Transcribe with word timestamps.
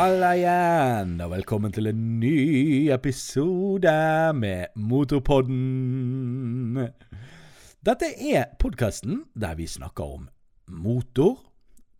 Halla 0.00 0.30
igjen, 0.32 1.18
og 1.20 1.28
velkommen 1.34 1.74
til 1.76 1.90
en 1.90 2.04
ny 2.22 2.88
episode 2.88 3.90
med 4.32 4.72
Motorpodden. 4.80 6.78
Dette 7.84 8.08
er 8.32 8.46
podkasten 8.62 9.18
der 9.36 9.58
vi 9.58 9.66
snakker 9.68 10.14
om 10.14 10.22
motor, 10.72 11.34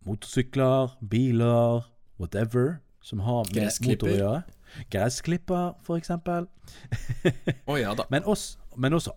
motorsykler, 0.09 0.95
biler, 1.11 1.85
whatever 2.17 2.79
som 3.05 3.21
har 3.21 3.45
med 3.53 3.69
motor 3.85 4.09
å 4.09 4.15
gjøre. 4.15 4.39
Gressklipper, 4.89 5.77
for 5.85 6.01
eksempel. 6.01 6.47
Å 7.69 7.75
ja 7.77 7.93
da. 7.99 8.07
Men, 8.09 8.25
også, 8.25 8.57
men 8.81 8.97
også 8.97 9.13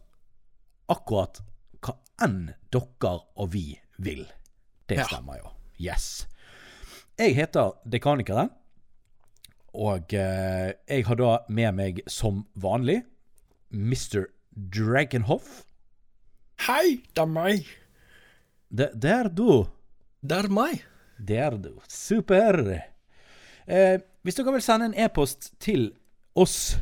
akkurat 0.92 1.40
hva 1.80 1.96
enn 2.28 2.52
dere 2.68 3.14
og 3.32 3.48
vi 3.56 3.80
vil. 3.96 4.28
Det 4.92 5.00
stemmer 5.08 5.40
jo. 5.40 5.54
Yes. 5.80 6.28
Jeg 7.16 7.32
heter 7.38 7.78
Dekanikeren, 7.88 8.52
og 9.74 10.14
eh, 10.14 10.72
jeg 10.88 11.06
har 11.08 11.18
da 11.18 11.30
med 11.50 11.74
meg 11.74 12.00
som 12.10 12.44
vanlig 12.54 13.02
Mr. 13.74 14.28
Dragonhoff. 14.54 15.64
Hei, 16.64 17.02
det 17.10 17.22
er 17.24 17.30
meg. 17.30 17.66
Det, 18.70 18.92
det 18.94 19.10
er 19.10 19.28
du. 19.28 19.66
Det 20.22 20.38
er 20.44 20.48
meg. 20.54 20.84
Det 21.18 21.38
er 21.42 21.58
du. 21.58 21.72
Super. 21.90 22.60
Eh, 23.66 23.98
hvis 24.22 24.38
dere 24.38 24.54
vil 24.54 24.64
sende 24.64 24.86
en 24.90 24.96
e-post 24.96 25.52
til 25.62 25.90
oss 26.38 26.76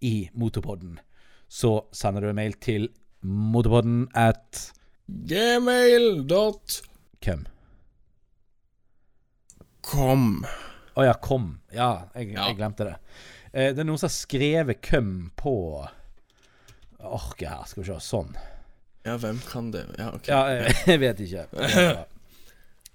i 0.00 0.30
Motorpodden, 0.34 0.98
så 1.48 1.84
sender 1.92 2.20
du 2.24 2.28
en 2.32 2.40
mail 2.40 2.56
til 2.64 2.88
motorpodden 3.22 4.08
at 4.16 4.72
Gmail.com. 5.08 6.66
Køm. 9.88 10.44
Å 10.98 11.04
ja, 11.06 11.14
kom. 11.22 11.52
Ja, 11.70 12.08
jeg, 12.14 12.32
Ja. 12.34 12.48
jeg 12.48 12.58
glemte 12.58 12.86
det. 12.88 12.96
Eh, 13.52 13.70
det 13.74 13.78
er 13.82 13.86
noen 13.86 14.00
som 14.00 14.08
har 14.08 14.16
skrevet 14.16 14.80
køm 14.82 15.30
på 15.38 15.54
Orket 16.98 17.48
her, 17.48 17.62
skal 17.70 17.84
vi 17.84 17.86
se. 17.92 17.98
Sånn. 18.02 18.32
Ja, 19.06 19.14
hvem 19.22 19.38
kan 19.46 19.70
det 19.70 19.84
Ja, 19.98 20.08
ok. 20.16 20.26
Ja, 20.28 20.40
jeg, 20.50 20.74
jeg 20.90 21.02
vet 21.04 21.20
ikke. 21.22 21.46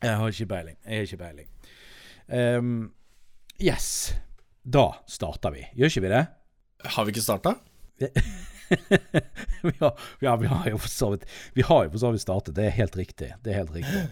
Jeg 0.03 0.17
har 0.19 0.33
ikke 0.35 0.49
peiling. 0.51 0.77
Jeg 0.83 0.99
har 0.99 1.07
ikke 1.07 1.21
peiling. 1.23 1.47
Um, 2.27 2.73
yes. 3.63 3.87
Da 4.63 4.89
starter 5.07 5.55
vi. 5.55 5.63
Gjør 5.79 5.91
ikke 5.93 6.03
vi 6.03 6.11
det? 6.11 6.25
Har 6.97 7.07
vi 7.07 7.15
ikke 7.15 7.23
starta? 7.23 7.55
vi, 9.63 9.71
har, 9.79 9.95
ja, 10.19 10.35
vi 10.35 10.47
har 10.51 10.67
jo 10.71 10.79
for 10.81 10.89
så 10.89 11.09
vidt 11.13 11.25
Vi 11.53 11.61
har 11.67 11.83
jo 11.85 11.91
for 11.93 12.01
så 12.03 12.11
vidt 12.11 12.23
startet. 12.25 12.55
Det 12.59 12.65
er 12.67 12.75
helt 12.75 12.95
riktig. 12.99 13.31
Det 13.43 13.53
er 13.53 13.61
helt 13.61 13.75
riktig. 13.75 14.03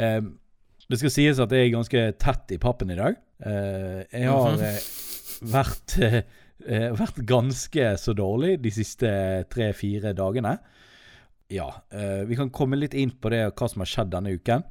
Ehm, 0.00 0.38
det 0.88 0.98
skal 1.00 1.10
sies 1.12 1.38
at 1.42 1.52
jeg 1.52 1.66
er 1.68 1.74
ganske 1.76 2.02
tett 2.22 2.54
i 2.54 2.58
pappen 2.62 2.90
i 2.90 2.96
dag. 2.98 3.16
Eh, 3.44 4.04
jeg 4.12 4.28
har 4.28 4.52
Mhm. 4.56 4.62
eh, 4.64 4.80
vært 5.52 5.98
eh, 6.66 6.90
vært 6.96 7.20
ganske 7.28 7.84
så 8.00 8.14
dårlig 8.16 8.56
de 8.62 8.70
siste 8.74 9.10
tre-fire 9.52 10.14
dagene. 10.16 10.56
Ja, 11.50 11.68
vi 12.28 12.36
kan 12.36 12.50
komme 12.52 12.76
litt 12.76 12.92
inn 12.98 13.10
på 13.10 13.30
det 13.32 13.54
hva 13.56 13.68
som 13.70 13.80
har 13.80 13.88
skjedd 13.88 14.10
denne 14.12 14.34
uken. 14.36 14.64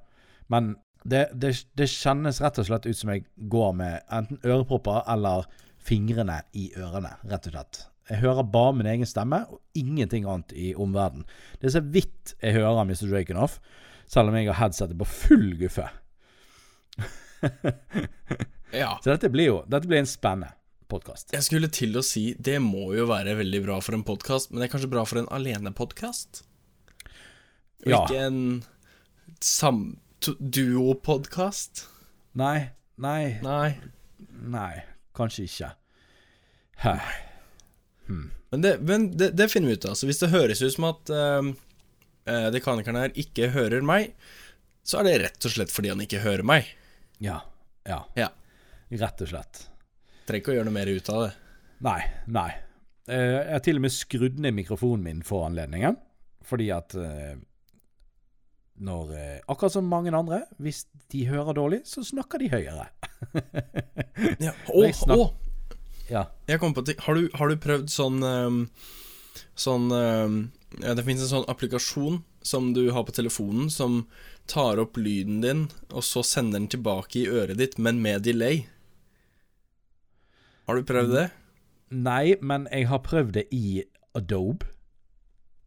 Men 0.50 0.76
det, 1.08 1.30
det, 1.34 1.54
det 1.80 1.88
kjennes 1.90 2.42
rett 2.44 2.60
og 2.62 2.68
slett 2.68 2.86
ut 2.86 2.98
som 3.00 3.10
jeg 3.10 3.24
går 3.50 3.72
med 3.80 4.04
enten 4.14 4.38
ørepropper 4.46 5.00
eller 5.10 5.48
fingrene 5.80 6.42
i 6.54 6.68
ørene, 6.78 7.16
rett 7.32 7.48
og 7.48 7.56
slett. 7.56 7.80
Jeg 8.12 8.20
hører 8.22 8.44
bare 8.52 8.76
min 8.78 8.86
egen 8.92 9.06
stemme 9.10 9.40
og 9.50 9.58
ingenting 9.76 10.28
annet 10.30 10.54
i 10.54 10.74
omverdenen. 10.76 11.26
Det 11.60 11.72
er 11.72 11.80
så 11.80 11.82
vidt 11.82 12.36
jeg 12.44 12.54
hører 12.60 12.84
Mr. 12.86 13.08
Drakenhoff, 13.10 13.58
selv 14.08 14.30
om 14.30 14.36
jeg 14.38 14.48
har 14.52 14.60
headsetet 14.62 15.00
på 15.00 15.08
full 15.10 15.56
guffe. 15.60 15.88
Ja. 18.72 19.00
Så 19.04 19.14
dette 19.14 19.30
blir 19.32 19.48
jo 19.48 19.58
dette 19.72 19.88
blir 19.88 20.02
en 20.02 20.10
spennende 20.10 20.52
podkast. 20.92 21.32
Jeg 21.36 21.44
skulle 21.46 21.70
til 21.72 21.96
å 22.00 22.04
si 22.06 22.30
det 22.40 22.58
må 22.64 22.90
jo 22.96 23.08
være 23.10 23.36
veldig 23.40 23.62
bra 23.66 23.78
for 23.84 23.96
en 23.98 24.06
podkast, 24.08 24.52
men 24.52 24.62
det 24.62 24.68
er 24.68 24.74
kanskje 24.76 24.92
bra 24.92 25.04
for 25.08 25.22
en 25.22 25.30
alenepodkast? 25.36 26.44
Ja. 27.86 28.02
ikke 28.04 28.20
en 28.26 28.42
sam... 29.44 29.98
duopodkast? 30.24 31.86
Nei, 32.40 32.72
nei, 33.00 33.38
Nei. 33.46 33.78
nei. 34.42 34.74
Kanskje 35.18 35.48
ikke. 35.48 35.72
Hæ. 36.84 36.96
Men, 38.08 38.64
det, 38.64 38.74
men 38.86 39.12
det, 39.18 39.32
det 39.38 39.50
finner 39.52 39.72
vi 39.72 39.78
ut 39.80 39.88
av. 39.90 39.96
Så 40.00 40.08
hvis 40.10 40.22
det 40.24 40.32
høres 40.32 40.62
ut 40.64 40.76
som 40.76 40.88
at 40.90 41.12
uh, 41.12 41.52
dekanikeren 42.54 43.00
her 43.02 43.16
ikke 43.18 43.52
hører 43.56 43.86
meg, 43.86 44.14
så 44.88 45.02
er 45.02 45.08
det 45.08 45.16
rett 45.26 45.48
og 45.50 45.56
slett 45.56 45.74
fordi 45.74 45.92
han 45.92 46.04
ikke 46.04 46.24
hører 46.24 46.46
meg. 46.48 46.70
Ja. 47.24 47.40
Ja. 47.88 48.02
Ja. 48.20 48.30
Rett 48.90 49.22
og 49.26 49.30
slett. 49.32 49.64
Trenger 50.28 50.42
ikke 50.44 50.52
å 50.54 50.58
gjøre 50.58 50.68
noe 50.70 50.76
mer 50.78 50.92
ut 50.92 51.10
av 51.14 51.22
det. 51.26 51.34
Nei, 51.88 52.00
nei. 52.34 52.50
Eh, 53.08 53.36
jeg 53.38 53.54
har 53.56 53.64
til 53.64 53.80
og 53.80 53.86
med 53.86 53.94
skrudd 53.96 54.40
ned 54.44 54.56
mikrofonen 54.58 55.04
min 55.06 55.22
for 55.28 55.46
anledningen. 55.48 55.96
Fordi 56.48 56.68
at 56.76 56.96
eh, 57.00 57.36
når 58.84 59.12
eh, 59.18 59.40
Akkurat 59.50 59.74
som 59.74 59.88
mange 59.90 60.14
andre, 60.16 60.44
hvis 60.62 60.84
de 61.12 61.24
hører 61.30 61.58
dårlig, 61.58 61.82
så 61.90 62.04
snakker 62.06 62.44
de 62.44 62.52
høyere. 62.54 62.88
Ja. 64.44 64.52
Jeg 64.74 64.96
snak- 64.98 65.18
å, 65.18 65.28
Ja. 66.10 66.26
Jeg 66.48 66.60
kom 66.62 66.74
på 66.78 66.84
ting. 66.88 67.00
Har 67.04 67.18
du, 67.18 67.28
har 67.36 67.50
du 67.52 67.58
prøvd 67.62 67.90
sånn 67.92 68.22
um, 68.24 68.60
Sånn 69.58 69.90
um, 69.92 70.38
ja, 70.82 70.94
Det 70.98 71.04
finnes 71.06 71.26
en 71.26 71.32
sånn 71.34 71.48
applikasjon 71.52 72.22
som 72.48 72.72
du 72.76 72.86
har 72.96 73.04
på 73.08 73.16
telefonen, 73.16 73.70
som 73.74 74.06
tar 74.48 74.80
opp 74.80 74.98
lyden 74.98 75.42
din, 75.44 75.66
og 75.92 76.06
så 76.08 76.24
sender 76.24 76.62
den 76.62 76.70
tilbake 76.72 77.22
i 77.22 77.28
øret 77.28 77.60
ditt, 77.60 77.78
men 77.78 78.00
med 78.02 78.24
delay. 78.24 78.64
Har 80.68 80.80
du 80.80 80.88
prøvd 80.88 81.14
det? 81.16 81.28
Nei, 81.96 82.36
men 82.42 82.68
jeg 82.72 82.88
har 82.90 83.04
prøvd 83.04 83.36
det 83.40 83.46
i 83.56 83.84
Adobe. 84.16 84.68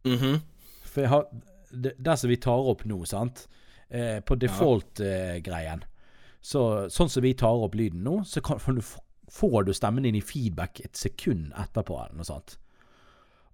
Mhm. 0.05 0.41
For 0.83 1.01
jeg 1.01 1.09
har 1.09 1.25
det, 1.71 1.93
Der 2.03 2.15
som 2.15 2.29
vi 2.29 2.35
tar 2.35 2.67
opp 2.67 2.83
nå, 2.85 3.05
sant. 3.05 3.47
Eh, 3.89 4.19
på 4.19 4.35
default-greien. 4.35 5.83
så 6.41 6.89
sånn 6.89 7.09
som 7.09 7.21
vi 7.21 7.33
tar 7.33 7.59
opp 7.63 7.75
lyden 7.75 8.03
nå, 8.03 8.23
så 8.25 8.41
kan, 8.41 8.57
du, 8.75 8.81
får 9.29 9.63
du 9.63 9.73
stemmen 9.73 10.03
din 10.03 10.15
i 10.15 10.21
feedback 10.21 10.79
et 10.79 10.97
sekund 10.97 11.51
etterpå, 11.53 11.99
eller 11.99 12.15
noe 12.17 12.25
sånt. 12.25 12.55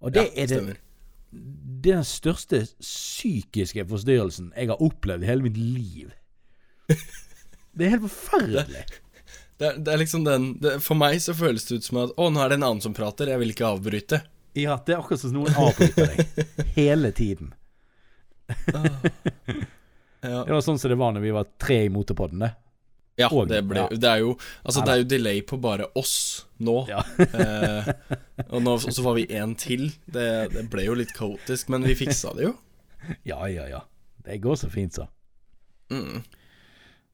Og 0.00 0.14
det 0.14 0.22
ja, 0.22 0.30
er 0.44 0.46
det, 0.46 0.60
det 0.70 0.76
den 1.30 2.04
største 2.08 2.62
psykiske 2.80 3.84
forstyrrelsen 3.90 4.52
jeg 4.56 4.70
har 4.70 4.80
opplevd 4.82 5.24
i 5.26 5.28
hele 5.28 5.44
mitt 5.44 5.58
liv. 5.60 6.14
Det 6.88 7.86
er 7.86 7.92
helt 7.96 8.06
forferdelig. 8.08 8.86
Det, 9.58 9.72
det 9.84 9.92
er 9.92 9.98
liksom 10.00 10.22
den 10.24 10.52
det, 10.62 10.76
For 10.84 10.94
meg 10.98 11.18
så 11.22 11.34
føles 11.34 11.64
det 11.66 11.80
ut 11.80 11.86
som 11.88 11.98
at 12.04 12.12
Å, 12.14 12.28
nå 12.30 12.40
er 12.44 12.52
det 12.52 12.58
en 12.60 12.66
annen 12.68 12.82
som 12.84 12.94
prater, 12.94 13.30
jeg 13.32 13.40
vil 13.42 13.52
ikke 13.52 13.68
avbryte. 13.68 14.20
Ja, 14.58 14.78
det 14.86 14.94
er 14.94 15.02
akkurat 15.02 15.20
som 15.22 15.34
noen 15.36 15.54
avbryter 15.58 16.14
deg 16.14 16.52
hele 16.78 17.10
tiden. 17.14 17.52
Ja, 20.20 20.42
Det 20.44 20.50
var 20.50 20.62
sånn 20.64 20.80
som 20.80 20.90
det 20.90 20.98
var 20.98 21.12
når 21.14 21.22
vi 21.22 21.34
var 21.34 21.46
tre 21.60 21.84
i 21.86 21.90
motorpodden, 21.94 22.42
det. 22.42 22.50
Ja 23.18 23.28
det, 23.50 23.62
ble, 23.66 23.82
ja. 23.82 23.98
det 23.98 24.08
er 24.08 24.22
jo 24.22 24.34
Altså, 24.62 24.84
det 24.86 24.92
er 24.92 25.00
jo 25.02 25.06
delay 25.10 25.42
på 25.42 25.58
bare 25.60 25.88
oss 25.98 26.14
nå. 26.62 26.76
Ja. 26.90 27.02
eh, 27.42 27.90
og 28.48 28.62
nå, 28.62 28.78
så 28.82 29.02
var 29.04 29.18
vi 29.18 29.26
én 29.34 29.54
til. 29.58 29.88
Det, 30.06 30.30
det 30.54 30.64
ble 30.70 30.86
jo 30.86 30.96
litt 30.98 31.14
kaotisk, 31.16 31.70
men 31.74 31.86
vi 31.86 31.96
fiksa 31.98 32.34
det 32.38 32.48
jo. 32.48 32.54
Ja, 33.26 33.44
ja, 33.50 33.68
ja. 33.70 33.82
Det 34.26 34.40
går 34.42 34.58
så 34.60 34.70
fint, 34.70 34.94
så. 34.98 35.06
Mm. 35.90 36.22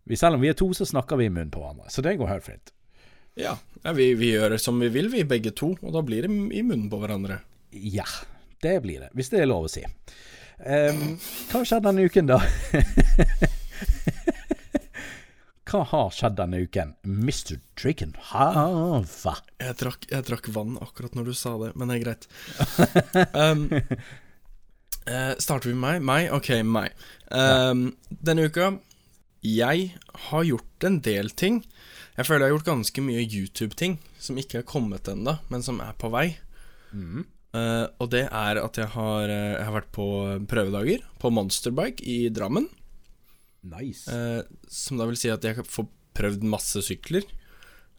Vi, 0.04 0.16
selv 0.16 0.36
om 0.36 0.44
vi 0.44 0.50
er 0.52 0.56
to, 0.58 0.70
så 0.74 0.86
snakker 0.88 1.20
vi 1.20 1.28
i 1.28 1.32
munnen 1.32 1.52
på 1.52 1.62
hverandre. 1.62 1.88
Så 1.92 2.02
det 2.04 2.16
går 2.20 2.32
helt 2.32 2.46
fint. 2.48 2.72
Ja, 3.40 3.56
ja 3.82 3.92
vi, 3.96 4.12
vi 4.18 4.32
gjør 4.34 4.56
som 4.60 4.80
vi 4.80 4.90
vil, 4.92 5.10
vi 5.12 5.24
begge 5.28 5.54
to, 5.56 5.74
og 5.80 5.96
da 5.96 6.04
blir 6.06 6.26
det 6.26 6.32
i 6.32 6.62
munnen 6.64 6.88
på 6.92 7.00
hverandre. 7.02 7.40
Ja, 7.72 8.06
det 8.62 8.78
blir 8.84 9.04
det. 9.04 9.12
Hvis 9.16 9.32
det 9.32 9.42
er 9.42 9.50
lov 9.50 9.68
å 9.68 9.72
si. 9.72 9.84
Um, 10.64 11.16
hva 11.50 11.64
skjedde 11.66 11.90
denne 11.90 12.06
uken, 12.08 12.30
da? 12.30 12.40
hva 15.70 15.80
har 15.90 16.10
skjedd 16.12 16.36
denne 16.38 16.60
uken, 16.64 16.94
Mr. 17.04 17.58
Draken? 17.80 18.14
Hava. 18.30 19.36
Jeg 19.62 19.76
trakk, 19.80 20.08
jeg 20.10 20.26
trakk 20.28 20.48
vann 20.54 20.78
akkurat 20.84 21.16
når 21.16 21.30
du 21.30 21.34
sa 21.38 21.54
det, 21.62 21.72
men 21.74 21.90
det 21.90 21.98
er 21.98 22.04
greit. 22.04 22.28
Um, 23.34 23.66
uh, 25.08 25.34
starter 25.42 25.70
vi 25.70 25.74
med 25.74 26.02
meg? 26.02 26.04
Meg? 26.08 26.30
Ok, 26.36 26.50
meg. 26.66 26.94
Um, 27.30 27.86
Denne 28.08 28.46
uka 28.48 28.74
Jeg 29.44 29.90
har 30.28 30.46
gjort 30.46 30.86
en 30.88 31.00
del 31.04 31.30
ting. 31.30 31.62
Jeg 32.14 32.28
føler 32.28 32.46
jeg 32.46 32.52
har 32.52 32.58
gjort 32.58 32.72
ganske 32.72 33.04
mye 33.04 33.24
YouTube-ting 33.24 33.98
som 34.22 34.38
ikke 34.40 34.62
er 34.62 34.68
kommet 34.68 35.08
ennå, 35.10 35.38
men 35.50 35.64
som 35.66 35.80
er 35.84 35.96
på 35.98 36.12
vei. 36.14 36.28
Eh, 37.54 37.86
og 38.02 38.10
det 38.10 38.24
er 38.26 38.58
at 38.58 38.78
jeg 38.80 38.90
har, 38.96 39.30
eh, 39.30 39.54
jeg 39.58 39.66
har 39.66 39.76
vært 39.76 39.92
på 39.94 40.06
prøvedager 40.50 41.04
på 41.22 41.30
Monsterbike 41.34 42.02
i 42.02 42.28
Drammen. 42.34 42.66
Nice. 43.64 44.04
Eh, 44.12 44.42
som 44.68 45.00
da 45.00 45.06
vil 45.08 45.16
si 45.18 45.30
at 45.32 45.44
jeg 45.46 45.64
får 45.64 45.88
prøvd 46.14 46.44
masse 46.46 46.82
sykler. 46.84 47.24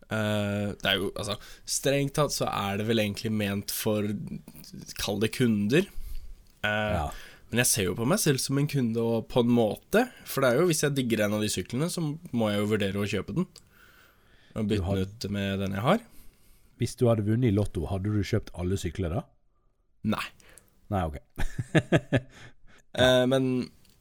Eh, 0.05 0.67
det 0.77 0.85
er 0.91 0.99
jo, 1.01 1.07
altså 1.17 1.39
Strengt 1.65 2.13
tatt 2.19 2.33
så 2.35 2.45
er 2.51 2.77
det 2.77 2.85
vel 2.85 3.01
egentlig 3.01 3.31
ment 3.33 3.71
for 3.73 4.05
Kall 5.01 5.17
det 5.23 5.31
kunder. 5.37 5.87
Eh, 6.65 6.93
Ja. 6.99 7.07
Men 7.51 7.61
jeg 7.61 7.69
ser 7.69 7.85
jo 7.85 7.93
på 7.95 8.05
meg 8.09 8.17
selv 8.19 8.41
som 8.41 8.57
en 8.57 8.67
kunde 8.67 8.97
og 8.99 9.27
på 9.29 9.43
en 9.45 9.51
måte. 9.53 10.01
For 10.25 10.41
det 10.41 10.49
er 10.49 10.57
jo 10.59 10.65
hvis 10.69 10.81
jeg 10.83 10.95
digger 10.97 11.21
en 11.27 11.35
av 11.37 11.43
de 11.45 11.49
syklene, 11.53 11.87
så 11.93 12.01
må 12.33 12.49
jeg 12.51 12.57
jo 12.59 12.69
vurdere 12.71 12.99
å 13.03 13.05
kjøpe 13.07 13.35
den. 13.37 13.45
Og 14.57 14.67
bytte 14.71 14.95
den 14.97 15.05
ut 15.05 15.27
med 15.35 15.59
den 15.61 15.75
jeg 15.77 15.83
har? 15.85 16.01
Hvis 16.81 16.95
du 16.99 17.05
hadde 17.07 17.23
vunnet 17.27 17.51
i 17.51 17.55
Lotto, 17.55 17.85
hadde 17.87 18.11
du 18.11 18.25
kjøpt 18.25 18.49
alle 18.59 18.75
sykler 18.81 19.13
da? 19.13 19.21
Nei. 20.09 20.25
Nei, 20.93 21.03
ok. 21.05 21.21
Eh, 22.95 23.25
men, 23.27 23.47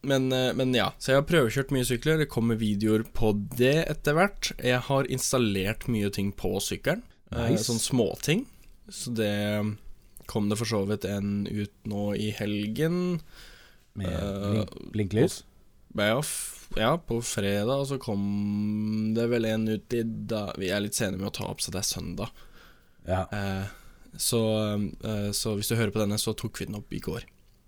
men, 0.07 0.29
eh, 0.33 0.51
men 0.57 0.73
ja, 0.75 0.91
så 0.99 1.11
jeg 1.11 1.21
har 1.21 1.27
prøvekjørt 1.29 1.73
mye 1.75 1.87
sykler. 1.87 2.21
Det 2.21 2.29
kommer 2.31 2.59
videoer 2.59 3.05
på 3.15 3.33
det 3.57 3.77
etter 3.89 4.17
hvert. 4.17 4.51
Jeg 4.61 4.83
har 4.87 5.09
installert 5.11 5.87
mye 5.91 6.11
ting 6.13 6.31
på 6.35 6.55
sykkelen. 6.63 7.03
Eh, 7.31 7.49
Nice. 7.51 7.65
sånn 7.67 7.81
småting. 7.81 8.45
Så 8.89 9.13
det 9.17 9.33
kom 10.29 10.49
det 10.49 10.57
for 10.57 10.69
så 10.69 10.83
vidt 10.89 11.05
en 11.09 11.45
ut 11.49 11.73
nå 11.89 12.13
i 12.17 12.31
helgen. 12.37 13.19
Med 13.95 14.11
uh, 14.11 14.65
blinklys? 14.91 15.43
Ja, 15.95 16.19
ja, 16.75 16.97
på 16.99 17.21
fredag, 17.23 17.71
og 17.71 17.87
så 17.87 17.97
kom 18.01 19.13
det 19.15 19.29
vel 19.31 19.47
en 19.47 19.67
ut 19.69 19.93
i 19.95 20.01
da 20.03 20.49
Vi 20.59 20.67
er 20.73 20.81
litt 20.83 20.97
sene 20.97 21.15
med 21.15 21.29
å 21.29 21.35
ta 21.37 21.47
opp, 21.47 21.63
så 21.63 21.71
det 21.71 21.79
er 21.81 21.87
søndag. 21.87 22.43
Ja. 23.07 23.23
Uh, 23.31 23.69
så, 24.17 24.41
uh, 25.05 25.31
så 25.35 25.55
hvis 25.55 25.71
du 25.71 25.77
hører 25.77 25.93
på 25.95 26.01
denne, 26.03 26.19
så 26.19 26.35
tok 26.35 26.59
vi 26.59 26.67
den 26.67 26.79
opp 26.81 26.91
i 26.93 27.01
går. 27.03 27.25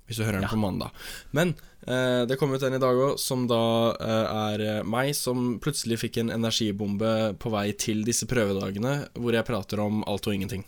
Hvis 0.08 0.18
du 0.18 0.24
hører 0.24 0.40
den 0.40 0.48
Ja. 0.48 0.52
på 0.54 0.58
mandag. 0.62 0.92
Men 1.36 1.50
eh, 1.88 2.26
det 2.26 2.38
kom 2.40 2.54
ut 2.56 2.64
en 2.64 2.74
i 2.74 2.80
dag 2.80 2.96
òg, 2.96 3.18
som 3.20 3.46
da 3.48 3.92
eh, 4.00 4.36
er 4.54 4.62
eh, 4.80 4.84
meg 4.88 5.14
som 5.16 5.60
plutselig 5.60 6.00
fikk 6.00 6.18
en 6.22 6.30
energibombe 6.32 7.34
på 7.40 7.52
vei 7.52 7.72
til 7.74 8.06
disse 8.08 8.26
prøvedagene, 8.26 9.10
hvor 9.20 9.34
jeg 9.36 9.46
prater 9.50 9.80
om 9.84 10.04
alt 10.08 10.28
og 10.28 10.34
ingenting. 10.38 10.64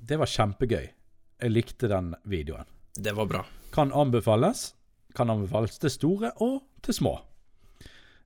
Det 0.00 0.16
var 0.20 0.26
kjempegøy. 0.32 0.88
Jeg 1.44 1.50
likte 1.52 1.88
den 1.92 2.14
videoen. 2.24 2.64
Det 2.96 3.12
var 3.16 3.26
bra. 3.28 3.44
Kan 3.74 3.92
anbefales. 3.92 4.72
Kan 5.14 5.28
anbefales 5.30 5.76
til 5.78 5.90
store 5.92 6.32
og 6.40 6.62
til 6.82 6.94
små. 6.96 7.18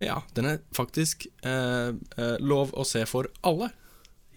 Ja, 0.00 0.20
den 0.34 0.46
er 0.46 0.58
faktisk 0.76 1.26
eh, 1.42 1.90
eh, 2.16 2.36
lov 2.38 2.70
å 2.78 2.84
se 2.86 3.02
for 3.10 3.26
alle, 3.42 3.72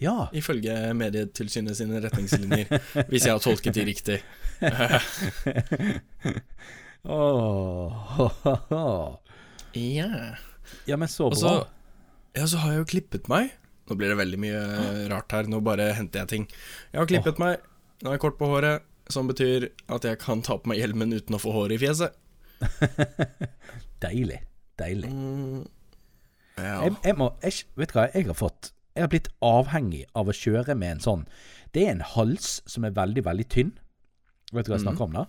Ja. 0.02 0.26
ifølge 0.34 0.74
Medietilsynet 0.98 1.76
sine 1.78 2.00
retningslinjer. 2.02 2.66
hvis 3.08 3.22
jeg 3.28 3.30
har 3.30 3.38
tolket 3.38 3.74
de 3.76 3.84
riktig. 3.86 4.16
Åh. 7.04 9.18
Ja. 9.72 10.36
Ja, 10.86 10.96
men 10.96 11.08
så 11.08 11.30
bra. 11.30 11.38
så, 11.38 11.66
ja, 12.36 12.46
så 12.46 12.60
har 12.62 12.74
jeg 12.74 12.82
jo 12.82 12.88
klippet 12.94 13.28
meg. 13.32 13.52
Nå 13.90 13.96
blir 13.98 14.12
det 14.12 14.18
veldig 14.20 14.38
mye 14.40 14.60
rart 15.10 15.34
her. 15.34 15.48
Nå 15.50 15.60
bare 15.64 15.90
henter 15.98 16.22
jeg 16.22 16.30
ting. 16.30 16.44
Jeg 16.92 17.02
har 17.02 17.10
klippet 17.10 17.40
meg. 17.42 17.62
Nå 18.02 18.10
er 18.10 18.16
jeg 18.16 18.22
kort 18.24 18.38
på 18.38 18.48
håret, 18.50 18.84
som 19.12 19.28
betyr 19.30 19.68
at 19.92 20.06
jeg 20.06 20.18
kan 20.22 20.42
ta 20.46 20.56
på 20.58 20.70
meg 20.70 20.80
hjelmen 20.80 21.14
uten 21.14 21.36
å 21.36 21.40
få 21.42 21.52
hår 21.54 21.74
i 21.76 21.80
fjeset. 21.82 22.14
Deilig. 24.04 24.40
Deilig. 24.80 25.10
Mm, 25.10 25.64
ja. 26.58 26.76
Jeg, 26.86 26.94
jeg 27.04 27.18
må 27.18 27.28
jeg, 27.42 27.64
Vet 27.78 27.92
du 27.92 27.98
hva 27.98 28.06
jeg 28.14 28.28
har 28.30 28.38
fått? 28.38 28.72
Jeg 28.92 29.06
har 29.06 29.10
blitt 29.12 29.30
avhengig 29.44 30.04
av 30.18 30.28
å 30.28 30.34
kjøre 30.36 30.74
med 30.76 30.96
en 30.96 31.00
sånn 31.00 31.22
Det 31.72 31.86
er 31.86 31.94
en 31.94 32.02
hals 32.12 32.58
som 32.68 32.84
er 32.84 32.92
veldig, 32.96 33.22
veldig 33.24 33.46
tynn. 33.52 33.70
Vet 34.52 34.68
du 34.68 34.72
hva 34.72 34.78
jeg 34.78 34.84
snakker 34.84 35.08
om 35.08 35.16
da? 35.16 35.26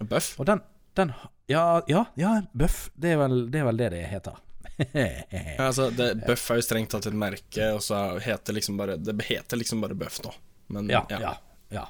Bøff. 0.00 0.34
Og 0.40 0.48
den, 0.48 0.62
den 0.98 1.12
Ja, 1.50 1.82
ja, 1.90 2.04
ja 2.20 2.36
bøff. 2.56 2.88
Det 2.94 3.14
er 3.14 3.20
vel 3.22 3.42
det, 3.50 3.60
er 3.60 3.68
vel 3.70 3.80
det, 3.80 3.90
det 3.96 4.06
heter. 4.12 4.40
Ja, 4.80 5.66
altså, 5.66 5.90
det, 5.92 6.14
Bøff 6.24 6.46
er 6.52 6.60
jo 6.60 6.64
strengt 6.64 6.92
tatt 6.94 7.08
et 7.10 7.16
merke, 7.16 7.66
og 7.74 7.82
så 7.84 8.18
heter 8.24 8.56
liksom 8.56 8.78
bare 8.80 8.94
Det 8.96 9.12
heter 9.28 9.60
liksom 9.60 9.82
bare 9.84 9.96
Bøff 9.98 10.22
nå. 10.24 10.32
Men 10.72 10.88
ja, 10.88 11.02
ja. 11.10 11.34
ja. 11.74 11.84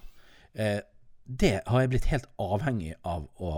Eh, 0.54 0.80
det 1.30 1.60
har 1.66 1.84
jeg 1.84 1.92
blitt 1.92 2.08
helt 2.10 2.26
avhengig 2.42 2.94
av 3.06 3.28
å, 3.38 3.52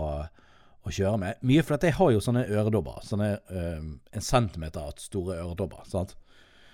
å 0.83 0.93
kjøre 0.93 1.17
med. 1.21 1.41
Mye 1.47 1.63
fordi 1.65 1.89
jeg 1.89 1.97
har 1.97 2.11
jo 2.13 2.21
sånne 2.21 2.43
øredobber. 2.45 2.99
Sånne 3.07 3.29
eh, 3.33 3.85
en 4.13 4.25
centimeter 4.25 4.93
store 5.01 5.39
øredobber. 5.41 5.85
Sant? 5.89 6.13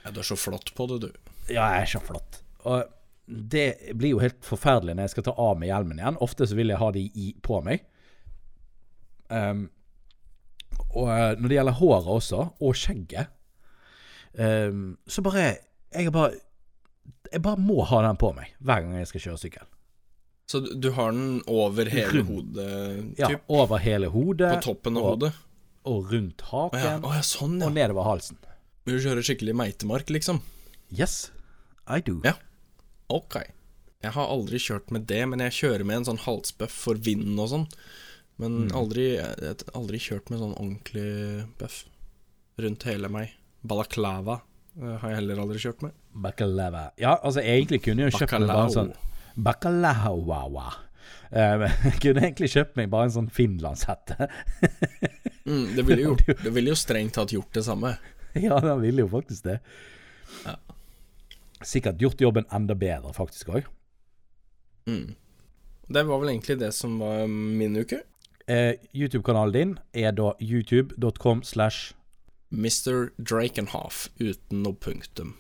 Ja, 0.04 0.12
Du 0.12 0.20
er 0.24 0.28
så 0.28 0.36
flott 0.40 0.74
på 0.76 0.90
det, 0.92 1.00
du. 1.06 1.36
Ja, 1.48 1.70
jeg 1.78 1.86
er 1.86 1.92
så 1.94 2.02
flott. 2.04 2.42
Og 2.68 2.84
det 3.30 3.94
blir 3.94 4.16
jo 4.16 4.22
helt 4.24 4.40
forferdelig 4.46 4.96
når 4.96 5.06
jeg 5.06 5.14
skal 5.14 5.28
ta 5.30 5.34
av 5.38 5.58
meg 5.62 5.70
hjelmen 5.70 6.02
igjen. 6.02 6.18
Ofte 6.26 6.48
så 6.50 6.58
vil 6.58 6.74
jeg 6.74 6.82
ha 6.82 6.90
de 6.96 7.04
i, 7.14 7.32
på 7.46 7.60
meg. 7.66 7.84
Um, 9.30 9.68
og 10.90 11.10
eh, 11.14 11.34
når 11.38 11.52
det 11.52 11.58
gjelder 11.60 11.78
håret 11.78 12.14
også, 12.16 12.46
og 12.66 12.78
skjegget, 12.78 13.30
um, 14.34 14.96
så 15.06 15.22
bare 15.22 15.44
Jeg 15.94 16.14
bare 16.14 16.32
Jeg 17.30 17.42
bare 17.46 17.62
må 17.62 17.84
ha 17.86 18.02
den 18.08 18.18
på 18.18 18.32
meg 18.34 18.56
hver 18.58 18.82
gang 18.82 18.98
jeg 18.98 19.12
skal 19.12 19.24
kjøre 19.28 19.42
sykkel. 19.44 19.68
Så 20.50 20.64
du, 20.66 20.90
har 20.98 21.12
den 21.14 21.44
over 21.46 21.86
hele 21.86 22.24
hodet, 22.26 22.70
Ja, 23.20 23.30
over 23.48 23.78
hele 23.78 24.10
hodet. 24.10 24.56
På 24.58 24.72
toppen 24.72 24.98
av 24.98 25.04
og, 25.04 25.10
hodet? 25.14 25.34
Og 25.86 26.10
rundt 26.10 26.42
Å 26.42 26.50
ja. 26.50 26.62
haken. 26.74 27.06
Å 27.06 27.14
ja, 27.20 27.26
sånn, 27.26 27.60
ja. 27.62 27.70
Og 27.70 27.78
nedover 27.78 28.08
halsen. 28.10 28.42
Du 28.90 28.96
kjører 28.98 29.22
skikkelig 29.22 29.54
meitemark, 29.54 30.10
liksom? 30.10 30.42
Yes, 30.90 31.28
I 31.86 32.02
do. 32.02 32.18
Ja. 32.26 32.34
Ok. 33.14 33.40
Jeg 34.00 34.16
har 34.16 34.32
aldri 34.32 34.60
kjørt 34.64 34.94
med 34.96 35.08
det, 35.10 35.24
men 35.28 35.42
jeg 35.44 35.58
kjører 35.58 35.84
med 35.88 36.02
en 36.02 36.12
sånn 36.12 36.22
halsbøff 36.24 36.76
for 36.88 37.00
vinden 37.04 37.40
og 37.42 37.50
sånn. 37.52 37.66
Men 38.40 38.70
aldri, 38.72 39.18
aldri 39.76 40.00
kjørt 40.00 40.30
med 40.32 40.40
sånn 40.40 40.56
ordentlig 40.56 41.48
bøff 41.60 41.82
rundt 42.64 42.86
hele 42.88 43.10
meg. 43.12 43.34
Balaklava 43.68 44.40
eh, 44.80 44.96
har 45.02 45.12
jeg 45.12 45.20
heller 45.20 45.42
aldri 45.44 45.60
kjørt 45.64 45.84
med. 45.84 45.96
Bacalava. 46.14 46.90
Ja, 47.00 47.18
altså 47.18 47.44
egentlig 47.44 47.82
kunne 47.84 48.06
jeg 48.06 48.14
jo 48.14 48.22
kjøpt 48.22 48.38
meg 48.40 48.52
bare 48.52 48.68
en 48.68 48.78
sånn 48.78 48.94
Bacalawawa. 49.40 50.70
Um, 51.30 51.66
jeg 51.86 52.00
kunne 52.02 52.24
egentlig 52.26 52.52
kjøpt 52.56 52.80
meg 52.80 52.90
bare 52.94 53.10
en 53.10 53.16
sånn 53.20 53.30
finlandshette. 53.34 54.30
Mm, 55.46 55.76
det, 55.76 55.86
ville 55.86 56.08
jo, 56.08 56.16
det 56.46 56.52
ville 56.56 56.74
jo 56.74 56.80
strengt 56.80 57.16
tatt 57.18 57.36
gjort 57.36 57.52
det 57.56 57.66
samme. 57.68 57.96
ja, 58.38 58.60
den 58.64 58.84
ville 58.84 59.06
jo 59.06 59.12
faktisk 59.12 59.48
det. 59.48 59.60
Sikkert 61.64 62.00
gjort 62.02 62.22
jobben 62.22 62.46
enda 62.56 62.76
bedre, 62.76 63.12
faktisk 63.14 63.50
òg. 63.50 63.66
Mm. 64.88 65.16
Det 65.90 66.04
var 66.08 66.20
vel 66.22 66.30
egentlig 66.30 66.60
det 66.62 66.72
som 66.74 67.00
var 67.02 67.28
min 67.28 67.76
uke. 67.78 68.02
Eh, 68.48 68.76
YouTube-kanalen 68.96 69.54
din 69.54 69.80
er 69.94 70.12
da 70.18 70.32
youtube.com 70.42 71.44
slash 71.44 71.94
Mr. 72.52 73.12
Drakenhoff 73.22 74.08
uten 74.20 74.64
noe 74.64 74.74
punktum. 74.74 75.36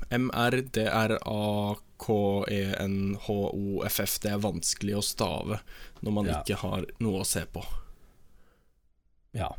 M-r-d-r-a-k-e-n-h-o-f-f. 2.90 4.20
Det 4.24 4.32
er 4.34 4.42
vanskelig 4.44 4.96
å 5.00 5.04
stave 5.06 5.60
når 6.02 6.12
man 6.16 6.26
Ja. 6.30 6.42
ikke 6.42 6.56
har 6.62 6.86
noe 7.00 7.22
å 7.22 7.26
se 7.26 7.46
på. 7.46 7.64
ja, 9.34 9.50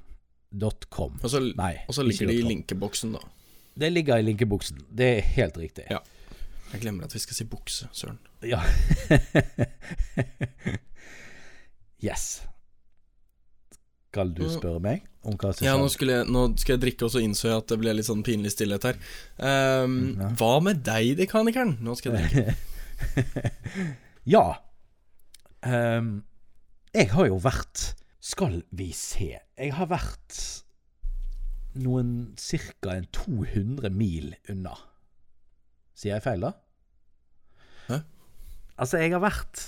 dot 0.51 0.91
.com. 0.91 1.19
Og 1.23 1.31
så, 1.31 1.41
Nei, 1.57 1.77
og 1.89 1.95
så 1.95 2.03
ligger 2.03 2.27
det 2.27 2.35
i 2.35 2.43
linkeboksen, 2.43 3.13
da. 3.13 3.21
Det 3.79 3.93
ligger 3.93 4.17
i 4.19 4.23
linkeboksen. 4.23 4.81
Det 4.93 5.07
er 5.19 5.21
helt 5.37 5.57
riktig. 5.57 5.85
Ja. 5.91 6.01
Jeg 6.71 6.81
glemmer 6.85 7.05
at 7.09 7.15
vi 7.15 7.19
skal 7.23 7.35
si 7.37 7.45
bukse, 7.51 7.89
søren. 7.93 8.19
Ja. 8.47 8.61
yes. 12.07 12.43
Skal 14.11 14.33
du 14.35 14.43
spørre 14.51 14.81
meg 14.83 15.05
om 15.27 15.37
hva 15.39 15.53
som 15.55 15.67
Ja, 15.67 15.75
nå, 15.79 15.87
skulle 15.93 16.17
jeg, 16.21 16.27
nå 16.31 16.41
skal 16.59 16.75
jeg 16.77 16.83
drikke, 16.87 17.07
og 17.07 17.13
så 17.15 17.21
innså 17.23 17.49
jeg 17.51 17.59
at 17.63 17.69
det 17.71 17.79
ble 17.83 17.93
litt 17.95 18.09
sånn 18.09 18.25
pinlig 18.27 18.51
stillhet 18.55 18.87
her. 18.89 18.97
Um, 19.39 19.99
Ja. 20.19 20.31
Hva 20.41 20.55
med 20.67 20.77
deg, 20.87 21.13
dekanikeren? 21.21 21.77
Nå 21.85 21.95
skal 21.99 22.17
jeg 22.19 22.31
drikke. 22.31 22.55
ja. 24.35 24.47
Um, 25.63 26.11
jeg 26.97 27.07
har 27.13 27.27
jo 27.29 27.37
vært 27.41 27.93
Skal 28.25 28.63
vi 28.75 28.89
se 28.97 29.27
Jeg 29.37 29.73
har 29.77 29.87
vært 29.91 30.39
noen 31.81 32.33
ca. 32.41 32.97
200 33.15 33.93
mil 33.95 34.33
unna. 34.51 34.75
Sier 36.01 36.17
jeg 36.17 36.25
feil, 36.25 36.47
da? 36.47 36.55
Hæ? 37.91 37.99
Altså, 38.81 39.01
jeg 39.03 39.13
har 39.13 39.21
vært 39.21 39.65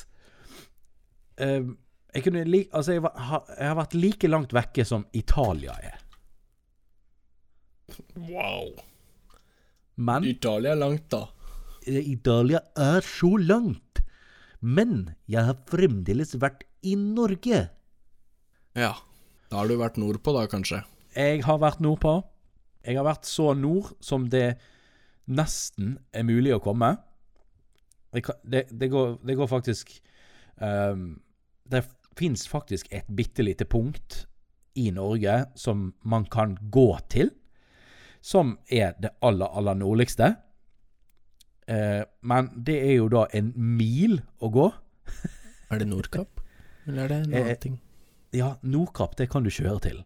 uh, 1.43 1.73
jeg, 2.15 2.25
kunne 2.25 2.45
li 2.49 2.63
altså, 2.71 2.97
jeg, 2.97 3.05
var, 3.05 3.45
jeg 3.59 3.69
har 3.69 3.77
vært 3.77 3.99
like 3.99 4.31
langt 4.31 4.55
vekke 4.57 4.87
som 4.89 5.05
Italia 5.17 5.77
er. 5.91 6.01
Wow. 8.17 8.73
Men 10.01 10.25
Italia 10.25 10.73
er 10.73 10.81
langt, 10.81 11.11
da. 11.13 11.27
Italia 11.85 12.63
er 12.79 13.05
så 13.05 13.35
langt. 13.37 14.01
Men 14.63 15.13
jeg 15.27 15.45
har 15.49 15.59
fremdeles 15.69 16.37
vært 16.41 16.65
i 16.87 16.95
Norge. 16.97 17.65
Ja. 18.79 18.93
Da 19.51 19.61
har 19.61 19.69
du 19.69 19.77
vært 19.81 19.99
nordpå, 20.01 20.33
da, 20.37 20.47
kanskje? 20.49 20.81
Jeg 21.13 21.43
har 21.45 21.59
vært 21.61 21.83
nordpå. 21.85 22.21
Jeg 22.87 22.97
har 22.97 23.07
vært 23.07 23.29
så 23.29 23.53
nord 23.59 23.93
som 24.03 24.31
det 24.33 24.55
nesten 25.31 25.97
er 26.13 26.27
mulig 26.27 26.55
å 26.57 26.63
komme. 26.63 26.95
Det, 28.13 28.25
det, 28.43 28.67
det, 28.71 28.89
går, 28.93 29.17
det 29.25 29.37
går 29.39 29.49
faktisk 29.49 29.95
um, 30.61 31.23
Det 31.65 31.81
fins 32.19 32.45
faktisk 32.49 32.91
et 32.93 33.07
bitte 33.09 33.41
lite 33.43 33.65
punkt 33.65 34.27
i 34.77 34.91
Norge 34.93 35.47
som 35.57 35.95
man 36.05 36.27
kan 36.29 36.59
gå 36.73 36.99
til, 37.09 37.31
som 38.21 38.59
er 38.69 38.93
det 39.01 39.15
aller, 39.25 39.49
aller 39.49 39.79
nordligste. 39.81 40.35
Uh, 41.71 42.05
men 42.21 42.51
det 42.57 42.79
er 42.85 42.99
jo 42.99 43.09
da 43.13 43.27
en 43.33 43.53
mil 43.57 44.21
å 44.41 44.53
gå. 44.53 44.69
Er 45.73 45.81
det 45.81 45.89
Nordkapp? 45.89 46.43
Eller 46.85 47.05
er 47.05 47.09
det 47.09 47.17
en 47.23 47.33
Eh, 47.33 47.41
annen 47.41 47.61
ting? 47.63 47.81
Ja, 48.37 48.57
Nordkapp, 48.63 49.17
det 49.17 49.31
kan 49.31 49.45
du 49.45 49.51
kjøre 49.51 49.81
til. 49.81 50.03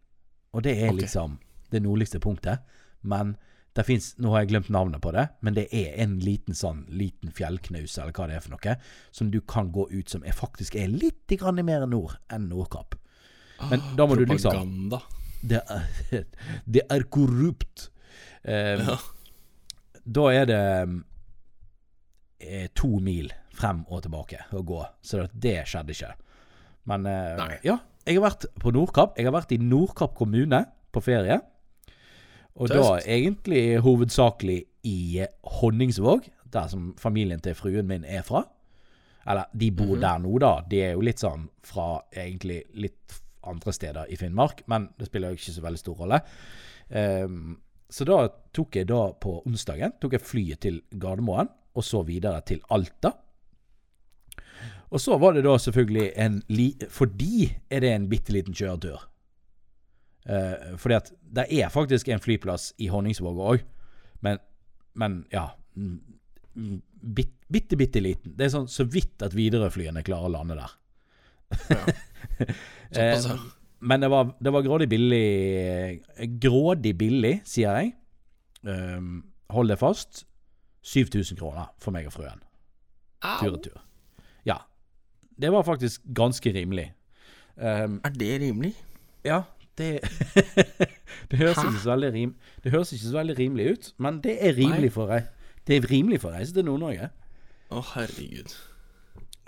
Og 0.53 0.63
det 0.63 0.77
er 0.79 0.93
okay. 0.93 1.01
liksom 1.01 1.39
det 1.73 1.83
nordligste 1.83 2.21
punktet. 2.21 2.63
Men 3.03 3.37
Det 3.77 3.85
finnes, 3.85 4.15
Nå 4.23 4.31
har 4.33 4.45
jeg 4.45 4.55
glemt 4.55 4.71
navnet 4.73 5.03
på 5.05 5.13
det, 5.13 5.27
men 5.45 5.57
det 5.57 5.67
er 5.75 5.99
en 6.01 6.15
liten 6.23 6.57
sånn 6.57 6.87
liten 6.89 7.33
fjellknaus, 7.37 7.99
eller 8.01 8.15
hva 8.17 8.29
det 8.31 8.39
er 8.39 8.45
for 8.45 8.55
noe, 8.55 8.77
som 9.13 9.29
du 9.33 9.43
kan 9.45 9.69
gå 9.75 9.85
ut 9.93 10.13
som 10.13 10.25
er 10.25 10.37
faktisk 10.37 10.79
er 10.81 10.89
litt 10.89 11.29
grann 11.37 11.61
mer 11.67 11.85
nord 11.91 12.17
enn 12.33 12.49
Nordkapp. 12.49 12.97
Men 13.71 13.85
da 13.99 14.07
må 14.09 14.17
du 14.17 14.25
liksom 14.25 14.53
Propaganda. 14.53 15.03
Det 15.47 15.61
er, 15.61 16.25
det 16.77 16.87
er 16.91 17.07
korrupt. 17.13 17.91
Um, 18.43 18.89
Ja. 18.89 18.97
Da 20.07 20.23
er 20.31 20.45
det 20.47 20.59
er 22.39 22.69
to 22.79 23.01
mil 23.03 23.33
frem 23.57 23.81
og 23.91 24.05
tilbake 24.05 24.45
å 24.55 24.61
gå, 24.63 24.85
så 25.03 25.25
det 25.35 25.57
skjedde 25.67 25.97
ikke. 25.97 26.13
Men 26.87 27.09
uh, 27.11 27.57
ja, 27.67 27.81
jeg 28.07 28.21
har 28.21 28.29
vært 28.29 28.47
på 28.63 28.71
Nordkapp. 28.71 29.17
Jeg 29.19 29.27
har 29.27 29.35
vært 29.35 29.57
i 29.57 29.59
Nordkapp 29.59 30.15
kommune 30.15 30.63
på 30.95 31.03
ferie. 31.03 31.41
Og 32.57 32.73
da 32.73 32.97
egentlig 33.05 33.79
hovedsakelig 33.85 34.63
i 34.89 35.25
Honningsvåg, 35.59 36.31
der 36.53 36.69
som 36.73 36.95
familien 36.99 37.43
til 37.45 37.57
fruen 37.59 37.89
min 37.89 38.05
er 38.05 38.25
fra. 38.25 38.47
Eller, 39.27 39.51
de 39.53 39.71
bor 39.75 39.97
der 39.99 40.21
nå, 40.23 40.39
da. 40.39 40.61
De 40.71 40.81
er 40.87 40.95
jo 40.95 41.05
litt 41.05 41.21
sånn 41.21 41.49
fra 41.67 41.99
egentlig 42.15 42.63
litt 42.79 43.19
andre 43.47 43.75
steder 43.75 44.11
i 44.11 44.19
Finnmark, 44.19 44.63
men 44.71 44.89
det 44.99 45.09
spiller 45.11 45.33
jo 45.35 45.41
ikke 45.41 45.55
så 45.57 45.65
veldig 45.65 45.83
stor 45.83 46.03
rolle. 46.03 46.21
Um, 46.89 47.57
så 47.91 48.07
da 48.07 48.21
tok 48.55 48.79
jeg 48.81 48.89
da 48.91 49.03
på 49.23 49.37
onsdagen 49.47 49.95
tok 50.03 50.17
jeg 50.17 50.25
flyet 50.25 50.63
til 50.65 50.81
Gardermoen, 50.91 51.51
og 51.77 51.85
så 51.85 52.01
videre 52.07 52.41
til 52.47 52.63
Alta. 52.73 53.13
Og 54.95 55.03
så 55.03 55.19
var 55.21 55.35
det 55.35 55.45
da 55.45 55.57
selvfølgelig 55.61 56.07
en 56.23 56.41
li... 56.55 56.71
For 56.91 57.11
de 57.11 57.51
er 57.71 57.83
det 57.83 57.91
en 57.93 58.09
bitte 58.11 58.33
liten 58.33 58.55
kjøretur. 58.57 59.03
Eh, 60.27 60.75
fordi 60.81 60.99
at 60.99 61.13
det 61.39 61.47
er 61.55 61.71
faktisk 61.71 62.09
en 62.11 62.23
flyplass 62.23 62.73
i 62.83 62.89
Honningsvåg 62.91 63.39
òg, 63.53 63.65
men, 64.27 64.41
men 64.99 65.21
ja 65.33 65.49
mm, 65.77 65.97
mm, 66.55 66.79
bit, 67.15 67.33
Bitte, 67.47 67.77
bitte 67.79 68.01
liten. 68.03 68.33
Det 68.35 68.49
er 68.49 68.51
sånn 68.51 68.67
så 68.67 68.83
vidt 68.91 69.23
at 69.23 69.35
Widerøe-flyene 69.37 70.03
klarer 70.03 70.27
å 70.27 70.33
lande 70.35 70.59
der. 70.59 70.73
Ja. 71.71 71.85
Eh, 72.97 73.25
men 73.81 74.03
det 74.03 74.09
var, 74.13 74.29
det 74.39 74.51
var 74.55 74.63
grådig 74.63 74.87
billig 74.89 76.29
Grådig 76.43 76.93
billig, 77.01 77.33
sier 77.49 77.81
jeg. 77.81 77.95
Um, 78.63 79.25
hold 79.51 79.73
det 79.73 79.79
fast. 79.81 80.23
7000 80.87 81.39
kroner 81.41 81.73
for 81.83 81.97
meg 81.97 82.07
og 82.07 82.15
frøen. 82.15 82.45
Tur 83.41 83.57
og 83.57 83.59
tur. 83.65 83.81
Ja. 84.47 84.61
Det 85.35 85.51
var 85.53 85.67
faktisk 85.67 86.05
ganske 86.15 86.53
rimelig. 86.55 86.91
Um, 87.57 87.99
Er 88.05 88.15
det 88.15 88.31
rimelig? 88.45 88.75
ja, 89.27 89.43
det 89.77 89.91
Det 91.31 91.41
høres 91.41 91.85
rim, 92.15 92.35
Det 92.63 92.73
høres 92.73 92.93
ikke 92.95 93.09
så 93.09 93.17
veldig 93.19 93.37
rimelig 93.39 93.67
ut, 93.73 93.93
men 93.99 94.21
det 94.23 94.37
er 94.41 94.55
rimelig 94.57 94.93
for 94.95 95.11
deg. 95.11 95.29
Det 95.67 95.77
er 95.77 95.89
rimelig 95.91 96.21
for 96.23 96.31
å 96.31 96.39
reise 96.39 96.55
til 96.55 96.67
Nord-Norge. 96.69 97.09
Å, 97.75 97.83
herregud. 97.97 98.53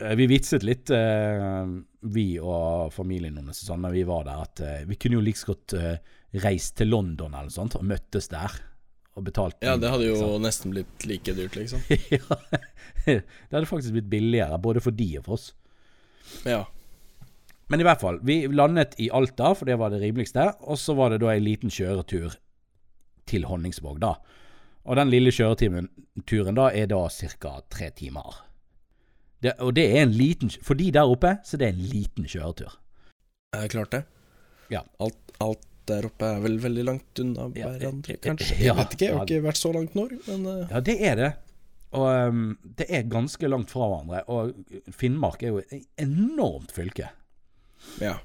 Eh, 0.02 0.14
Vi 0.18 0.26
vitset 0.30 0.64
litt, 0.66 0.90
eh, 0.90 1.66
vi 2.02 2.26
og 2.42 2.92
familien 2.94 3.38
hennes, 3.38 3.60
sånn, 3.66 3.84
når 3.86 3.94
vi 3.94 4.06
var 4.08 4.24
der, 4.26 4.40
at 4.42 4.62
eh, 4.64 4.80
vi 4.88 4.98
kunne 4.98 5.20
jo 5.20 5.26
like 5.26 5.46
godt 5.46 5.76
reist 6.44 6.76
til 6.80 6.90
London 6.92 7.34
eller 7.34 7.52
sånt, 7.54 7.78
og 7.78 7.86
møttes 7.86 8.28
der. 8.32 8.58
Og 9.18 9.24
betalt 9.26 9.62
Ja, 9.64 9.76
det 9.80 9.90
hadde 9.90 10.06
jo 10.06 10.14
liksom. 10.16 10.42
nesten 10.44 10.74
blitt 10.74 11.06
like 11.10 11.34
dyrt, 11.34 11.56
liksom. 11.58 11.82
ja. 12.14 12.40
Det 13.08 13.54
hadde 13.54 13.66
faktisk 13.70 13.94
blitt 13.96 14.10
billigere, 14.10 14.58
både 14.60 14.82
for 14.84 14.94
de 14.94 15.08
og 15.18 15.24
for 15.26 15.38
oss. 15.38 15.52
Ja. 16.46 16.64
Men 17.68 17.82
i 17.82 17.84
hvert 17.84 18.00
fall, 18.00 18.18
vi 18.24 18.40
landet 18.48 18.96
i 19.00 19.10
Alta, 19.12 19.52
for 19.54 19.68
det 19.68 19.76
var 19.80 19.92
det 19.92 20.00
rimeligste. 20.00 20.46
Og 20.64 20.80
så 20.80 20.96
var 20.96 21.12
det 21.12 21.20
da 21.22 21.34
en 21.34 21.44
liten 21.44 21.72
kjøretur 21.72 22.38
til 23.28 23.44
Honningsvåg, 23.44 24.00
da. 24.00 24.14
Og 24.88 24.96
den 24.96 25.10
lille 25.12 25.32
kjøreturen 25.34 26.56
da 26.56 26.70
er 26.72 26.88
da 26.88 27.02
ca. 27.12 27.58
tre 27.68 27.90
timer. 27.92 28.44
Det, 29.44 29.52
og 29.62 29.74
det 29.76 29.84
er 29.94 30.00
en 30.02 30.14
liten 30.18 30.50
For 30.50 30.74
de 30.74 30.88
der 30.90 31.06
oppe, 31.06 31.36
så 31.46 31.60
det 31.60 31.68
er 31.68 31.76
en 31.76 31.90
liten 31.92 32.24
kjøretur. 32.26 32.72
Er 33.54 33.68
klart 33.70 33.92
det? 33.94 34.00
Ja. 34.72 34.82
Alt, 34.98 35.20
alt 35.44 35.66
der 35.88 36.08
oppe 36.08 36.26
er 36.26 36.40
vel 36.44 36.58
veldig 36.60 36.84
langt 36.84 37.20
unna 37.22 37.46
Ja, 37.56 37.70
hverandre, 37.72 38.16
eh, 38.16 38.22
kanskje? 38.24 38.56
ja, 38.58 38.72
Jeg 38.72 38.76
vet 38.80 38.96
ikke, 38.96 39.04
jeg 39.06 39.16
har 39.16 39.28
ikke 39.28 39.44
vært 39.46 39.60
så 39.60 39.70
langt 39.76 39.94
nord, 39.96 40.16
men 40.26 40.48
eh, 40.48 40.64
Ja, 40.72 40.82
det 40.84 40.96
er 41.12 41.20
det. 41.20 41.30
Og 41.96 42.08
um, 42.28 42.42
det 42.76 42.88
er 42.92 43.06
ganske 43.08 43.48
langt 43.48 43.70
fra 43.72 43.86
hverandre. 43.88 44.24
Og 44.28 44.92
Finnmark 44.92 45.44
er 45.44 45.54
jo 45.54 45.62
et 45.62 45.86
enormt 46.02 46.74
fylke. 46.76 47.08
Ja. 48.02 48.18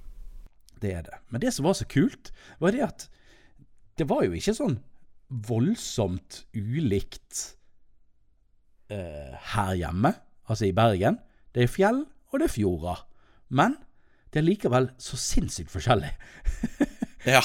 Det 0.83 0.91
er 0.91 1.05
det. 1.05 1.19
Men 1.31 1.41
det 1.41 1.53
som 1.55 1.67
var 1.67 1.77
så 1.79 1.87
kult, 1.89 2.31
var 2.59 2.75
det 2.75 2.83
at 2.85 3.07
det 3.99 4.07
var 4.09 4.25
jo 4.25 4.33
ikke 4.35 4.55
sånn 4.57 4.79
voldsomt 5.47 6.43
ulikt 6.53 7.43
eh, 8.91 9.33
her 9.53 9.73
hjemme, 9.79 10.13
altså 10.49 10.67
i 10.67 10.75
Bergen. 10.75 11.19
Det 11.55 11.65
er 11.65 11.71
fjell, 11.71 12.03
og 12.31 12.41
det 12.41 12.49
er 12.49 12.55
fjorder. 12.55 13.05
Men 13.53 13.77
det 14.33 14.41
er 14.41 14.47
likevel 14.47 14.89
så 15.01 15.19
sinnssykt 15.19 15.73
forskjellig. 15.73 16.13
Ja. 17.23 17.39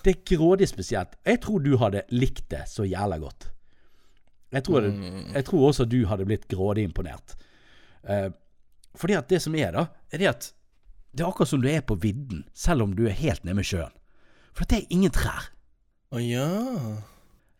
Det 0.00 0.14
er 0.14 0.36
grådig 0.36 0.64
spesielt. 0.70 1.18
Jeg 1.28 1.42
tror 1.44 1.60
du 1.60 1.74
hadde 1.76 2.06
likt 2.08 2.46
det 2.48 2.62
så 2.70 2.86
jævla 2.88 3.18
godt. 3.20 3.50
Jeg 4.48 4.64
tror, 4.64 4.86
det, 4.86 5.10
jeg 5.34 5.44
tror 5.44 5.66
også 5.66 5.84
du 5.84 5.98
hadde 6.08 6.24
blitt 6.24 6.46
grådig 6.48 6.86
imponert. 6.88 7.34
Eh, 8.08 8.30
fordi 8.96 9.18
at 9.18 9.28
det 9.28 9.42
som 9.44 9.54
er, 9.54 9.74
da, 9.76 9.84
er 10.08 10.22
det 10.22 10.30
at 10.30 10.48
det 11.12 11.24
er 11.24 11.28
akkurat 11.30 11.50
som 11.50 11.62
du 11.62 11.68
er 11.70 11.80
på 11.82 11.96
vidden, 12.00 12.44
selv 12.54 12.82
om 12.86 12.92
du 12.96 13.04
er 13.08 13.16
helt 13.18 13.44
nede 13.44 13.56
med 13.58 13.66
sjøen. 13.66 13.94
For 14.54 14.64
det 14.70 14.78
er 14.82 14.92
ingen 14.94 15.10
trær. 15.14 15.48
Å 16.14 16.20
ja. 16.22 16.46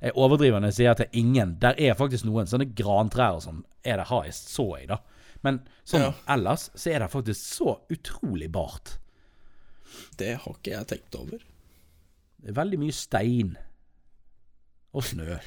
Jeg 0.01 0.15
overdriver 0.17 0.61
når 0.63 0.71
jeg 0.73 0.79
sier 0.79 0.91
at 0.95 1.01
det 1.03 1.09
er 1.11 1.19
ingen. 1.21 1.57
Der 1.63 1.77
er 1.79 1.95
faktisk 1.99 2.25
noen 2.27 2.49
sånne 2.51 2.71
grantrær 2.79 3.37
og 3.39 3.43
sånn. 3.45 3.61
Er 3.85 4.01
det 4.01 4.09
highest, 4.11 4.49
så 4.55 4.65
jeg, 4.79 4.89
da. 4.91 5.01
Men 5.45 5.61
sånn 5.89 6.03
Ja. 6.07 6.13
ellers 6.35 6.69
så 6.75 6.91
er 6.95 6.99
det 7.05 7.11
faktisk 7.13 7.41
så 7.41 7.77
utrolig 7.91 8.51
bart. 8.53 8.97
Det 10.17 10.35
har 10.45 10.53
ikke 10.57 10.73
jeg 10.77 10.87
tenkt 10.87 11.17
over. 11.19 11.39
Det 12.41 12.49
er 12.53 12.59
veldig 12.61 12.79
mye 12.81 12.93
stein. 12.97 13.57
Og 14.95 15.05
snø. 15.05 15.39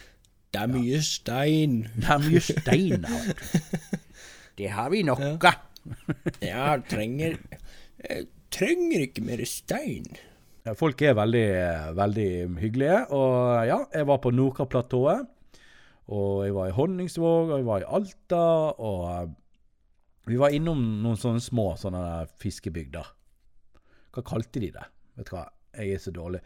Det 0.54 0.62
er 0.62 0.68
mye 0.72 1.00
stein. 1.02 1.78
Det 1.98 2.10
er 2.10 2.24
mye 2.24 2.42
stein 2.46 3.06
her. 3.10 3.34
Det 4.58 4.70
har 4.70 4.90
vi 4.94 5.02
nok 5.04 5.20
av. 5.50 5.62
Jeg 6.40 6.84
trenger 6.92 7.38
Jeg 8.04 8.28
trenger 8.54 9.06
ikke 9.06 9.24
mer 9.26 9.44
stein. 9.48 10.08
Folk 10.80 11.02
er 11.04 11.16
veldig, 11.18 11.48
veldig 11.98 12.30
hyggelige. 12.60 13.00
Og 13.16 13.68
ja, 13.68 13.80
jeg 13.94 14.08
var 14.08 14.20
på 14.24 14.32
Nordkapp-platået. 14.32 15.30
Og 16.12 16.44
jeg 16.46 16.56
var 16.56 16.70
i 16.70 16.76
Honningsvåg, 16.76 17.50
og 17.50 17.58
jeg 17.58 17.68
var 17.68 17.84
i 17.84 17.90
Alta, 17.98 18.44
og 18.76 19.04
eh, 19.08 19.30
vi 20.28 20.40
var 20.40 20.56
innom 20.56 20.82
noen 21.04 21.20
sånne 21.20 21.44
små 21.44 21.74
sånne 21.80 22.04
fiskebygder. 22.44 23.08
Hva 24.14 24.24
kalte 24.28 24.60
de 24.60 24.72
det? 24.76 24.84
Vet 25.18 25.30
du 25.30 25.36
hva, 25.38 25.46
jeg 25.80 25.96
er 25.96 26.04
så 26.04 26.14
dårlig. 26.16 26.42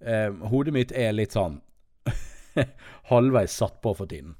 Eh, 0.00 0.30
hodet 0.48 0.74
mitt 0.74 0.94
er 0.96 1.12
litt 1.12 1.36
sånn 1.36 1.60
halvveis 3.12 3.58
satt 3.60 3.82
på 3.84 3.92
for 3.98 4.08
tiden. 4.08 4.32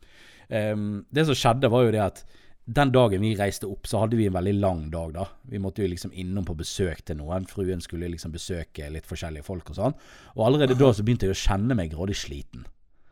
Eh, 0.49 0.73
det 1.13 1.27
som 1.29 1.37
skjedde, 1.37 1.73
var 1.73 1.85
jo 1.85 1.93
det 1.95 2.05
at 2.07 2.25
den 2.65 2.93
dagen 2.95 3.25
vi 3.25 3.33
reiste 3.35 3.67
opp, 3.67 3.89
så 3.91 4.05
hadde 4.05 4.17
vi 4.19 4.29
en 4.29 4.37
veldig 4.37 4.55
lang 4.63 4.85
dag, 4.93 5.11
da. 5.17 5.25
Vi 5.51 5.59
måtte 5.59 5.83
jo 5.83 5.89
liksom 5.91 6.13
innom 6.15 6.45
på 6.47 6.55
besøk 6.55 7.01
til 7.05 7.19
noen. 7.19 7.47
Fruen 7.51 7.83
skulle 7.83 8.11
liksom 8.13 8.35
besøke 8.35 8.87
litt 8.93 9.09
forskjellige 9.09 9.47
folk 9.47 9.73
og 9.73 9.79
sånn. 9.81 9.97
Og 10.37 10.45
allerede 10.47 10.79
da 10.79 10.93
så 10.95 11.03
begynte 11.03 11.27
jeg 11.27 11.35
å 11.35 11.43
kjenne 11.43 11.77
meg 11.79 11.91
grådig 11.95 12.21
sliten. 12.21 12.63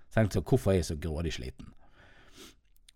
Så 0.06 0.20
tenkte 0.20 0.38
så, 0.38 0.46
hvorfor 0.46 0.72
er 0.72 0.80
jeg 0.80 0.88
så 0.92 0.98
grådig 1.02 1.34
sliten? 1.34 1.72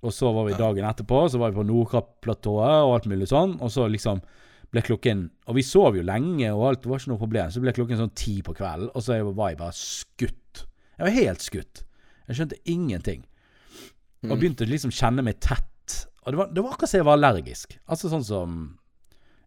Og 0.05 0.15
så 0.15 0.31
var 0.37 0.47
vi 0.47 0.55
dagen 0.59 0.87
etterpå, 0.87 1.25
så 1.33 1.41
var 1.41 1.51
vi 1.51 1.59
på 1.59 1.67
Nordkapp-platået 1.67 2.87
og 2.87 2.95
alt 3.01 3.11
mulig 3.11 3.31
sånn. 3.33 3.59
Og 3.65 3.73
så 3.75 3.89
liksom 3.91 4.23
ble 4.75 4.83
klokken 4.83 5.29
Og 5.47 5.55
vi 5.59 5.63
sov 5.63 5.95
jo 5.95 6.03
lenge, 6.03 6.49
og 6.51 6.65
alt 6.69 6.83
det 6.83 6.91
var 6.91 7.03
ikke 7.03 7.13
noe 7.13 7.23
problem. 7.23 7.51
Så 7.51 7.63
ble 7.63 7.75
klokken 7.75 8.01
sånn 8.01 8.15
ti 8.19 8.41
på 8.47 8.55
kvelden, 8.59 8.91
og 8.95 9.03
så 9.03 9.19
var 9.27 9.53
jeg 9.53 9.61
bare 9.61 9.77
skutt. 9.79 10.65
Jeg 10.95 11.07
var 11.07 11.15
helt 11.19 11.45
skutt. 11.45 11.85
Jeg 12.29 12.39
skjønte 12.39 12.63
ingenting. 12.71 13.23
Og 14.25 14.39
begynte 14.39 14.67
liksom 14.69 14.93
kjenne 14.95 15.25
meg 15.27 15.43
tett. 15.43 15.67
Og 16.25 16.33
det 16.33 16.39
var, 16.41 16.49
det 16.57 16.63
var 16.65 16.73
akkurat 16.75 16.91
som 16.91 16.99
jeg 17.03 17.07
var 17.09 17.19
allergisk. 17.19 17.77
Altså 17.91 18.09
sånn 18.13 18.25
som 18.25 18.55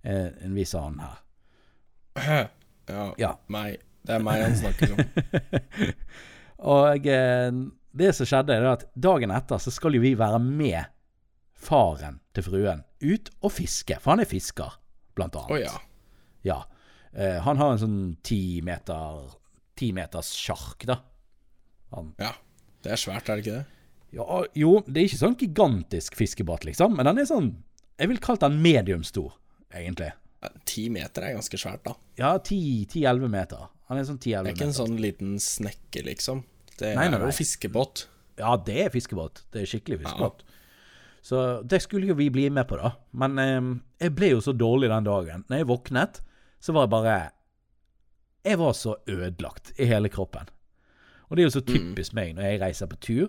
eh, 0.03 0.29
en 0.46 0.53
viss 0.57 0.75
annen 0.77 1.01
her. 1.05 1.17
Ja, 2.88 3.10
Ja. 3.19 3.34
meg. 3.51 3.81
Det 4.07 4.13
er 4.15 4.22
meg 4.24 4.39
han 4.46 4.53
snakker 4.55 4.93
om. 4.93 5.01
Og 6.72 7.07
eh, 7.12 7.50
det 7.98 8.13
som 8.15 8.29
skjedde, 8.29 8.55
er 8.55 8.67
at 8.69 8.86
dagen 8.96 9.34
etter 9.36 9.60
så 9.60 9.74
skal 9.75 9.98
jo 9.98 10.01
vi 10.05 10.13
være 10.15 10.39
med 10.39 10.86
faren 11.57 12.22
til 12.38 12.46
fruen 12.46 12.86
ut 13.03 13.27
og 13.41 13.51
fiske. 13.51 13.98
For 14.00 14.13
han 14.13 14.24
er 14.24 14.29
fisker, 14.29 14.77
blant 15.17 15.36
annet. 15.36 15.51
annet. 15.51 15.67
ja. 15.67 15.84
Ja. 16.48 16.60
Eh, 17.12 17.39
han 17.43 17.60
har 17.60 17.74
en 17.74 17.81
sånn 17.81 18.00
ti 18.24 18.62
meter 18.63 19.34
Ti 19.77 19.91
meters 19.93 20.31
sjark, 20.34 20.88
da. 20.89 20.96
Han, 21.93 22.13
Ja. 22.17 22.31
Det 22.81 22.96
er 22.96 22.98
svært, 23.01 23.27
er 23.29 23.38
det 23.38 23.43
ikke 23.43 23.57
det? 23.60 23.65
Ja, 24.16 24.44
jo, 24.56 24.72
det 24.88 25.02
er 25.02 25.10
ikke 25.10 25.20
sånn 25.20 25.38
gigantisk 25.40 26.16
fiskebåt, 26.16 26.68
liksom, 26.68 26.96
men 26.96 27.10
den 27.10 27.20
er 27.22 27.28
sånn 27.28 27.50
Jeg 27.98 28.12
vil 28.12 28.20
kalt 28.22 28.44
den 28.46 28.60
medium 28.62 29.04
stor, 29.04 29.34
egentlig. 29.74 30.12
Ja, 30.44 30.52
Ti 30.70 30.84
meter 30.94 31.26
er 31.26 31.34
ganske 31.36 31.58
svært, 31.60 31.82
da. 31.88 31.96
Ja, 32.20 32.36
10-11 32.38 33.32
meter. 33.34 33.72
Han 33.90 33.98
er 33.98 34.06
sånn 34.06 34.20
10-11 34.20 34.46
Det 34.46 34.52
er 34.52 34.54
ikke 34.54 34.68
en 34.68 34.78
sånn 34.78 35.00
liten 35.02 35.40
snekke, 35.42 36.04
liksom. 36.06 36.44
Det 36.78 36.94
Nei, 36.94 37.08
nei, 37.10 37.18
er 37.18 37.26
jo 37.26 37.34
fiskebåt. 37.34 38.06
Ja, 38.38 38.54
det 38.62 38.78
er 38.86 38.94
fiskebåt. 38.94 39.42
Det 39.54 39.64
er 39.64 39.72
skikkelig 39.72 40.04
fiskebåt. 40.04 40.44
Så 41.26 41.40
det 41.66 41.82
skulle 41.84 42.12
jo 42.12 42.16
vi 42.16 42.30
bli 42.32 42.46
med 42.54 42.68
på, 42.70 42.78
da. 42.80 42.94
Men 43.18 43.42
eh, 43.42 43.72
jeg 44.06 44.14
ble 44.16 44.30
jo 44.36 44.44
så 44.46 44.54
dårlig 44.56 44.92
den 44.94 45.08
dagen. 45.08 45.44
Når 45.50 45.64
jeg 45.64 45.70
våknet, 45.72 46.22
så 46.64 46.76
var 46.76 46.86
jeg 46.86 46.94
bare 46.94 47.18
Jeg 48.46 48.60
var 48.62 48.78
så 48.78 48.96
ødelagt 49.10 49.74
i 49.82 49.90
hele 49.90 50.10
kroppen. 50.14 50.48
Og 51.28 51.36
det 51.36 51.44
er 51.44 51.50
jo 51.50 51.58
så 51.58 51.66
typisk 51.66 52.14
meg 52.16 52.38
når 52.38 52.46
jeg 52.48 52.62
reiser 52.62 52.88
på 52.88 53.00
tur. 53.04 53.26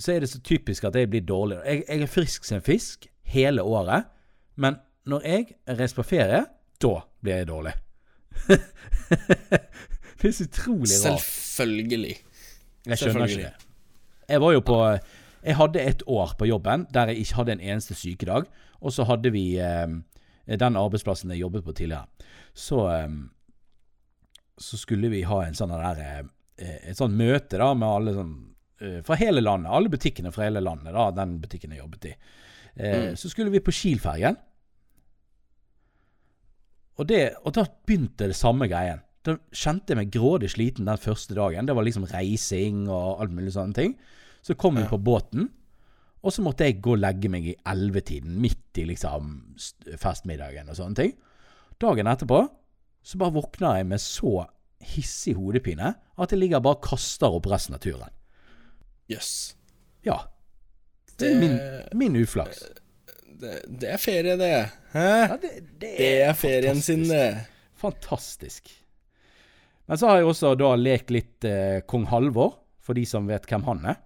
Så 0.00 0.14
er 0.14 0.24
det 0.24 0.30
så 0.32 0.40
typisk 0.40 0.86
at 0.88 0.96
jeg 0.96 1.10
blir 1.12 1.24
dårlig. 1.28 1.58
Jeg, 1.66 1.84
jeg 1.88 2.06
er 2.06 2.10
frisk 2.10 2.46
som 2.48 2.56
en 2.56 2.64
fisk 2.64 3.04
hele 3.28 3.62
året, 3.62 4.08
men 4.56 4.80
når 5.08 5.26
jeg 5.28 5.46
reiser 5.68 6.00
på 6.00 6.06
ferie, 6.08 6.44
da 6.80 6.92
blir 7.20 7.42
jeg 7.42 7.48
dårlig. 7.50 7.72
det 10.20 10.28
er 10.28 10.36
så 10.36 10.46
utrolig 10.46 10.96
rart. 11.04 11.24
Selvfølgelig. 11.24 12.14
Jeg 12.86 12.98
skjønner 12.98 13.26
ikke 13.26 13.42
det. 13.42 13.66
Jeg 14.30 14.40
var 14.40 14.52
jo 14.54 14.60
på 14.62 14.76
Jeg 15.42 15.56
hadde 15.56 15.80
et 15.82 16.02
år 16.06 16.34
på 16.38 16.46
jobben 16.46 16.86
der 16.94 17.10
jeg 17.10 17.24
ikke 17.24 17.34
hadde 17.40 17.52
en 17.52 17.60
eneste 17.60 17.94
sykedag. 17.94 18.48
Og 18.80 18.92
så 18.92 19.04
hadde 19.04 19.32
vi 19.32 19.58
eh, 19.58 19.88
den 20.60 20.76
arbeidsplassen 20.76 21.32
jeg 21.32 21.40
jobbet 21.40 21.64
på 21.64 21.72
tidligere. 21.72 22.06
Så 22.54 22.88
eh, 22.88 23.08
Så 24.58 24.76
skulle 24.76 25.08
vi 25.08 25.22
ha 25.22 25.44
en 25.44 25.54
sånn 25.54 25.72
der 25.72 26.00
eh, 26.04 26.24
Et 26.90 26.96
sånt 26.96 27.16
møte 27.16 27.56
da 27.56 27.72
med 27.74 27.88
alle 27.88 28.14
sånn 28.14 28.34
eh, 28.36 28.49
Fra 29.04 29.16
hele 29.20 29.42
landet. 29.44 29.70
Alle 29.76 29.90
butikkene 29.92 30.32
fra 30.32 30.46
hele 30.46 30.60
landet, 30.64 30.94
da. 30.96 31.10
Den 31.12 31.34
butikken 31.42 31.74
jeg 31.74 31.82
jobbet 31.82 32.06
i. 32.10 32.14
Eh, 32.76 33.10
Så 33.18 33.28
skulle 33.28 33.50
vi 33.52 33.60
på 33.60 33.74
Kiel-fergen. 33.74 34.36
Og, 37.00 37.10
og 37.44 37.54
da 37.56 37.64
begynte 37.88 38.28
det 38.30 38.36
samme 38.36 38.68
greien. 38.70 39.00
Da 39.24 39.34
kjente 39.52 39.92
jeg 39.92 39.98
meg 40.00 40.12
grådig 40.14 40.50
sliten 40.54 40.88
den 40.88 41.00
første 41.00 41.36
dagen. 41.36 41.68
Det 41.68 41.76
var 41.76 41.84
liksom 41.84 42.06
reising 42.08 42.86
og 42.88 43.20
alt 43.24 43.34
mulig 43.36 43.52
sånne 43.56 43.76
ting. 43.76 43.96
Så 44.44 44.56
kom 44.56 44.76
vi 44.76 44.82
Ja. 44.86 44.88
på 44.88 44.98
båten, 44.98 45.50
og 46.22 46.32
så 46.32 46.42
måtte 46.42 46.64
jeg 46.64 46.80
gå 46.82 46.92
og 46.92 47.00
legge 47.00 47.28
meg 47.28 47.46
i 47.46 47.56
ellevetiden, 47.66 48.38
midt 48.40 48.76
i 48.78 48.84
liksom 48.88 49.56
festmiddagen 50.00 50.68
og 50.68 50.76
sånne 50.76 50.96
ting. 50.96 51.12
Dagen 51.80 52.06
etterpå 52.06 52.48
så 53.02 53.18
bare 53.18 53.32
våkner 53.32 53.76
jeg 53.76 53.86
med 53.86 54.00
så 54.00 54.46
hissig 54.80 55.34
hodepine 55.36 55.94
at 56.18 56.30
jeg 56.32 56.38
ligger 56.40 56.56
og 56.60 56.62
bare 56.62 56.80
kaster 56.84 57.28
opp 57.32 57.46
resten 57.46 57.74
av 57.76 57.80
turen. 57.80 58.08
Jøss. 59.10 59.30
Ja. 60.06 60.16
Det 61.20 61.30
er 61.34 61.40
min, 61.40 61.56
min 61.98 62.16
uflaks. 62.22 62.62
Det, 63.40 63.56
det 63.80 63.88
er 63.94 64.00
ferie, 64.00 64.36
det. 64.40 64.52
Hæ? 64.92 65.06
Ja, 65.32 65.36
det, 65.40 65.50
det 65.80 65.90
Det 65.98 66.10
er 66.28 66.36
ferien 66.36 66.80
sin, 66.84 67.02
det. 67.08 67.24
Fantastisk. 67.80 68.70
Men 69.88 69.98
så 69.98 70.10
har 70.10 70.20
jeg 70.20 70.28
også 70.30 70.52
da 70.60 70.74
lekt 70.78 71.10
litt 71.10 71.44
eh, 71.48 71.80
kong 71.90 72.04
Halvor, 72.10 72.54
for 72.80 72.94
de 72.96 73.02
som 73.08 73.26
vet 73.28 73.48
hvem 73.50 73.64
han 73.66 73.82
er. 73.94 73.98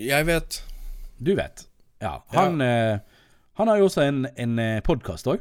Jeg 0.00 0.26
vet. 0.26 0.60
Du 1.22 1.34
vet. 1.38 1.66
Ja. 2.02 2.18
Han, 2.34 2.60
Eh, 2.62 2.98
han 3.56 3.68
har 3.70 3.78
jo 3.80 3.86
også 3.88 4.02
en, 4.04 4.26
en 4.36 4.58
podkast 4.84 5.28
òg, 5.32 5.40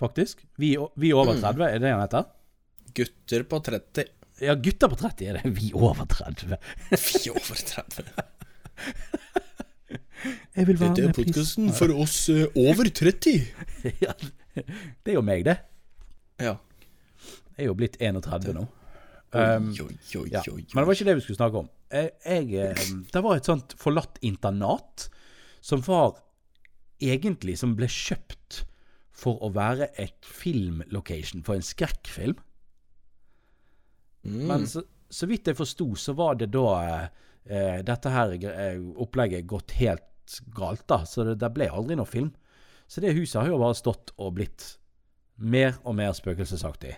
faktisk. 0.00 0.40
Vi, 0.58 0.72
vi 0.98 1.12
over 1.14 1.38
30, 1.42 1.66
er 1.68 1.82
det 1.82 1.92
han 1.92 2.02
heter? 2.04 2.30
Gutter 2.96 3.44
på 3.46 3.60
30. 3.68 4.06
Ja, 4.44 4.52
gutter 4.60 4.90
på 4.92 4.98
30 5.00 5.30
er 5.30 5.38
det. 5.38 5.52
Vi 5.56 5.70
over 5.72 6.04
30. 6.04 6.58
Vi 6.90 7.30
over 7.32 7.56
30. 7.56 8.10
Jeg 10.56 10.66
vil 10.66 10.78
være 10.80 10.94
Dette 10.96 11.10
er 11.10 11.16
podkasten 11.16 11.70
for 11.76 11.92
oss 11.96 12.28
eh, 12.32 12.46
over 12.56 12.88
30. 12.88 13.44
ja, 14.04 14.14
det 14.56 15.12
er 15.12 15.18
jo 15.18 15.24
meg, 15.24 15.44
det. 15.46 15.56
Ja. 16.42 16.56
Jeg 17.56 17.64
er 17.64 17.70
jo 17.70 17.76
blitt 17.78 17.98
31 18.00 18.54
nå. 18.56 18.66
Um, 19.36 19.68
oi, 19.72 19.84
oi, 19.84 19.96
oi, 20.20 20.28
Ja. 20.32 20.42
Men 20.46 20.80
det 20.80 20.86
var 20.86 20.96
ikke 20.96 21.08
det 21.08 21.16
vi 21.18 21.24
skulle 21.26 21.40
snakke 21.40 21.62
om. 21.64 21.68
Jeg, 21.92 22.12
jeg, 22.24 22.44
eh, 22.60 22.86
det 23.12 23.22
var 23.24 23.36
et 23.36 23.48
sånt 23.48 23.76
forlatt 23.80 24.20
internat 24.26 25.08
som 25.64 25.82
var 25.86 26.16
egentlig 27.02 27.58
Som 27.60 27.74
ble 27.76 27.88
kjøpt 27.92 28.62
for 29.16 29.42
å 29.44 29.50
være 29.52 29.90
et 30.00 30.24
filmlocation 30.24 31.42
for 31.44 31.58
en 31.58 31.64
skrekkfilm. 31.64 32.38
Mm. 34.26 34.42
Men 34.50 34.66
så, 34.70 34.82
så 35.10 35.28
vidt 35.30 35.46
jeg 35.50 35.56
forsto, 35.58 35.86
så 36.00 36.14
var 36.18 36.34
det 36.40 36.50
da 36.54 36.66
eh, 37.46 37.78
dette 37.86 38.10
her 38.12 38.34
eh, 38.50 38.80
opplegget 39.02 39.46
gått 39.46 39.76
helt 39.78 40.40
galt, 40.56 40.82
da. 40.90 41.04
Så 41.06 41.24
det, 41.28 41.36
det 41.42 41.52
ble 41.54 41.68
aldri 41.70 41.96
noe 41.98 42.08
film. 42.10 42.32
Så 42.90 43.00
det 43.02 43.14
huset 43.16 43.40
har 43.40 43.48
jo 43.50 43.58
bare 43.62 43.74
stått 43.78 44.12
og 44.18 44.34
blitt 44.38 44.72
mer 45.42 45.76
og 45.84 45.94
mer 45.98 46.12
spøkelsesaktig. 46.16 46.94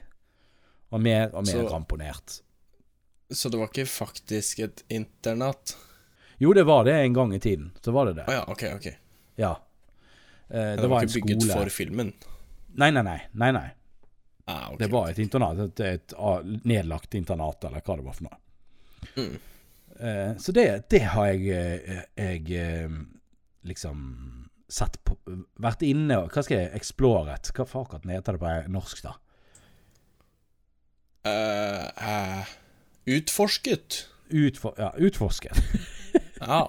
Og 0.92 1.02
mer 1.04 1.28
og 1.36 1.44
mer 1.44 1.52
Så- 1.64 1.68
ramponert. 1.72 2.38
Så 3.30 3.50
det 3.52 3.58
var 3.60 3.68
ikke 3.68 3.84
faktisk 3.84 4.60
et 4.64 4.82
internat? 4.88 5.74
Jo, 6.40 6.54
det 6.56 6.62
var 6.64 6.86
det 6.86 6.94
en 6.96 7.12
gang 7.12 7.34
i 7.36 7.40
tiden. 7.44 7.72
Så 7.84 7.92
var 7.92 8.06
det 8.08 8.14
det. 8.22 8.24
Å 8.30 8.36
ja, 8.38 8.44
ok, 8.48 8.62
ok. 8.78 8.86
Ja. 9.36 9.50
Eh, 10.48 10.54
Det, 10.56 10.76
det, 10.80 10.86
var, 10.88 10.94
var 10.94 11.04
ikke 11.04 11.18
bygget 11.20 11.42
skole 11.44 11.58
for 11.66 11.74
filmen? 11.74 12.12
Nei, 12.78 12.88
nei, 12.94 13.02
nei. 13.04 13.18
nei, 13.36 13.50
nei. 13.52 13.66
Ah, 14.48 14.70
okay. 14.72 14.78
Det 14.80 14.92
var 14.92 15.10
et 15.10 15.18
internat. 15.20 15.58
Et, 15.60 15.80
et, 15.84 16.14
nedlagt 16.64 17.14
internat, 17.14 17.64
eller 17.68 17.84
hva 17.84 17.96
det 17.98 18.06
var 18.06 18.16
for 18.16 18.28
noe. 18.28 18.38
Mm. 19.18 19.34
Eh, 20.00 20.30
så 20.40 20.54
det, 20.56 20.66
det 20.88 21.02
har 21.12 21.26
jeg, 21.34 21.50
eh, 21.52 22.04
jeg 22.16 22.56
eh, 22.56 22.94
liksom 23.68 23.98
sett 24.68 24.98
på 25.04 25.16
Vært 25.60 25.82
inne 25.86 26.16
og 26.22 26.32
Hva 26.32 26.42
skal 26.44 26.62
jeg 26.62 26.72
Exploret? 26.76 27.50
Hva 27.56 27.66
faen 27.68 28.12
heter 28.12 28.36
det 28.36 28.42
på 28.42 28.52
norsk, 28.72 29.02
da? 29.04 29.14
Uh, 31.28 31.88
uh, 32.00 32.50
utforsket. 33.18 34.06
Utfor, 34.32 34.76
ja, 34.80 34.92
utforsket. 34.96 35.60
Ja. 36.38 36.68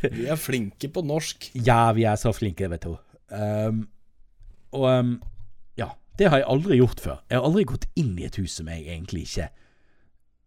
Vi 0.00 0.24
er 0.32 0.38
flinke 0.40 0.88
på 0.88 1.02
norsk. 1.04 1.50
ja, 1.66 1.92
vi 1.92 2.06
er 2.08 2.16
så 2.16 2.32
flinke, 2.34 2.70
vet 2.72 2.86
du. 2.88 2.94
Um, 3.28 3.82
og 4.72 4.86
um, 4.88 5.10
det 6.18 6.28
har 6.30 6.40
jeg 6.40 6.48
aldri 6.48 6.78
gjort 6.78 7.00
før. 7.02 7.22
Jeg 7.30 7.38
har 7.38 7.46
aldri 7.48 7.64
gått 7.68 7.86
inn 7.98 8.12
i 8.18 8.26
et 8.28 8.36
hus 8.38 8.58
som 8.60 8.68
jeg 8.70 8.84
egentlig 8.86 9.24
ikke 9.26 9.48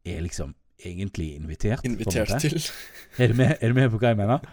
er 0.08 0.22
liksom 0.24 0.54
egentlig 0.86 1.34
invitert. 1.36 1.86
Invitert 1.86 2.38
til. 2.42 2.60
Er 3.18 3.32
du 3.32 3.34
med, 3.34 3.56
er 3.62 3.72
du 3.72 3.74
med 3.74 3.90
på 3.90 3.98
hva 3.98 4.12
jeg 4.12 4.18
mener? 4.20 4.44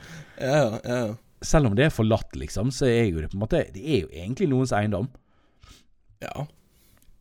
Ja, 0.41 0.55
ja, 0.57 0.79
ja. 0.89 1.15
Selv 1.45 1.69
om 1.69 1.75
det 1.77 1.85
er 1.85 1.93
forlatt, 1.93 2.33
liksom, 2.41 2.71
så 2.73 2.87
er 2.89 3.11
jo 3.11 3.21
det 3.21 3.29
på 3.29 3.37
en 3.37 3.43
måte 3.43 3.59
Det 3.75 3.83
er 3.85 3.99
jo 4.07 4.09
egentlig 4.09 4.47
noens 4.49 4.73
eiendom. 4.73 5.11
Ja. 6.25 6.47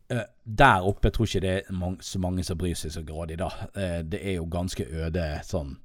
Eh, 0.08 0.22
der 0.44 0.86
oppe 0.88 1.10
tror 1.12 1.28
ikke 1.28 1.42
det 1.44 1.52
er 1.58 1.98
så 2.00 2.20
mange 2.22 2.44
som 2.44 2.56
bryr 2.58 2.78
seg 2.78 2.94
så 2.94 3.02
grådig, 3.04 3.36
da. 3.42 3.50
Eh, 3.76 4.00
det 4.08 4.22
er 4.22 4.38
jo 4.38 4.46
ganske 4.48 4.86
øde 4.88 5.26
sånn 5.44 5.76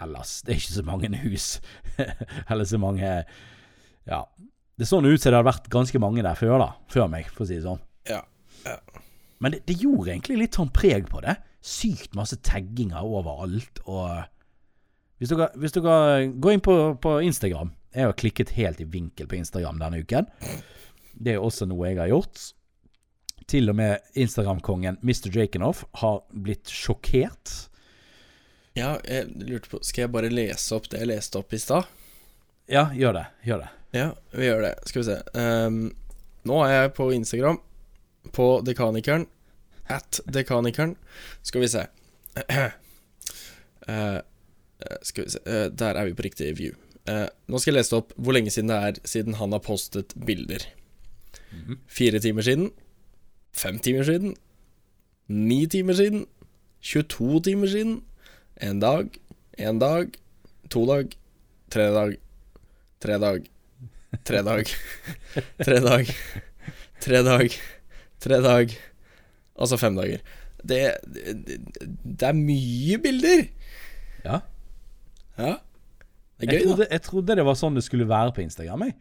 ellers. 0.00 0.42
Det 0.44 0.52
er 0.52 0.60
ikke 0.60 0.76
så 0.76 0.84
mange 0.84 1.10
hus. 1.24 1.48
Eller 2.50 2.68
så 2.68 2.78
mange 2.82 3.24
Ja. 4.08 4.22
Det 4.80 4.86
så 4.88 4.96
sånn 4.96 5.10
ut 5.10 5.20
som 5.20 5.28
det 5.28 5.36
hadde 5.36 5.44
vært 5.50 5.66
ganske 5.68 6.00
mange 6.00 6.22
der 6.24 6.36
før, 6.38 6.54
da. 6.62 6.70
Før 6.88 7.08
meg, 7.12 7.26
for 7.28 7.44
å 7.44 7.48
si 7.50 7.58
det 7.58 7.66
sånn. 7.66 7.80
Ja. 8.08 8.22
ja. 8.64 8.78
Men 9.44 9.52
det, 9.52 9.58
det 9.68 9.74
gjorde 9.76 10.14
egentlig 10.14 10.38
litt 10.40 10.56
sånn 10.56 10.70
preg 10.72 11.04
på 11.10 11.20
det. 11.20 11.34
Sykt 11.60 12.14
masse 12.16 12.38
tagginger 12.40 13.04
overalt, 13.04 13.82
og 13.84 14.22
Hvis 15.20 15.34
dere, 15.34 15.50
hvis 15.60 15.74
dere 15.76 16.30
går 16.40 16.54
inn 16.54 16.62
på, 16.64 16.74
på 16.96 17.10
Instagram 17.20 17.74
Jeg 17.92 18.06
har 18.06 18.14
klikket 18.16 18.54
helt 18.56 18.78
i 18.80 18.86
vinkel 18.88 19.28
på 19.28 19.36
Instagram 19.36 19.82
denne 19.82 20.00
uken. 20.00 20.30
Det 21.12 21.34
er 21.34 21.44
også 21.44 21.68
noe 21.68 21.90
jeg 21.90 21.98
har 22.00 22.08
gjort. 22.08 22.40
Til 23.52 23.68
og 23.68 23.76
med 23.76 24.16
Instagram-kongen 24.16 24.96
Mr. 25.02 25.28
Jakenoff 25.34 25.82
har 26.00 26.22
blitt 26.32 26.72
sjokkert. 26.72 27.52
Ja, 28.78 28.94
jeg 29.04 29.28
lurte 29.44 29.74
på 29.74 29.82
Skal 29.84 30.06
jeg 30.06 30.14
bare 30.14 30.32
lese 30.32 30.78
opp 30.78 30.88
det 30.88 31.02
jeg 31.02 31.10
leste 31.12 31.42
opp 31.42 31.52
i 31.52 31.60
stad? 31.60 31.84
Ja, 32.70 32.86
gjør 32.96 33.18
det. 33.18 33.26
Gjør 33.44 33.66
det. 33.66 33.70
Ja, 33.94 34.12
vi 34.30 34.46
gjør 34.46 34.62
det. 34.62 34.74
Skal 34.86 35.02
vi 35.02 35.08
se. 35.08 35.16
Um, 35.34 35.80
nå 36.46 36.60
er 36.64 36.74
jeg 36.74 36.92
på 36.94 37.08
Instagram, 37.14 37.58
på 38.36 38.48
Dekanikeren. 38.66 39.26
At 39.90 40.20
Dekanikeren. 40.30 40.94
Skal 41.42 41.64
vi 41.64 41.70
se. 41.72 41.86
Uh, 42.38 42.70
skal 45.08 45.26
vi 45.26 45.32
se 45.34 45.40
uh, 45.42 45.66
Der 45.74 45.98
er 45.98 46.06
vi 46.06 46.14
på 46.14 46.28
riktig 46.28 46.52
view. 46.58 46.76
Uh, 47.10 47.26
nå 47.50 47.58
skal 47.58 47.74
jeg 47.74 47.80
lese 47.80 47.98
opp 47.98 48.14
hvor 48.14 48.36
lenge 48.36 48.52
siden 48.54 48.70
det 48.70 48.78
er 48.78 49.00
siden 49.08 49.38
han 49.40 49.56
har 49.56 49.64
postet 49.64 50.14
bilder. 50.14 50.68
Fire 51.90 52.20
timer 52.22 52.46
siden. 52.46 52.70
Fem 53.52 53.78
timer 53.82 54.06
siden. 54.06 54.36
Ni 55.26 55.66
timer 55.66 55.98
siden. 55.98 56.26
22 56.80 57.40
timer 57.50 57.66
siden. 57.66 58.02
En 58.62 58.80
dag. 58.80 59.10
En 59.58 59.78
dag. 59.82 60.14
To 60.70 60.86
dag. 60.86 61.16
Tre 61.70 61.90
dag. 61.90 62.14
Tre 63.00 63.18
dag. 63.18 63.50
Tre 64.26 64.42
dag. 64.42 64.66
Tre 65.62 65.78
dag. 65.84 66.08
Tre 67.00 67.20
dag. 67.24 67.54
Tre 68.20 68.40
dag. 68.44 68.74
Altså 69.60 69.78
fem 69.80 69.96
dager. 69.96 70.22
Det, 70.60 70.80
det, 71.14 71.58
det 72.04 72.26
er 72.28 72.36
mye 72.36 72.98
bilder! 73.00 73.46
Ja. 74.26 74.40
Ja. 75.38 75.54
Det 76.40 76.48
er 76.48 76.52
Jeg 76.52 76.64
gøy, 76.66 76.74
da. 76.82 76.86
jeg 76.90 77.02
trodde 77.06 77.36
det 77.38 77.44
var 77.46 77.56
sånn 77.56 77.76
det 77.78 77.84
skulle 77.86 78.08
være 78.08 78.34
på 78.36 78.42
Instagram. 78.44 78.84
Jeg. 78.88 78.96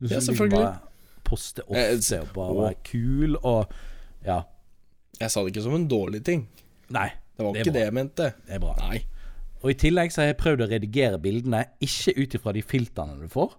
Du 0.00 0.06
Ja, 0.08 0.20
skulle 0.20 0.26
selvfølgelig. 0.30 0.62
Bare 0.64 1.24
poste 1.24 1.64
Eh, 1.68 1.90
ofte 1.96 2.20
og 2.22 2.30
bare 2.36 2.56
være 2.62 2.78
kul 2.88 3.36
og 3.42 3.74
Ja. 4.24 4.42
Jeg 5.20 5.30
sa 5.30 5.42
det 5.44 5.52
ikke 5.54 5.62
som 5.66 5.74
en 5.76 5.88
dårlig 5.88 6.22
ting. 6.26 6.46
Nei, 6.92 7.10
Det 7.36 7.44
var 7.44 7.52
Det 7.52 7.60
ikke 7.66 7.72
bra. 7.72 7.78
det 7.80 7.84
jeg 7.84 7.94
mente. 7.94 8.30
Det 8.46 8.54
er 8.56 8.58
bra. 8.64 8.74
Nei. 8.80 9.04
Og 9.64 9.70
i 9.70 9.74
tillegg 9.80 10.12
så 10.12 10.20
har 10.22 10.26
jeg 10.32 10.36
prøvd 10.40 10.64
å 10.64 10.70
redigere 10.70 11.18
bildene, 11.20 11.64
ikke 11.80 12.12
ut 12.20 12.34
ifra 12.36 12.52
de 12.52 12.62
filtrene 12.62 13.14
du 13.20 13.28
får, 13.32 13.54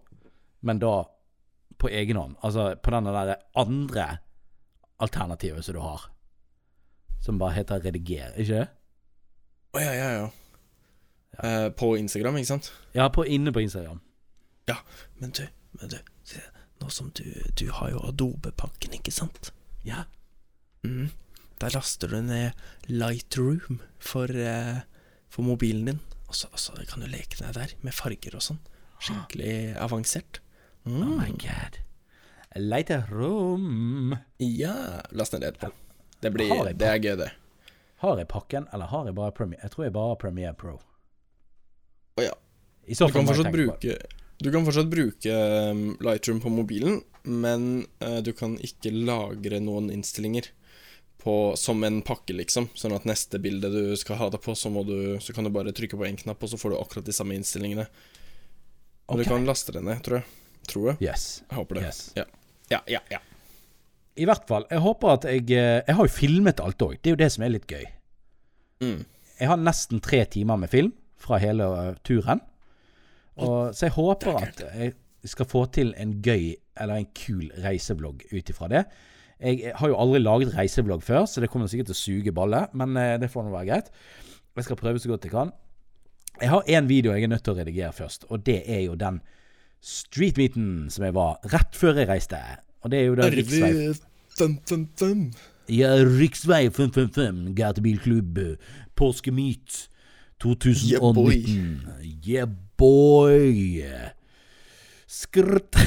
men 0.65 0.81
da 0.81 0.95
på 1.77 1.89
egen 1.89 2.17
hånd. 2.17 2.35
Altså 2.41 2.73
på 2.81 2.91
den 2.93 3.09
der 3.09 3.35
andre 3.53 4.07
alternativet 4.99 5.65
som 5.65 5.77
du 5.77 5.83
har. 5.83 6.09
Som 7.21 7.39
bare 7.39 7.57
heter 7.59 7.83
rediger, 7.83 8.33
ikke 8.37 8.59
det? 8.61 8.67
Å 9.75 9.83
ja, 9.83 9.93
ja, 9.93 10.09
ja. 10.15 10.27
Eh, 11.43 11.69
på 11.75 11.95
Instagram, 11.99 12.39
ikke 12.39 12.53
sant? 12.53 12.71
Ja, 12.95 13.09
på, 13.11 13.25
inne 13.27 13.51
på 13.53 13.63
Instagram. 13.65 13.99
Ja, 14.69 14.77
men 15.19 15.33
du, 15.35 15.43
men 15.79 15.91
du 15.91 15.97
se, 16.25 16.41
Nå 16.81 16.89
som 16.91 17.11
du, 17.15 17.23
du 17.55 17.69
har 17.71 17.93
jo 17.93 18.01
Adobe-pakken, 18.03 18.97
ikke 18.97 19.13
sant? 19.15 19.51
Ja. 19.87 20.05
Mm. 20.83 21.11
Der 21.61 21.71
laster 21.71 22.11
du 22.11 22.17
ned 22.21 22.51
Lightroom 22.91 23.79
for, 23.99 24.27
eh, 24.27 24.81
for 25.31 25.47
mobilen 25.47 25.85
din. 25.91 26.01
Og 26.27 26.35
så, 26.35 26.49
og 26.51 26.59
så 26.59 26.75
kan 26.89 27.03
du 27.03 27.07
leke 27.11 27.39
deg 27.39 27.53
der 27.55 27.75
med 27.85 27.95
farger 27.95 28.35
og 28.35 28.43
sånn. 28.43 28.59
Skikkelig 28.99 29.75
avansert. 29.79 30.41
Mm. 30.85 31.01
Oh 31.01 31.17
my 31.17 31.29
god. 31.29 31.79
Lighterroom. 32.55 34.15
Ja, 34.37 34.75
last 35.11 35.33
ned 35.33 35.41
det 35.41 35.47
etterpå. 35.47 35.71
Det, 36.21 36.31
blir, 36.31 36.73
det 36.73 36.87
er 36.87 36.99
gøy, 37.03 37.15
det. 37.19 37.31
Har 38.01 38.19
jeg 38.19 38.27
pakken, 38.31 38.67
eller 38.73 38.89
har 38.91 39.07
jeg 39.09 39.15
bare 39.17 39.33
Premiere? 39.35 39.65
Jeg 39.65 39.73
tror 39.73 39.85
jeg 39.85 39.93
bare 39.95 40.11
har 40.13 40.19
Premiere 40.21 40.53
Pro. 40.57 40.77
Å 42.15 42.23
ja. 42.23 42.35
I 42.85 42.95
så 42.95 43.07
Du 43.09 43.13
fall 43.15 43.25
kan 43.25 43.27
må 43.27 43.33
jeg 43.35 43.43
tenke 43.43 43.51
på- 43.51 43.57
bruke 43.57 43.97
Du 44.43 44.51
kan 44.51 44.65
fortsatt 44.67 44.91
bruke 44.91 45.35
um, 45.71 45.83
Lightroom 46.03 46.41
på 46.43 46.51
mobilen, 46.53 47.01
men 47.23 47.85
uh, 48.03 48.19
du 48.21 48.31
kan 48.35 48.57
ikke 48.61 48.91
lagre 48.93 49.59
noen 49.63 49.89
innstillinger 49.93 50.51
på, 51.23 51.55
som 51.57 51.83
en 51.83 52.01
pakke, 52.05 52.35
liksom. 52.37 52.69
Sånn 52.77 52.93
at 52.93 53.07
neste 53.09 53.39
bilde 53.41 53.71
du 53.73 53.95
skal 53.97 54.19
ha 54.19 54.29
det 54.29 54.43
på, 54.43 54.53
så, 54.55 54.69
må 54.69 54.83
du, 54.85 55.17
så 55.23 55.33
kan 55.33 55.47
du 55.47 55.49
bare 55.55 55.73
trykke 55.73 55.97
på 55.97 56.05
én 56.05 56.19
knapp, 56.19 56.43
og 56.43 56.51
så 56.51 56.59
får 56.61 56.75
du 56.75 56.79
akkurat 56.79 57.07
de 57.07 57.15
samme 57.15 57.33
innstillingene. 57.33 57.87
Og 59.07 59.15
okay. 59.15 59.23
du 59.23 59.31
kan 59.31 59.47
laste 59.47 59.73
det 59.73 59.81
ned, 59.87 60.03
tror 60.05 60.21
jeg. 60.21 60.27
Tror 60.69 60.91
jeg. 60.91 61.09
Yes. 61.09 61.43
Jeg 61.49 61.59
håper 61.59 61.79
det. 61.79 61.85
yes. 61.87 62.01
Ja, 62.17 62.25
ja, 62.71 62.81
ja. 62.89 63.01
ja. 63.11 63.21
I 64.15 64.27
hvert 64.29 64.45
fall. 64.47 64.67
Jeg 64.71 64.83
håper 64.83 65.11
at 65.11 65.25
jeg 65.27 65.43
eh, 65.51 65.81
Jeg 65.83 65.95
har 65.97 66.07
jo 66.07 66.13
filmet 66.13 66.61
alt 66.63 66.81
òg. 66.81 66.97
Det 67.01 67.11
er 67.11 67.17
jo 67.17 67.23
det 67.23 67.31
som 67.33 67.45
er 67.45 67.55
litt 67.55 67.67
gøy. 67.67 67.85
Mm. 68.83 69.01
Jeg 69.39 69.49
har 69.51 69.59
nesten 69.59 70.03
tre 70.03 70.23
timer 70.31 70.59
med 70.59 70.71
film 70.71 70.93
fra 71.19 71.39
hele 71.43 71.67
eh, 71.81 71.95
turen. 72.07 72.43
Og, 73.35 73.73
så 73.75 73.89
jeg 73.89 73.95
håper 73.97 74.37
at 74.39 74.61
jeg 74.63 74.93
skal 75.27 75.47
få 75.49 75.65
til 75.75 75.91
en 75.99 76.13
gøy 76.23 76.53
eller 76.79 77.01
en 77.01 77.09
kul 77.17 77.49
reiseblogg 77.63 78.23
ut 78.31 78.51
ifra 78.51 78.69
det. 78.71 78.85
Jeg 79.43 79.73
har 79.75 79.91
jo 79.91 79.97
aldri 79.99 80.21
laget 80.21 80.53
reiseblogg 80.55 81.03
før, 81.03 81.25
så 81.27 81.43
det 81.43 81.49
kommer 81.51 81.67
sikkert 81.67 81.91
til 81.91 81.97
å 81.97 81.99
suge 81.99 82.33
ballet 82.35 82.71
men 82.77 82.95
eh, 82.99 83.17
det 83.19 83.31
får 83.33 83.43
nå 83.43 83.51
være 83.51 83.67
greit. 83.67 83.91
Jeg 84.55 84.67
skal 84.67 84.79
prøve 84.79 85.01
så 85.03 85.11
godt 85.11 85.27
jeg 85.27 85.35
kan. 85.35 85.51
Jeg 86.39 86.51
har 86.51 86.71
én 86.71 86.87
video 86.87 87.11
jeg 87.15 87.27
er 87.27 87.31
nødt 87.31 87.43
til 87.43 87.55
å 87.55 87.59
redigere 87.59 87.91
først, 87.95 88.27
og 88.29 88.45
det 88.47 88.61
er 88.71 88.85
jo 88.85 88.95
den 88.99 89.19
streetmeeten 89.83 90.87
som 90.93 91.05
jeg 91.07 91.15
var 91.15 91.39
rett 91.53 91.77
før 91.77 91.99
jeg 92.01 92.09
reiste. 92.09 92.39
Og 92.85 92.93
det 92.93 93.01
er 93.01 93.09
jo 93.09 93.17
da 93.19 93.29
riksvei 93.33 93.71
ja, 95.71 95.93
Riksvei 95.97 96.67
555, 96.69 97.55
gatebilklubb, 97.57 98.39
påskemyt 98.99 99.85
2019. 100.43 101.79
Yeah, 102.27 102.49
boy. 102.77 103.81
Skrt 105.07 105.79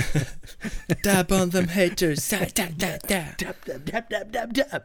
Dab 1.04 1.32
on 1.32 1.50
them 1.50 1.68
haters. 1.68 2.28
Dab, 2.30 2.54
dab, 2.54 2.78
dab, 2.78 3.00
dab. 3.06 3.36
Dab, 3.38 3.56
dab, 3.66 3.84
dab, 3.86 4.08
dab, 4.10 4.32
dab, 4.32 4.54
dab. 4.54 4.82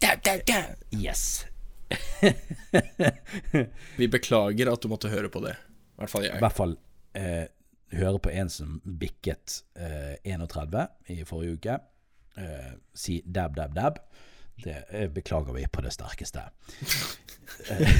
dab, 0.00 0.22
dab. 0.22 0.40
da. 0.46 0.62
Yes. 0.90 1.46
Vi 3.96 4.08
beklager 4.08 4.72
at 4.72 4.82
du 4.82 4.88
måtte 4.90 5.10
høre 5.12 5.28
på 5.32 5.40
det. 5.44 5.54
I 5.96 6.02
hvert 6.02 6.12
fall 6.12 6.24
I 6.24 6.30
jeg. 6.30 6.40
hvert 6.44 6.56
fall 6.56 6.74
eh, 7.16 7.44
høre 7.94 8.18
på 8.22 8.32
en 8.34 8.50
som 8.50 8.78
bikket 8.82 9.60
eh, 9.78 10.16
31 10.24 10.86
i 11.14 11.20
forrige 11.28 11.58
uke. 11.58 11.76
Eh, 12.36 12.72
si 12.94 13.20
dab, 13.24 13.56
dab, 13.56 13.74
dab. 13.76 14.00
Det 14.56 15.10
beklager 15.14 15.52
vi 15.52 15.66
på 15.68 15.84
det 15.84 15.92
sterkeste. 15.94 16.48
Eh, 17.70 17.98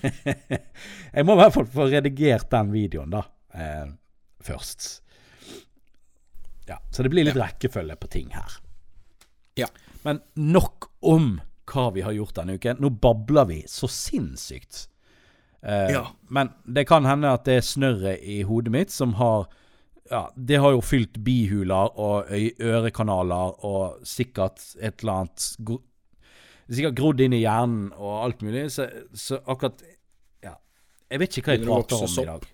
jeg 1.16 1.26
må 1.28 1.36
i 1.36 1.40
hvert 1.42 1.54
fall 1.54 1.68
få 1.68 1.86
redigert 1.92 2.50
den 2.52 2.72
videoen, 2.72 3.12
da. 3.12 3.24
Eh, 3.54 3.92
først. 4.40 4.88
Ja, 6.68 6.80
så 6.90 7.04
det 7.04 7.12
blir 7.12 7.26
litt 7.26 7.38
rekkefølge 7.38 7.96
på 8.00 8.10
ting 8.10 8.32
her. 8.34 8.58
Ja. 9.58 9.68
Men 10.06 10.22
nok 10.34 10.90
om 11.04 11.34
hva 11.70 11.90
vi 11.94 12.02
har 12.04 12.14
gjort 12.16 12.36
denne 12.38 12.56
uken. 12.58 12.80
Nå 12.82 12.90
babler 13.02 13.48
vi 13.50 13.60
så 13.68 13.88
sinnssykt. 13.90 14.86
Eh, 15.62 15.90
Ja. 15.92 16.06
Men 16.28 16.52
det 16.64 16.86
kan 16.88 17.04
hende 17.04 17.32
at 17.34 17.44
det 17.44 17.56
er 17.60 17.66
snørret 17.66 18.22
i 18.22 18.42
hodet 18.48 18.72
mitt 18.72 18.90
som 18.94 19.14
har 19.20 19.48
Ja, 20.10 20.24
det 20.34 20.58
har 20.58 20.72
jo 20.74 20.80
fylt 20.82 21.20
bihuler 21.22 21.92
og 22.00 22.30
ørekanaler 22.58 23.60
og 23.64 24.00
sikkert 24.02 24.58
et 24.80 25.04
eller 25.04 25.20
annet 25.20 25.80
Sikkert 26.70 26.96
grodd 26.98 27.20
inn 27.22 27.32
i 27.34 27.42
hjernen 27.42 27.92
og 27.98 28.24
alt 28.24 28.42
mulig, 28.46 28.64
så, 28.74 28.88
så 29.14 29.38
akkurat 29.46 29.82
Ja. 30.42 30.54
Jeg 31.10 31.18
vet 31.22 31.38
ikke 31.38 31.50
hva 31.50 31.56
jeg 31.58 31.66
prater 31.66 32.02
om 32.06 32.18
i 32.22 32.26
dag. 32.26 32.48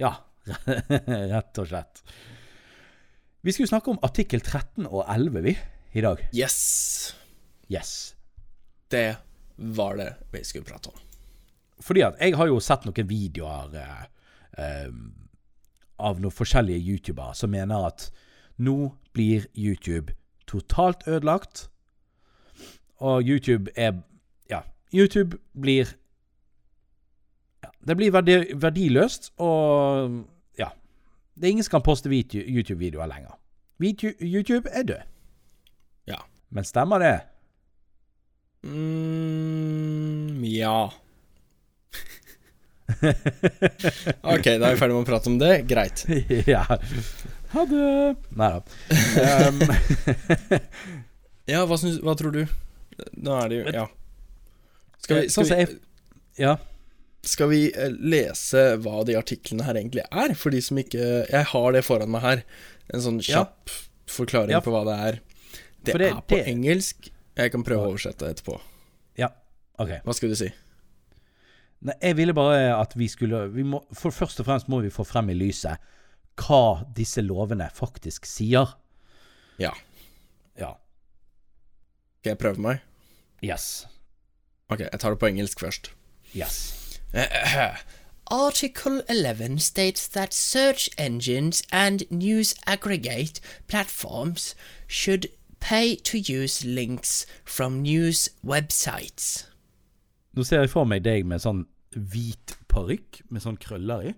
Ja, 0.00 0.12
rett 1.34 1.60
og 1.62 1.68
slett. 1.70 2.02
Vi 3.44 3.52
skulle 3.52 3.68
snakke 3.68 3.92
om 3.92 3.98
artikkel 4.04 4.40
13 4.40 4.86
og 4.86 5.04
11, 5.08 5.42
vi, 5.44 5.56
i 5.96 6.04
dag. 6.04 6.20
Yes. 6.36 7.14
Yes. 7.72 8.14
Det 8.88 9.16
var 9.56 9.96
det 10.00 10.10
vi 10.32 10.44
skulle 10.44 10.64
prate 10.68 10.88
om. 10.92 11.00
Fordi 11.80 12.00
at 12.06 12.18
jeg 12.20 12.36
har 12.36 12.46
jo 12.46 12.60
sett 12.62 12.84
noen 12.86 13.08
videoer 13.08 13.74
eh, 13.80 14.04
eh, 14.58 14.90
av 15.98 16.20
noen 16.20 16.34
forskjellige 16.34 16.82
youtubere 16.82 17.34
som 17.34 17.50
mener 17.50 17.88
at 17.88 18.10
nå 18.58 18.92
blir 19.14 19.46
YouTube 19.54 20.14
totalt 20.46 21.06
ødelagt. 21.08 21.68
Og 23.02 23.22
YouTube 23.22 23.70
er 23.76 24.02
Ja, 24.50 24.60
YouTube 24.94 25.38
blir 25.60 25.88
ja, 27.64 27.68
Det 27.86 27.96
blir 27.96 28.12
verdi, 28.12 28.54
verdiløst, 28.54 29.32
og 29.38 30.24
ja. 30.58 30.68
Det 31.34 31.44
er 31.44 31.50
ingen 31.50 31.64
som 31.64 31.70
kan 31.78 31.82
poste 31.82 32.08
YouTube-videoer 32.08 33.06
lenger. 33.06 33.38
YouTube 34.20 34.68
er 34.70 34.82
død. 34.82 35.02
Ja. 36.06 36.20
Men 36.50 36.64
stemmer 36.64 36.98
det? 36.98 37.20
mm, 38.62 40.44
Ja. 40.44 40.88
Ok, 44.34 44.44
da 44.44 44.68
er 44.68 44.74
vi 44.74 44.80
ferdig 44.80 44.94
med 44.94 45.02
å 45.02 45.08
prate 45.08 45.30
om 45.30 45.38
det. 45.40 45.52
Greit. 45.70 46.04
ja. 46.54 46.64
Ha 47.54 47.64
det. 47.70 48.16
Nei 48.34 48.50
da. 48.54 48.60
Um, 49.48 49.62
Ja, 51.48 51.60
hva, 51.68 51.76
synes, 51.76 51.98
hva 52.00 52.14
tror 52.16 52.32
du? 52.32 52.44
Nå 53.20 53.34
er 53.42 53.50
det 53.52 53.56
jo 53.58 53.72
Ja. 53.74 53.82
Skal 55.04 55.18
vi, 55.18 55.26
Sånn 55.32 55.44
skal 55.44 55.58
vi, 55.66 55.74
Ja. 56.40 56.54
skal 57.28 57.50
vi 57.50 57.58
eh, 57.72 57.90
lese 58.00 58.62
hva 58.80 59.02
de 59.04 59.16
artiklene 59.20 59.66
her 59.66 59.76
egentlig 59.76 60.06
er? 60.08 60.32
For 60.40 60.54
de 60.54 60.62
som 60.64 60.80
ikke 60.80 61.02
Jeg 61.28 61.44
har 61.52 61.72
det 61.76 61.82
foran 61.84 62.08
meg 62.14 62.24
her. 62.24 62.42
En 62.94 63.04
sånn 63.04 63.20
Ja. 63.20 63.42
kjapp 63.44 63.74
forklaring 64.08 64.56
Ja. 64.56 64.60
på 64.64 64.72
hva 64.72 64.84
det 64.88 64.96
er. 65.08 65.20
Det, 65.84 65.98
det- 66.00 66.10
er 66.14 66.22
på 66.24 66.36
det- 66.38 66.46
engelsk. 66.48 67.10
Jeg 67.36 67.52
kan 67.52 67.64
prøve 67.66 67.84
å 67.84 67.92
oversette 67.92 68.24
etterpå. 68.30 68.56
Ja. 69.20 69.28
OK. 69.78 69.90
Hva 70.04 70.14
skulle 70.16 70.32
du 70.32 70.40
si? 70.40 70.48
Nei, 71.84 71.94
jeg 72.00 72.16
ville 72.16 72.34
bare 72.36 72.72
at 72.78 72.94
vi 72.96 73.08
skulle 73.12 73.42
vi 73.52 73.62
må, 73.68 73.82
For 73.92 74.14
først 74.14 74.40
og 74.40 74.48
fremst 74.48 74.70
må 74.72 74.80
vi 74.80 74.92
få 74.92 75.04
frem 75.04 75.28
i 75.30 75.36
lyset 75.36 75.92
hva 76.40 76.82
disse 76.96 77.22
lovene 77.22 77.68
faktisk 77.70 78.24
sier. 78.26 78.72
Ja. 79.60 79.70
Ja. 80.58 80.72
Skal 82.18 82.34
jeg 82.34 82.40
prøve 82.40 82.64
meg? 82.64 82.80
Yes. 83.44 83.86
Ok, 84.66 84.80
jeg 84.80 84.98
tar 84.98 85.14
det 85.14 85.20
på 85.22 85.28
engelsk 85.30 85.60
først. 85.60 85.92
Yes. 86.34 86.98
Article 88.26 89.02
11 89.08 89.60
states 89.60 90.08
that 90.08 90.34
search 90.34 90.88
engines 90.98 91.62
and 91.70 92.02
news 92.10 92.54
aggregate 92.66 93.40
platforms 93.68 94.56
should 94.88 95.26
pay 95.60 95.94
to 95.96 96.18
use 96.18 96.64
links 96.64 97.26
from 97.44 97.82
news 97.82 98.28
websites. 98.42 99.46
Nå 100.32 100.42
ser 100.42 100.64
jeg 100.64 100.70
for 100.72 100.84
meg 100.84 101.04
deg 101.04 101.26
med 101.28 101.44
sånn 101.44 101.62
hvit 101.94 102.56
parykk 102.68 103.22
med 103.30 103.44
sånn 103.44 103.60
krøller 103.60 104.10
i. 104.10 104.14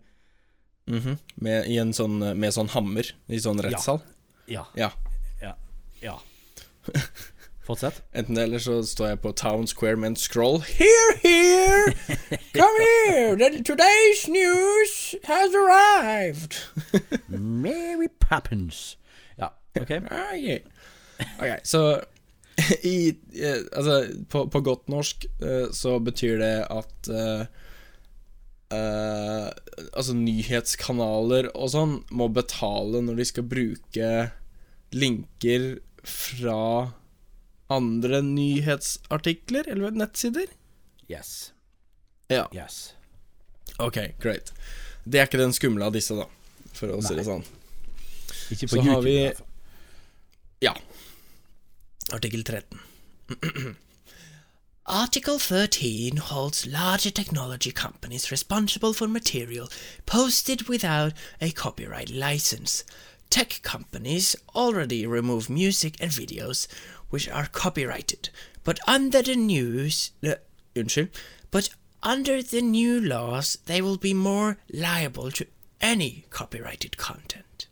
Mhm. 0.87 1.19
med, 1.43 1.67
i 1.67 1.81
sånn, 1.93 2.21
med 2.39 2.55
sånn 2.55 2.71
hammer 2.71 3.09
i 3.27 3.41
sånn 3.43 3.59
rettssal. 3.59 3.99
Ja. 4.47 4.67
Ja. 4.79 4.93
Ja. 5.43 5.57
ja. 6.01 6.15
Fortsett. 7.67 8.03
Enten 8.15 8.39
det, 8.39 8.45
eller 8.47 8.63
så 8.63 8.79
står 8.87 9.09
jeg 9.09 9.21
på 9.25 9.33
Town 9.33 9.67
Square 9.67 9.97
med 9.97 10.13
en 10.13 10.17
scroll. 10.17 10.61
Here, 10.63 11.17
here! 11.23 11.93
Come 12.55 12.87
here! 12.87 13.35
The, 13.35 13.65
today's 13.67 14.29
news 14.31 15.17
has 15.25 15.55
arrived! 15.55 16.55
Mary 17.29 18.09
Poppins. 18.21 18.97
Ja, 19.39 19.51
OK. 19.75 19.83
okay. 19.83 20.01
okay 20.01 20.61
Ok, 21.41 21.61
så 21.65 22.01
I, 22.83 23.09
eh, 23.43 23.63
altså, 23.73 24.07
på, 24.31 24.47
på 24.47 24.61
godt 24.61 24.89
norsk 24.89 25.27
eh, 25.43 25.73
så 25.73 25.99
betyr 25.99 26.39
det 26.41 26.55
at 26.73 27.09
eh, 27.09 27.47
eh, 28.73 29.51
Altså, 29.93 30.15
nyhetskanaler 30.17 31.51
og 31.55 31.69
sånn 31.73 31.97
må 32.11 32.29
betale 32.33 33.03
når 33.05 33.17
de 33.21 33.25
skal 33.29 33.45
bruke 33.49 34.11
linker 34.97 35.81
fra 36.07 36.93
andre 37.69 38.21
nyhetsartikler 38.23 39.69
eller 39.73 39.91
nettsider. 39.91 40.47
Yes. 41.11 41.53
Ja. 42.31 42.47
Yes. 42.55 42.95
Ok, 43.83 43.99
great. 44.23 44.53
Det 45.05 45.21
er 45.21 45.27
ikke 45.29 45.39
den 45.43 45.53
skumle 45.55 45.85
av 45.87 45.93
disse, 45.95 46.15
da, 46.17 46.27
for 46.75 46.95
å 46.97 47.03
si 47.05 47.15
det 47.19 47.27
sånn. 47.27 47.45
Ikke 48.55 48.69
Så 48.71 48.79
på 48.79 48.83
har 48.87 48.95
YouTube. 48.97 49.05
vi- 49.05 49.17
i 49.17 49.27
hvert 49.27 49.39
fall. 49.39 49.47
Ja. 50.63 50.75
Artikkel 52.17 52.43
13. 52.47 52.81
Article 54.89 55.41
13 55.41 56.17
holds 56.17 56.65
larger 56.65 57.11
technology 57.11 57.73
companies 57.73 58.31
responsible 58.31 58.93
for 58.93 59.09
material 59.09 59.69
posted 60.07 60.69
without 60.69 61.13
a 61.41 61.51
copyright 61.51 62.09
license. 62.09 62.85
Tech 63.29 63.59
companies 63.63 64.37
already 64.55 65.05
remove 65.05 65.51
music 65.51 65.97
and 66.01 66.13
videos 66.13 66.69
which 67.11 67.29
are 67.29 67.49
copyrighted, 67.49 68.29
but 68.63 68.79
under 68.87 69.23
the 69.23 69.35
news, 69.35 70.13
uh, 70.25 70.35
but 71.51 71.69
under 72.05 72.41
the 72.41 72.63
new 72.63 73.01
laws, 73.01 73.59
they 73.67 73.83
will 73.83 73.97
be 73.97 74.15
more 74.15 74.59
liable 74.73 75.33
to 75.33 75.47
any 75.81 76.27
copyrighted 76.31 76.97
content. 76.97 77.67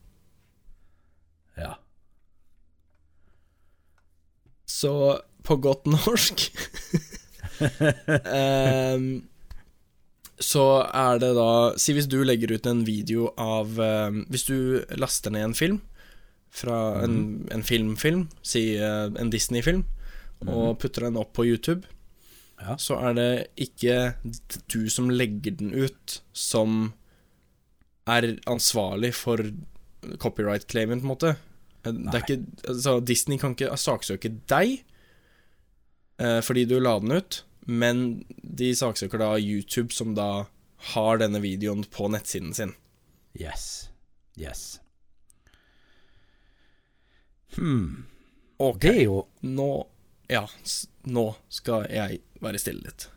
Ja. 1.57 1.79
Så 4.67 5.23
på 5.45 5.57
godt 5.63 5.87
norsk 5.91 6.47
um, 7.65 9.09
Så 10.41 10.65
er 10.91 11.21
det 11.23 11.33
da 11.37 11.49
Si 11.81 11.95
hvis 11.97 12.09
du 12.11 12.19
legger 12.27 12.55
ut 12.57 12.67
en 12.71 12.85
video 12.87 13.31
av 13.41 13.79
um, 13.79 14.23
Hvis 14.33 14.47
du 14.49 14.57
laster 14.99 15.35
ned 15.35 15.51
en 15.51 15.59
film 15.59 15.83
fra 16.55 17.03
en, 17.03 17.49
en 17.51 17.65
filmfilm, 17.67 18.29
si 18.47 18.77
uh, 18.79 19.09
en 19.19 19.31
Disney-film, 19.33 19.81
og 20.47 20.77
putter 20.79 21.03
den 21.09 21.17
opp 21.19 21.33
på 21.35 21.43
YouTube, 21.49 21.83
Ja. 22.63 22.77
så 22.79 22.95
er 23.09 23.17
det 23.19 23.31
ikke 23.59 23.97
du 24.71 24.85
som 24.87 25.09
legger 25.11 25.57
den 25.59 25.73
ut, 25.75 26.21
som 26.31 26.93
er 28.07 28.37
ansvarlig 28.47 29.11
for 29.19 29.43
copyright-claimen, 30.23 31.03
på 31.03 31.09
en 31.09 31.11
måte. 31.11 31.35
Det 31.83 32.15
er 32.15 32.23
ikke, 32.23 32.39
altså, 32.69 33.01
Disney 33.03 33.43
kan 33.43 33.59
ikke 33.59 33.75
saksøke 33.75 34.31
deg 34.47 34.77
eh, 34.79 34.94
fordi 36.17 36.63
du 36.71 36.77
la 36.79 36.99
den 37.03 37.17
ut, 37.19 37.41
men 37.67 38.25
de 38.43 38.69
saksøker 38.77 39.19
da 39.19 39.33
YouTube, 39.41 39.91
som 39.91 40.13
da 40.15 40.47
har 40.95 41.19
denne 41.19 41.41
videoen 41.43 41.85
på 41.91 42.07
nettsiden 42.13 42.55
sin. 42.55 42.75
Yes. 43.35 43.91
Yes. 44.39 44.81
Hmm. 47.57 48.05
Ok, 48.59 48.81
Det 48.81 48.95
er 48.95 49.03
jo 49.05 49.27
nå 49.43 49.87
Ja, 50.31 50.47
nå 51.05 51.25
skal 51.53 51.87
jeg 51.91 52.21
være 52.41 52.61
stille 52.63 52.87
litt. 52.87 53.09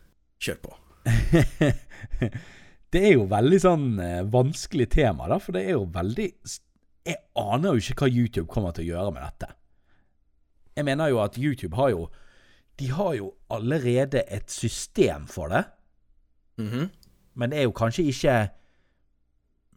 Kjør 0.43 0.60
på. 0.65 0.77
Det 2.93 3.01
er 3.03 3.13
jo 3.17 3.25
veldig 3.27 3.57
sånn 3.60 3.88
eh, 3.99 4.23
vanskelig 4.31 4.88
tema, 4.93 5.27
da, 5.27 5.38
for 5.43 5.55
det 5.57 5.65
er 5.67 5.73
jo 5.75 5.89
veldig 5.91 6.27
Jeg 7.07 7.17
aner 7.36 7.75
jo 7.75 7.81
ikke 7.83 8.05
hva 8.05 8.07
YouTube 8.07 8.47
kommer 8.51 8.71
til 8.75 8.86
å 8.86 8.91
gjøre 8.93 9.12
med 9.15 9.25
dette. 9.25 9.49
Jeg 10.77 10.88
mener 10.88 11.12
jo 11.12 11.19
at 11.19 11.36
YouTube 11.41 11.75
har 11.75 11.91
jo 11.91 12.05
De 12.77 12.87
har 12.93 13.13
jo 13.17 13.31
allerede 13.49 14.21
et 14.31 14.51
system 14.51 15.27
for 15.27 15.47
det, 15.49 15.63
Mhm. 16.57 16.89
men 17.35 17.49
det 17.49 17.59
er 17.59 17.63
jo 17.63 17.71
kanskje 17.71 18.03
ikke 18.09 18.49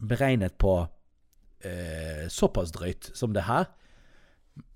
beregnet 0.08 0.54
på 0.58 0.86
eh, 1.64 2.28
såpass 2.28 2.70
drøyt 2.72 3.10
som 3.14 3.32
det 3.36 3.42
her. 3.44 3.66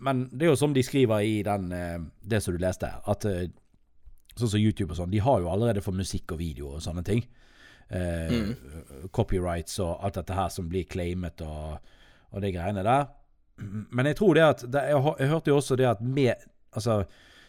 Men 0.05 0.27
det 0.33 0.43
er 0.43 0.51
jo 0.53 0.57
som 0.61 0.75
de 0.75 0.83
skriver 0.83 1.19
i 1.25 1.43
den, 1.43 1.73
eh, 1.73 1.99
det 2.29 2.43
som 2.43 2.53
du 2.55 2.59
leste, 2.61 2.91
at 3.09 3.25
eh, 3.25 3.47
sånn 4.37 4.51
som 4.53 4.61
YouTube 4.61 4.93
og 4.93 4.99
sånn, 4.99 5.11
de 5.11 5.19
har 5.25 5.41
jo 5.41 5.49
allerede 5.49 5.81
for 5.83 5.93
musikk 5.97 6.33
og 6.33 6.39
video 6.39 6.75
og 6.77 6.83
sånne 6.85 7.05
ting. 7.05 7.25
Eh, 7.91 8.53
Copyrights 9.13 9.79
og 9.81 10.05
alt 10.05 10.15
dette 10.21 10.35
her 10.37 10.49
som 10.53 10.69
blir 10.69 10.85
claimet 10.89 11.41
og, 11.45 11.79
og 12.33 12.43
de 12.45 12.53
greiene 12.53 12.85
der. 12.85 13.07
Men 13.57 14.07
jeg 14.11 14.17
tror 14.19 14.35
det 14.35 14.43
at 14.45 14.65
det, 14.73 14.83
jeg, 14.91 15.03
jeg 15.21 15.29
hørte 15.31 15.51
jo 15.53 15.57
også 15.61 15.77
det 15.79 15.87
at 15.87 16.01
med 16.03 16.35
Altså 16.75 17.05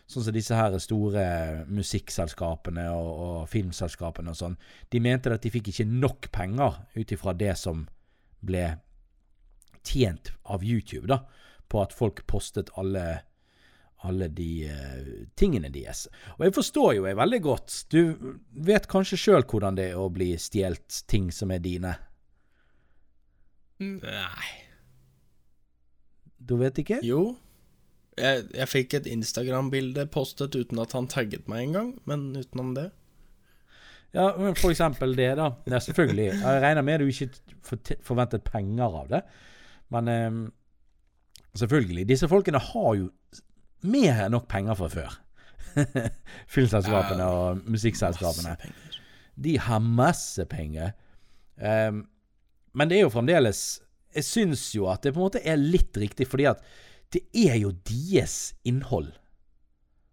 sånn 0.06 0.26
som 0.28 0.36
disse 0.36 0.58
her 0.58 0.76
store 0.82 1.26
musikkselskapene 1.72 2.86
og, 2.94 3.12
og 3.26 3.38
filmselskapene 3.50 4.34
og 4.34 4.40
sånn, 4.40 4.58
de 4.94 5.02
mente 5.02 5.34
at 5.34 5.46
de 5.46 5.54
fikk 5.54 5.72
ikke 5.72 5.88
nok 5.90 6.30
penger 6.36 6.82
ut 6.96 7.14
ifra 7.16 7.34
det 7.38 7.56
som 7.58 7.88
ble 8.46 8.68
tjent 9.86 10.34
av 10.50 10.66
YouTube, 10.66 11.08
da, 11.10 11.24
på 11.70 11.82
at 11.82 11.94
folk 11.94 12.26
postet 12.30 12.74
alle 12.80 13.24
alle 14.06 14.28
de 14.30 14.68
uh, 14.70 15.06
tingene 15.40 15.72
deres. 15.74 16.06
Og 16.38 16.46
jeg 16.46 16.54
forstår 16.54 16.92
jo 16.98 17.08
jeg 17.08 17.18
veldig 17.18 17.40
godt. 17.42 17.78
Du 17.90 18.02
vet 18.68 18.86
kanskje 18.92 19.18
sjøl 19.18 19.46
hvordan 19.50 19.80
det 19.80 19.88
er 19.94 20.02
å 20.02 20.12
bli 20.14 20.34
stjålet 20.38 21.00
ting 21.10 21.32
som 21.34 21.54
er 21.56 21.64
dine. 21.64 21.96
Nei 23.82 24.52
Du 26.38 26.56
vet 26.62 26.78
ikke? 26.80 27.02
Jo. 27.04 27.34
Jeg, 28.16 28.46
jeg 28.56 28.72
fikk 28.72 28.94
et 28.96 29.08
Instagram-bilde 29.12 30.06
postet 30.12 30.56
uten 30.56 30.80
at 30.80 30.94
han 30.96 31.10
tagget 31.12 31.50
meg 31.52 31.66
engang, 31.68 31.90
men 32.08 32.30
utenom 32.38 32.72
det 32.78 32.90
Ja, 34.16 34.30
men 34.40 34.56
for 34.56 34.72
eksempel 34.72 35.18
det, 35.18 35.34
da. 35.36 35.50
Ja, 35.68 35.82
selvfølgelig. 35.84 36.30
Jeg 36.40 36.62
regner 36.64 36.86
med 36.88 37.04
du 37.04 37.10
ikke 37.12 37.98
forventet 38.06 38.46
penger 38.48 38.96
av 39.02 39.10
det, 39.12 39.22
men 39.92 40.08
eh, 40.08 40.38
selvfølgelig. 41.60 42.08
Disse 42.08 42.30
folkene 42.32 42.62
har 42.64 42.96
jo 42.96 43.10
mer 43.84 44.24
enn 44.24 44.32
nok 44.36 44.48
penger 44.52 44.80
fra 44.80 44.90
før. 44.94 45.20
Filmselskapene 46.56 47.28
og 47.28 47.68
musikkselskapene. 47.68 48.56
De 49.36 49.58
har 49.60 49.84
masse 49.84 50.46
penger. 50.48 50.94
Um, 51.60 52.06
men 52.76 52.92
det 52.92 52.98
er 52.98 53.06
jo 53.06 53.12
fremdeles 53.14 53.60
Jeg 54.12 54.26
syns 54.28 54.64
jo 54.76 54.90
at 54.92 55.06
det 55.06 55.14
på 55.16 55.22
en 55.22 55.28
måte 55.30 55.40
er 55.40 55.60
litt 55.60 55.96
riktig, 56.00 56.28
fordi 56.28 56.50
at 56.52 56.64
det 57.14 57.22
er 57.34 57.56
jo 57.62 57.72
deres 57.88 58.56
innhold. 58.64 59.12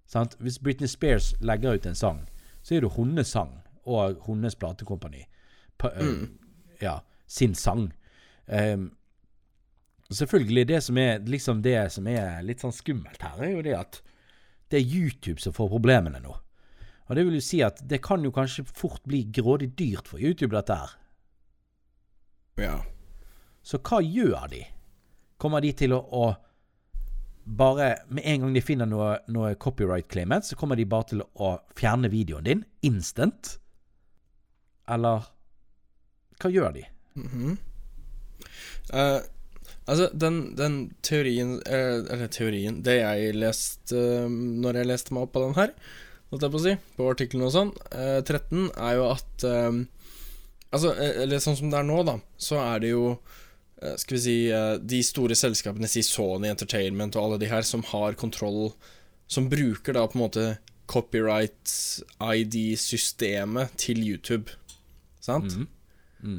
Sant? 0.07 0.37
Hvis 0.41 0.59
Britney 0.59 0.87
Spears 0.91 1.33
legger 1.41 1.75
ut 1.79 1.87
en 1.87 1.95
sang, 1.99 2.25
så 2.63 2.77
er 2.77 2.85
det 2.85 2.93
hennes 2.97 3.29
sang 3.33 3.57
og 3.85 4.21
hennes 4.27 4.55
platekompani. 4.55 5.25
Pa- 5.79 5.95
øh, 5.97 6.29
Ja, 6.83 6.99
sin 7.27 7.55
sang. 7.55 7.93
Um, 8.47 8.91
selvfølgelig, 10.11 10.69
det 10.69 10.83
som 10.83 10.99
er 10.99 11.19
liksom 11.27 11.63
det 11.63 11.93
som 11.93 12.07
er 12.11 12.43
litt 12.43 12.61
sånn 12.63 12.75
skummelt 12.75 13.23
her, 13.23 13.39
er 13.43 13.51
jo 13.57 13.63
det 13.63 13.75
at 13.79 14.01
det 14.71 14.81
er 14.81 14.95
YouTube 14.95 15.41
som 15.41 15.53
får 15.55 15.69
problemene 15.71 16.21
nå. 16.21 16.35
Og 17.09 17.17
det 17.17 17.25
vil 17.27 17.35
jo 17.39 17.45
si 17.45 17.61
at 17.63 17.81
det 17.89 18.01
kan 18.03 18.23
jo 18.25 18.31
kanskje 18.33 18.65
fort 18.69 19.03
bli 19.07 19.25
grådig 19.35 19.73
dyrt 19.79 20.09
for 20.09 20.19
YouTube, 20.23 20.55
dette 20.57 20.75
her. 20.75 20.93
Ja. 22.61 22.77
Så 23.63 23.79
hva 23.79 24.01
gjør 24.03 24.49
de? 24.51 24.63
Kommer 25.39 25.61
de 25.63 25.73
til 25.77 25.93
å, 25.97 26.01
å 26.03 26.33
bare 27.45 27.97
Med 28.09 28.25
en 28.27 28.41
gang 28.41 28.55
de 28.55 28.63
finner 28.63 28.89
noe, 28.89 29.17
noe 29.33 29.55
copyright 29.61 30.09
claimant, 30.09 30.47
så 30.47 30.57
kommer 30.59 30.79
de 30.79 30.87
bare 30.89 31.11
til 31.13 31.23
å 31.23 31.57
fjerne 31.79 32.11
videoen 32.13 32.47
din 32.47 32.65
instant? 32.87 33.57
Eller 34.91 35.29
hva 36.43 36.51
gjør 36.51 36.73
de? 36.75 36.87
Mm 37.15 37.29
-hmm. 37.29 37.57
uh, 38.95 39.21
altså, 39.87 40.09
den, 40.13 40.57
den 40.57 40.95
teorien 41.03 41.61
uh, 41.69 42.01
Eller 42.13 42.27
teorien 42.27 42.83
Det 42.83 42.95
jeg 42.97 43.35
leste 43.35 43.97
uh, 44.25 44.31
når 44.31 44.77
jeg 44.77 44.87
leste 44.87 45.15
meg 45.15 45.23
opp 45.23 45.33
på 45.33 45.45
den 45.45 45.55
her, 45.55 45.75
holdt 46.31 46.43
jeg 46.43 46.51
på 46.51 46.57
å 46.57 46.65
si, 46.65 46.77
på 46.97 47.11
artikkelen 47.11 47.47
og 47.47 47.53
sånn, 47.53 47.73
uh, 47.95 48.23
13, 48.23 48.71
er 48.77 48.95
jo 48.95 49.11
at 49.11 49.45
eh, 49.45 49.85
Altså, 50.73 50.95
eh, 50.97 51.23
eller 51.25 51.43
sånn 51.43 51.59
som 51.59 51.73
det 51.73 51.79
er 51.79 51.89
nå, 51.89 52.01
da, 52.09 52.17
så 52.41 52.61
er 52.63 52.83
det 52.83 52.93
jo 52.95 53.05
eh, 53.13 53.51
Skal 53.99 54.17
vi 54.17 54.21
si 54.23 54.35
eh, 54.55 54.77
De 54.79 55.01
store 55.03 55.35
selskapene, 55.35 55.89
si 55.91 56.03
Sony 56.07 56.47
Entertainment 56.51 57.17
og 57.19 57.25
alle 57.25 57.39
de 57.43 57.49
her, 57.51 57.63
som 57.67 57.83
har 57.91 58.15
kontroll 58.21 58.73
Som 59.27 59.49
bruker 59.51 59.97
da 59.97 60.07
på 60.07 60.19
en 60.19 60.25
måte 60.27 60.45
copyright 60.93 61.73
ID-systemet 62.21 63.71
til 63.81 64.03
YouTube. 64.05 64.51
Sant? 65.23 65.55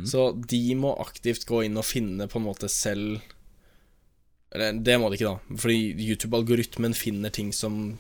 Så 0.08 0.29
de 0.47 0.60
må 0.79 0.93
aktivt 1.01 1.43
gå 1.49 1.63
inn 1.65 1.75
og 1.79 1.84
finne 1.88 2.27
på 2.32 2.39
en 2.39 2.45
måte 2.45 2.69
selv 2.71 3.17
Eller 4.53 4.77
det 4.79 4.95
må 5.01 5.10
de 5.10 5.17
ikke, 5.17 5.32
da, 5.34 5.58
fordi 5.58 5.95
YouTube-algoritmen 6.06 6.93
finner 6.95 7.34
ting 7.34 7.49
som 7.51 7.97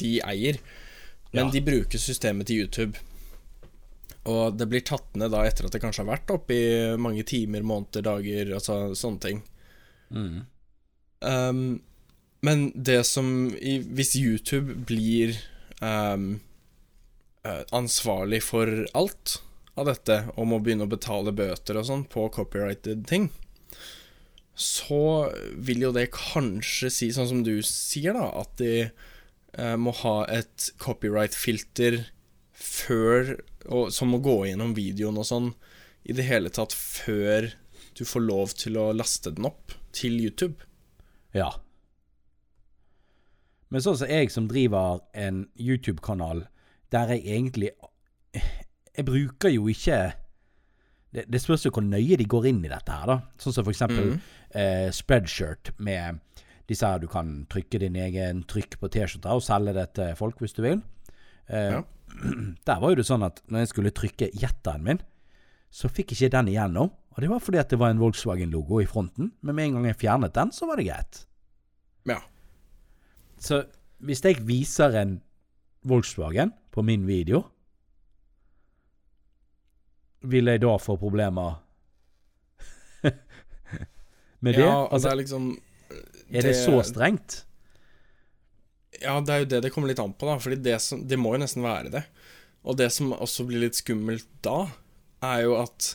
de 0.00 0.16
eier. 0.24 0.56
Men 1.34 1.46
Ja. 1.46 1.50
de 1.52 1.60
bruker 1.60 1.98
systemet 2.00 2.46
til 2.48 2.64
YouTube. 2.64 2.96
Og 4.26 4.56
det 4.58 4.66
blir 4.70 4.82
tatt 4.82 5.14
ned 5.14 5.30
da 5.30 5.44
etter 5.46 5.68
at 5.68 5.74
det 5.76 5.80
kanskje 5.82 6.02
har 6.02 6.16
vært 6.16 6.32
oppe 6.34 6.54
i 6.54 6.68
mange 6.98 7.22
timer, 7.26 7.62
måneder, 7.66 8.02
dager, 8.06 8.54
altså 8.58 8.94
sånne 8.98 9.22
ting. 9.22 9.42
Mm. 10.10 10.40
Um, 11.22 11.60
Men 12.46 12.68
det 12.74 13.00
som 13.08 13.48
i, 13.58 13.78
Hvis 13.80 14.14
YouTube 14.14 14.76
blir 14.86 15.32
ehm, 15.82 16.40
eh, 17.42 17.62
ansvarlig 17.74 18.42
for 18.44 18.70
alt 18.94 19.40
av 19.76 19.88
dette, 19.90 20.18
og 20.36 20.48
må 20.48 20.60
begynne 20.62 20.86
å 20.86 20.92
betale 20.92 21.34
bøter 21.36 21.76
og 21.80 21.88
sånn 21.88 22.04
på 22.08 22.28
copyrighted 22.32 23.06
ting, 23.08 23.30
så 24.56 25.28
vil 25.52 25.84
jo 25.84 25.92
det 25.92 26.08
kanskje 26.14 26.90
si, 26.92 27.10
sånn 27.12 27.28
som 27.28 27.42
du 27.44 27.58
sier, 27.66 28.16
da, 28.16 28.30
at 28.40 28.54
de 28.60 28.86
eh, 28.86 29.76
må 29.76 29.92
ha 30.00 30.22
et 30.32 30.70
copyright-filter 30.80 32.06
før 32.56 33.36
og, 33.66 33.90
Som 33.92 34.14
å 34.14 34.20
gå 34.22 34.46
gjennom 34.48 34.74
videoen 34.76 35.18
og 35.18 35.26
sånn 35.28 35.48
i 36.06 36.14
det 36.14 36.24
hele 36.28 36.48
tatt 36.54 36.72
før 36.76 37.48
du 37.98 38.04
får 38.06 38.22
lov 38.22 38.52
til 38.54 38.76
å 38.78 38.92
laste 38.94 39.32
den 39.34 39.44
opp 39.48 39.72
til 39.96 40.14
YouTube. 40.22 40.62
Ja. 41.34 41.48
Men 43.72 43.82
sånn 43.82 43.96
som 43.98 44.10
jeg 44.10 44.30
som 44.30 44.46
driver 44.50 45.00
en 45.18 45.44
YouTube-kanal 45.58 46.44
der 46.94 47.10
jeg 47.16 47.24
egentlig 47.26 47.72
Jeg 48.36 49.04
bruker 49.08 49.50
jo 49.50 49.66
ikke 49.72 49.98
det, 51.16 51.24
det 51.32 51.40
spørs 51.40 51.64
jo 51.66 51.70
hvor 51.72 51.82
nøye 51.86 52.16
de 52.20 52.26
går 52.28 52.46
inn 52.50 52.58
i 52.66 52.68
dette 52.70 52.92
her, 52.92 53.06
da. 53.08 53.14
Sånn 53.40 53.54
som 53.56 53.64
for 53.64 53.72
eksempel 53.72 54.12
Mhm. 54.12 54.20
eh, 54.54 54.88
Spreadshirt 54.92 55.70
med 55.80 56.20
disse 56.68 56.86
her 56.86 56.98
du 56.98 57.06
kan 57.08 57.46
trykke 57.50 57.78
din 57.80 57.96
egen 57.96 58.42
trykk 58.44 58.76
på 58.80 58.90
T-skjorter 58.90 59.32
og 59.38 59.42
selge 59.42 59.72
det 59.74 59.94
til 59.94 60.14
folk 60.18 60.38
hvis 60.38 60.52
du 60.54 60.62
vil. 60.62 60.82
Eh, 61.48 61.70
Ja. 61.72 61.82
Der 62.68 62.80
var 62.80 62.92
jo 62.92 63.00
det 63.00 63.06
sånn 63.08 63.26
at 63.26 63.42
når 63.50 63.64
jeg 63.64 63.72
skulle 63.72 63.94
trykke 63.94 64.30
jetteren 64.36 64.84
min, 64.86 65.02
så 65.70 65.90
fikk 65.92 66.14
ikke 66.14 66.32
den 66.32 66.50
igjennom. 66.52 66.92
Og 67.16 67.22
det 67.22 67.30
var 67.30 67.42
fordi 67.42 67.60
at 67.60 67.72
det 67.72 67.78
var 67.80 67.92
en 67.92 68.00
Volkswagen-logo 68.00 68.80
i 68.82 68.88
fronten. 68.88 69.32
Men 69.40 69.56
med 69.56 69.68
en 69.68 69.78
gang 69.78 69.90
jeg 69.90 70.00
fjernet 70.04 70.34
den, 70.36 70.52
så 70.52 70.68
var 70.68 70.80
det 70.80 70.88
greit. 70.88 71.20
Ja. 72.08 72.20
Så 73.40 73.64
hvis 74.04 74.24
jeg 74.24 74.42
viser 74.46 74.96
en 75.00 75.18
Volkswagen 75.86 76.52
på 76.72 76.84
min 76.84 77.06
video, 77.08 77.44
vil 80.26 80.50
jeg 80.50 80.60
da 80.64 80.74
få 80.82 80.96
problemer 80.98 81.60
med 84.42 84.56
det? 84.56 84.64
Ja, 84.64 84.86
altså, 84.90 85.08
det 85.08 85.12
er 85.12 85.20
liksom 85.22 85.50
er 86.30 86.42
det 86.42 86.56
så 86.58 86.80
strengt? 86.82 87.45
Ja, 89.02 89.18
det 89.20 89.32
er 89.32 89.42
jo 89.42 89.48
det 89.50 89.62
det 89.66 89.70
kommer 89.74 89.90
litt 89.90 90.02
an 90.02 90.14
på, 90.16 90.28
da. 90.28 90.38
Fordi 90.42 90.58
det, 90.64 90.78
som, 90.84 91.04
det 91.08 91.18
må 91.20 91.34
jo 91.34 91.42
nesten 91.42 91.64
være 91.64 91.92
det. 91.92 92.04
Og 92.66 92.78
det 92.80 92.90
som 92.94 93.14
også 93.14 93.46
blir 93.48 93.62
litt 93.62 93.78
skummelt 93.78 94.26
da, 94.44 94.66
er 95.24 95.44
jo 95.46 95.56
at 95.60 95.92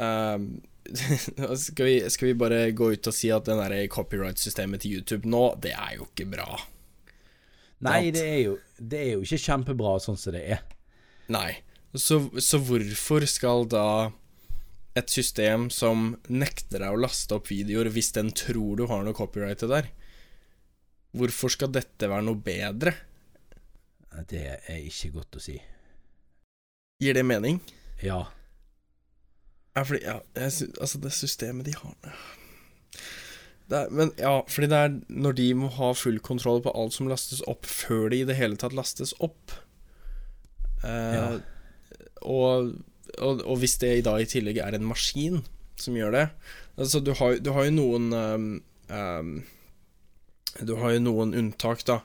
ehm, 0.00 0.50
skal, 1.64 1.84
vi, 1.86 1.96
skal 2.10 2.30
vi 2.30 2.36
bare 2.40 2.60
gå 2.76 2.92
ut 2.94 3.10
og 3.10 3.16
si 3.16 3.30
at 3.34 3.48
det 3.48 3.58
der 3.60 3.76
copyright-systemet 3.92 4.82
til 4.84 5.00
YouTube 5.00 5.28
nå, 5.28 5.44
det 5.62 5.74
er 5.76 5.98
jo 5.98 6.08
ikke 6.08 6.28
bra. 6.32 6.48
Nei, 7.84 8.10
det 8.12 8.24
er, 8.24 8.40
jo, 8.44 8.56
det 8.76 9.00
er 9.00 9.12
jo 9.14 9.24
ikke 9.24 9.40
kjempebra 9.40 9.94
sånn 10.04 10.18
som 10.20 10.34
det 10.36 10.42
er. 10.56 10.64
Nei. 11.32 11.60
Så, 11.96 12.22
så 12.38 12.60
hvorfor 12.62 13.24
skal 13.28 13.64
da 13.70 14.10
et 14.98 15.12
system 15.12 15.68
som 15.72 16.14
nekter 16.28 16.82
deg 16.82 16.92
å 16.92 17.00
laste 17.00 17.36
opp 17.36 17.48
videoer 17.50 17.88
hvis 17.94 18.12
den 18.16 18.32
tror 18.36 18.76
du 18.78 18.84
har 18.90 19.04
noe 19.06 19.16
copyrightet 19.16 19.70
der, 19.70 19.88
hvorfor 21.16 21.52
skal 21.52 21.72
dette 21.74 22.08
være 22.10 22.26
noe 22.26 22.38
bedre? 22.44 22.94
Det 24.28 24.42
er 24.42 24.82
ikke 24.82 25.12
godt 25.14 25.38
å 25.38 25.42
si. 25.42 25.56
Gir 27.00 27.16
det 27.16 27.24
mening? 27.24 27.60
Ja. 28.04 28.24
Ja, 29.76 29.84
fordi 29.86 30.02
ja, 30.02 30.18
jeg 30.34 30.70
Altså, 30.80 30.98
det 30.98 31.12
systemet 31.14 31.68
de 31.68 31.74
har 31.78 31.94
det 33.70 33.78
er, 33.78 33.90
Men 33.94 34.10
ja, 34.18 34.40
fordi 34.50 34.66
det 34.72 34.78
er 34.78 34.96
når 35.08 35.36
de 35.38 35.46
må 35.54 35.70
ha 35.76 35.92
full 35.94 36.18
kontroll 36.26 36.62
på 36.64 36.72
alt 36.74 36.96
som 36.96 37.08
lastes 37.08 37.42
opp, 37.46 37.68
før 37.70 38.10
de 38.10 38.22
i 38.22 38.26
det 38.26 38.34
hele 38.40 38.58
tatt 38.58 38.74
lastes 38.76 39.14
opp 39.22 39.54
eh, 40.82 41.14
Ja. 41.14 41.28
og, 42.26 42.74
og, 43.18 43.44
og 43.46 43.60
hvis 43.62 43.78
det 43.78 43.92
i 44.00 44.04
dag 44.06 44.24
i 44.24 44.28
tillegg 44.28 44.58
er 44.58 44.74
en 44.74 44.88
maskin 44.90 45.44
som 45.80 45.96
gjør 45.96 46.16
det 46.18 46.26
Altså, 46.80 47.00
du 47.00 47.14
har, 47.14 47.38
du 47.38 47.52
har 47.54 47.66
jo 47.68 47.76
noen 47.76 48.12
um, 48.12 48.50
ehm, 48.88 49.32
Du 50.64 50.74
har 50.80 50.92
jo 50.96 51.00
noen 51.04 51.34
unntak, 51.34 51.84
da. 51.88 52.00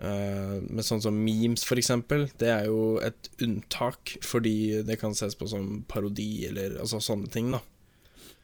Eh, 0.00 0.60
med 0.72 0.84
sånn 0.86 1.02
som 1.04 1.16
memes, 1.24 1.64
for 1.68 1.76
eksempel. 1.80 2.26
Det 2.40 2.48
er 2.48 2.66
jo 2.70 2.98
et 3.04 3.28
unntak 3.44 4.16
fordi 4.24 4.82
det 4.86 4.98
kan 5.00 5.12
ses 5.16 5.36
på 5.38 5.48
som 5.50 5.82
parodi, 5.88 6.46
eller 6.48 6.78
altså 6.80 7.00
sånne 7.02 7.30
ting, 7.32 7.50
da. 7.52 7.60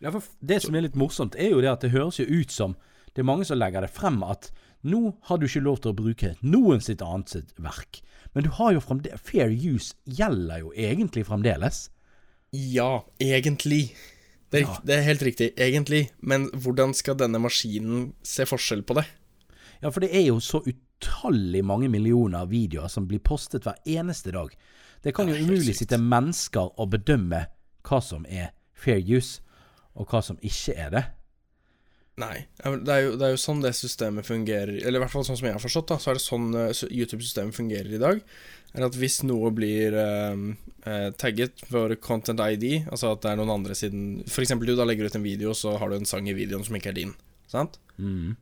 Ja, 0.00 0.12
for 0.14 0.22
Det 0.44 0.60
som 0.62 0.74
er 0.78 0.84
litt 0.86 0.94
morsomt, 0.98 1.34
er 1.36 1.50
jo 1.50 1.60
det 1.60 1.72
at 1.72 1.80
det 1.82 1.90
høres 1.90 2.20
jo 2.20 2.24
ut 2.28 2.50
som 2.54 2.76
det 3.14 3.24
er 3.24 3.26
mange 3.26 3.44
som 3.48 3.58
legger 3.58 3.82
det 3.82 3.90
frem 3.90 4.20
at 4.22 4.52
nå 4.86 5.16
har 5.26 5.38
du 5.40 5.46
ikke 5.48 5.64
lov 5.64 5.80
til 5.82 5.90
å 5.90 5.96
bruke 5.98 6.36
noen 6.46 6.78
sitt 6.84 7.00
annet 7.02 7.32
sitt 7.32 7.48
verk. 7.58 7.98
Men 8.34 8.44
du 8.44 8.50
har 8.54 8.76
jo 8.76 8.82
fremdeles 8.84 9.18
Fair 9.26 9.50
use 9.50 9.96
gjelder 10.06 10.60
jo 10.62 10.70
egentlig 10.76 11.24
fremdeles. 11.26 11.88
Ja, 12.54 13.02
egentlig. 13.18 13.90
Det 14.52 14.62
er, 14.62 14.66
Ja. 14.68 14.78
det 14.84 14.94
er 14.94 15.02
helt 15.02 15.22
riktig, 15.26 15.48
egentlig. 15.56 16.10
Men 16.20 16.48
hvordan 16.50 16.94
skal 16.94 17.16
denne 17.16 17.40
maskinen 17.42 18.12
se 18.22 18.44
forskjell 18.44 18.84
på 18.86 18.94
det? 19.00 19.06
Ja, 19.82 19.90
for 19.90 20.02
det 20.02 20.10
er 20.16 20.26
jo 20.26 20.40
så 20.42 20.60
utallig 20.66 21.62
mange 21.64 21.88
millioner 21.92 22.48
videoer 22.50 22.90
som 22.90 23.06
blir 23.08 23.22
postet 23.22 23.66
hver 23.66 23.78
eneste 23.86 24.34
dag. 24.34 24.54
Det 25.04 25.14
kan 25.14 25.30
jo 25.30 25.38
umulig 25.38 25.76
sitte 25.78 26.00
mennesker 26.02 26.72
og 26.74 26.90
bedømme 26.96 27.44
hva 27.86 28.00
som 28.02 28.26
er 28.26 28.50
fair 28.74 29.02
use, 29.02 29.40
og 29.98 30.10
hva 30.10 30.22
som 30.22 30.38
ikke 30.42 30.74
er 30.78 30.90
det. 30.94 31.04
Nei. 32.18 32.48
Det 32.58 32.90
er, 32.90 33.02
jo, 33.04 33.10
det 33.14 33.26
er 33.26 33.34
jo 33.34 33.40
sånn 33.40 33.60
det 33.62 33.70
systemet 33.78 34.26
fungerer 34.26 34.72
Eller 34.80 34.98
i 34.98 35.02
hvert 35.04 35.12
fall 35.12 35.22
sånn 35.22 35.36
som 35.38 35.46
jeg 35.46 35.54
har 35.54 35.62
forstått, 35.62 35.92
da 35.92 35.98
Så 36.02 36.10
er 36.10 36.18
det 36.18 36.22
sånn 36.24 36.48
eh, 36.58 36.80
YouTube-systemet 36.90 37.54
fungerer 37.54 37.92
i 37.94 38.00
dag. 38.02 38.18
Er 38.74 38.86
at 38.88 38.98
hvis 38.98 39.20
noe 39.22 39.52
blir 39.54 39.94
eh, 39.94 40.40
eh, 40.82 41.06
tagget 41.20 41.62
for 41.70 41.94
content 42.02 42.42
ID, 42.42 42.88
altså 42.90 43.12
at 43.14 43.22
det 43.22 43.30
er 43.30 43.38
noen 43.38 43.54
andre 43.54 43.76
siden 43.78 44.24
eksempel 44.26 44.72
du 44.72 44.74
da 44.74 44.88
legger 44.88 45.06
ut 45.06 45.18
en 45.20 45.24
video, 45.24 45.54
så 45.54 45.76
har 45.78 45.90
du 45.90 45.98
en 45.98 46.10
sang 46.10 46.26
i 46.26 46.34
videoen 46.36 46.66
som 46.66 46.76
ikke 46.76 46.90
er 46.90 46.98
din. 46.98 47.14
Sant? 47.48 47.78
Mm. 48.02 48.34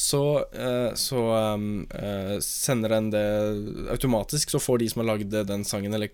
Så, 0.00 0.44
eh, 0.52 0.94
så 0.94 1.36
um, 1.54 1.86
eh, 1.90 2.38
sender 2.40 2.88
den 2.88 3.10
det 3.10 3.28
automatisk, 3.90 4.50
så 4.50 4.58
får 4.58 4.78
de 4.78 4.88
som 4.88 5.02
har 5.02 5.10
lagd 5.10 5.34
den 5.46 5.64
sangen, 5.68 5.92
eller 5.94 6.08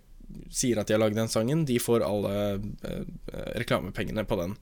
sier 0.50 0.80
at 0.80 0.88
de 0.88 0.96
har 0.96 1.02
lagd 1.04 1.14
den 1.14 1.30
sangen, 1.30 1.62
de 1.68 1.76
får 1.78 2.02
alle 2.02 2.32
eh, 2.82 3.04
reklamepengene 3.54 4.24
på 4.26 4.40
den. 4.40 4.56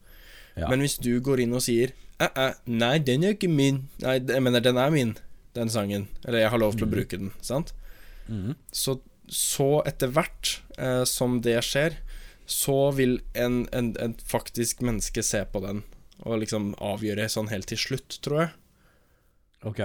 Ja. 0.58 0.68
Men 0.68 0.84
hvis 0.84 0.98
du 1.00 1.14
går 1.24 1.40
inn 1.40 1.56
og 1.56 1.64
sier 1.64 1.94
æ, 2.20 2.50
Nei, 2.68 2.98
den 3.02 3.24
er 3.24 3.32
ikke 3.34 3.48
min. 3.48 3.87
Nei, 4.04 4.18
jeg 4.20 4.44
mener, 4.44 4.62
den 4.62 4.76
er 4.78 4.92
min, 4.92 5.14
den 5.56 5.72
sangen. 5.72 6.04
Eller 6.26 6.44
jeg 6.44 6.52
har 6.52 6.60
lov 6.60 6.76
til 6.76 6.87
å 6.87 6.92
bruke 6.92 7.18
den. 7.18 7.32
Sant? 7.42 7.72
Mm. 8.28 8.52
Så, 8.70 8.98
så 9.26 9.80
etter 9.88 10.12
hvert 10.12 10.58
uh, 10.76 11.02
som 11.08 11.40
det 11.42 11.56
skjer, 11.66 11.96
så 12.46 12.92
vil 12.94 13.18
en, 13.32 13.64
en, 13.72 13.94
en 14.04 14.14
faktisk 14.20 14.84
menneske 14.84 15.24
se 15.24 15.40
på 15.48 15.64
den 15.64 15.80
og 16.22 16.44
liksom 16.44 16.74
avgjøre 16.78 17.26
sånn 17.32 17.50
helt 17.50 17.72
til 17.72 17.80
slutt, 17.80 18.20
tror 18.22 18.44
jeg. 18.44 18.54
Ok. 19.66 19.81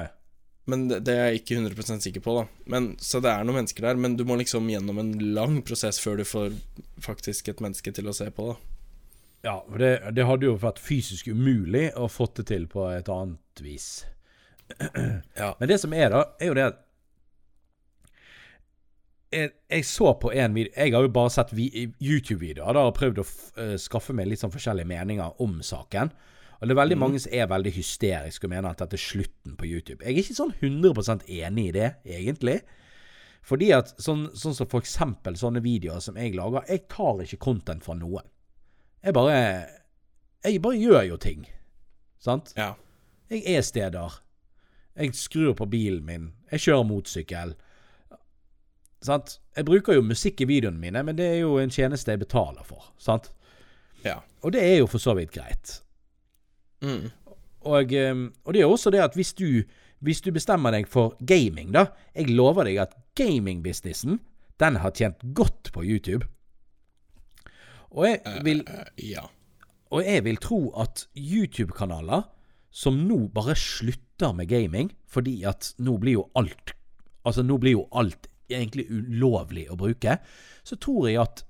Men 0.69 0.83
det, 0.89 0.99
det 1.07 1.13
er 1.15 1.29
jeg 1.31 1.41
ikke 1.41 1.57
100% 1.63 2.03
sikker 2.05 2.21
på, 2.21 2.33
da. 2.37 2.43
Men, 2.69 2.91
så 3.01 3.21
det 3.23 3.31
er 3.31 3.45
noen 3.47 3.61
mennesker 3.61 3.87
der, 3.87 3.97
men 4.01 4.17
du 4.19 4.25
må 4.27 4.35
liksom 4.37 4.67
gjennom 4.69 4.99
en 5.01 5.13
lang 5.33 5.61
prosess 5.65 5.97
før 6.03 6.19
du 6.19 6.25
får 6.29 6.53
faktisk 7.01 7.49
et 7.49 7.63
menneske 7.63 7.93
til 7.95 8.11
å 8.11 8.13
se 8.15 8.27
på, 8.35 8.51
da. 8.51 8.59
Ja, 9.47 9.55
for 9.63 9.79
det, 9.79 9.93
det 10.17 10.25
hadde 10.27 10.49
jo 10.49 10.57
vært 10.59 10.81
fysisk 10.83 11.29
umulig 11.31 11.87
å 11.97 12.09
fått 12.11 12.41
det 12.41 12.49
til 12.51 12.67
på 12.69 12.83
et 12.91 13.07
annet 13.13 13.63
vis. 13.63 13.87
Ja. 15.39 15.55
Men 15.57 15.71
det 15.71 15.79
som 15.81 15.95
er, 15.97 16.11
da, 16.13 16.25
er 16.37 16.51
jo 16.51 16.57
det 16.59 16.65
at 16.69 16.85
jeg, 19.33 19.51
jeg 19.69 19.85
så 19.85 20.11
på 20.17 20.31
en 20.33 20.55
video 20.55 20.71
Jeg 20.73 20.93
har 20.95 21.05
jo 21.05 21.11
bare 21.13 21.29
sett 21.33 21.51
vi- 21.53 21.87
YouTube-videoer 22.01 22.73
da, 22.77 22.83
og 22.89 22.95
prøvd 22.97 23.21
å 23.21 23.25
eh, 23.61 23.75
skaffe 23.81 24.13
meg 24.17 24.29
litt 24.29 24.41
sånn 24.41 24.53
forskjellige 24.53 24.89
meninger 24.89 25.41
om 25.43 25.59
saken. 25.65 26.11
Og 26.59 26.67
det 26.67 26.73
er 26.73 26.81
veldig 26.81 26.97
mange 26.99 27.19
som 27.23 27.33
er 27.33 27.47
veldig 27.47 27.71
hysteriske 27.71 28.47
og 28.47 28.51
mener 28.51 28.73
at 28.73 28.81
dette 28.81 28.97
er 28.97 29.03
slutten 29.03 29.55
på 29.55 29.67
YouTube. 29.67 30.03
Jeg 30.03 30.11
er 30.11 30.23
ikke 30.23 30.35
sånn 30.35 30.51
100% 30.59 31.23
enig 31.39 31.69
i 31.69 31.75
det, 31.77 31.93
egentlig. 32.03 32.57
Fordi 33.47 33.69
at 33.71 33.93
sånn, 34.01 34.25
sånn 34.35 34.57
som 34.57 34.67
for 34.69 34.83
eksempel 34.83 35.37
sånne 35.39 35.63
videoer 35.63 36.03
som 36.03 36.17
jeg 36.19 36.35
lager 36.35 36.67
Jeg 36.67 36.83
tar 36.91 37.23
ikke 37.23 37.39
content 37.39 37.85
fra 37.85 37.95
noen. 37.95 38.27
Jeg 38.99 39.15
bare 39.15 39.37
Jeg 40.43 40.61
bare 40.61 40.79
gjør 40.79 41.07
jo 41.13 41.17
ting. 41.17 41.47
Sant? 42.19 42.53
Ja. 42.59 42.73
Jeg 43.31 43.45
er 43.47 43.63
steder. 43.63 44.19
Jeg 44.99 45.15
skrur 45.15 45.55
på 45.55 45.65
bilen 45.71 46.05
min. 46.05 46.31
Jeg 46.51 46.67
kjører 46.67 46.87
motorsykkel. 46.87 47.55
Sant? 49.01 49.39
Jeg 49.55 49.65
bruker 49.65 49.95
jo 49.95 50.03
musikk 50.03 50.41
i 50.43 50.47
videoene 50.49 50.79
mine, 50.79 51.03
men 51.07 51.15
det 51.15 51.27
er 51.27 51.37
jo 51.45 51.55
en 51.61 51.71
tjeneste 51.71 52.11
jeg 52.11 52.19
betaler 52.19 52.67
for. 52.67 52.91
Sant? 52.99 53.31
ja. 54.03 54.19
Og 54.43 54.53
det 54.55 54.61
er 54.63 54.77
jo 54.79 54.87
for 54.87 55.03
så 55.03 55.15
vidt 55.15 55.31
greit. 55.35 55.79
Mm. 56.81 57.09
Og, 57.67 57.93
eh, 57.93 58.25
og 58.45 58.55
det 58.55 58.61
er 58.61 58.71
også 58.71 58.91
det 58.93 59.03
at 59.03 59.15
hvis 59.19 59.33
du, 59.33 59.63
hvis 59.99 60.21
du 60.21 60.31
bestemmer 60.31 60.71
deg 60.71 60.87
for 60.87 61.15
gaming, 61.19 61.73
da 61.75 61.89
Jeg 62.15 62.31
lover 62.31 62.63
deg 62.63 62.77
at 62.77 62.95
gamingbusinessen, 63.15 64.19
den 64.59 64.75
har 64.75 64.91
tjent 64.91 65.19
godt 65.35 65.71
på 65.73 65.83
YouTube. 65.83 66.25
Og 67.91 68.05
jeg 68.05 68.43
vil 68.45 68.63
Eh, 68.67 69.11
ja. 69.11 69.27
Og 69.89 70.05
jeg 70.05 70.23
vil 70.23 70.37
tro 70.37 70.69
at 70.77 71.07
YouTube-kanaler 71.17 72.27
som 72.71 72.99
nå 73.07 73.27
bare 73.33 73.55
slutter 73.57 74.33
med 74.33 74.47
gaming, 74.47 74.91
fordi 75.07 75.43
at 75.43 75.73
nå 75.79 75.97
blir 75.97 76.19
jo 76.19 76.29
alt 76.35 76.75
Altså, 77.25 77.43
nå 77.43 77.57
blir 77.59 77.75
jo 77.75 77.87
alt 77.91 78.29
egentlig 78.49 78.85
ulovlig 78.89 79.65
å 79.69 79.75
bruke. 79.77 80.15
Så 80.63 80.77
tror 80.81 81.09
jeg 81.09 81.19
at 81.21 81.43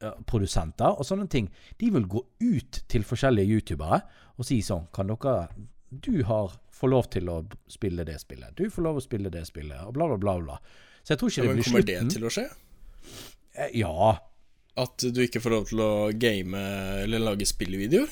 gamingprodusenter 0.00 0.98
og 0.98 1.04
sånne 1.06 1.28
ting, 1.30 1.50
de 1.78 1.90
vil 1.94 2.06
gå 2.08 2.22
ut 2.40 2.80
til 2.88 3.02
forskjellige 3.04 3.50
youtubere 3.54 4.00
og 4.38 4.44
si 4.48 4.60
sånn 4.64 4.86
Kan 4.92 5.06
dere 5.12 5.48
Du 5.90 6.22
har 6.24 6.54
får 6.70 6.88
lov 6.88 7.08
til 7.10 7.28
å 7.28 7.40
spille 7.68 8.04
det 8.08 8.18
spillet. 8.20 8.54
Du 8.56 8.70
får 8.70 8.82
lov 8.82 8.96
å 8.96 9.02
spille 9.04 9.28
det 9.30 9.42
spillet, 9.46 9.80
og 9.84 9.92
bla, 9.92 10.06
bla, 10.06 10.16
bla. 10.16 10.36
bla. 10.40 10.58
Så 11.02 11.12
jeg 11.12 11.18
tror 11.20 11.30
ikke 11.30 11.40
Ja, 11.40 11.42
det 11.42 11.48
men 11.50 11.56
blir 11.58 11.64
kommer 11.64 11.86
det 11.86 12.12
til 12.14 12.24
å 12.24 12.30
skje? 12.32 12.44
Eh, 13.54 13.70
Ja, 13.80 14.18
At 14.76 14.96
du 15.12 15.20
ikke 15.20 15.40
får 15.42 15.50
lov 15.50 15.66
til 15.68 15.80
å 15.84 15.90
game 16.16 16.56
eller 17.04 17.18
lage 17.18 17.46
spillvideoer? 17.46 18.08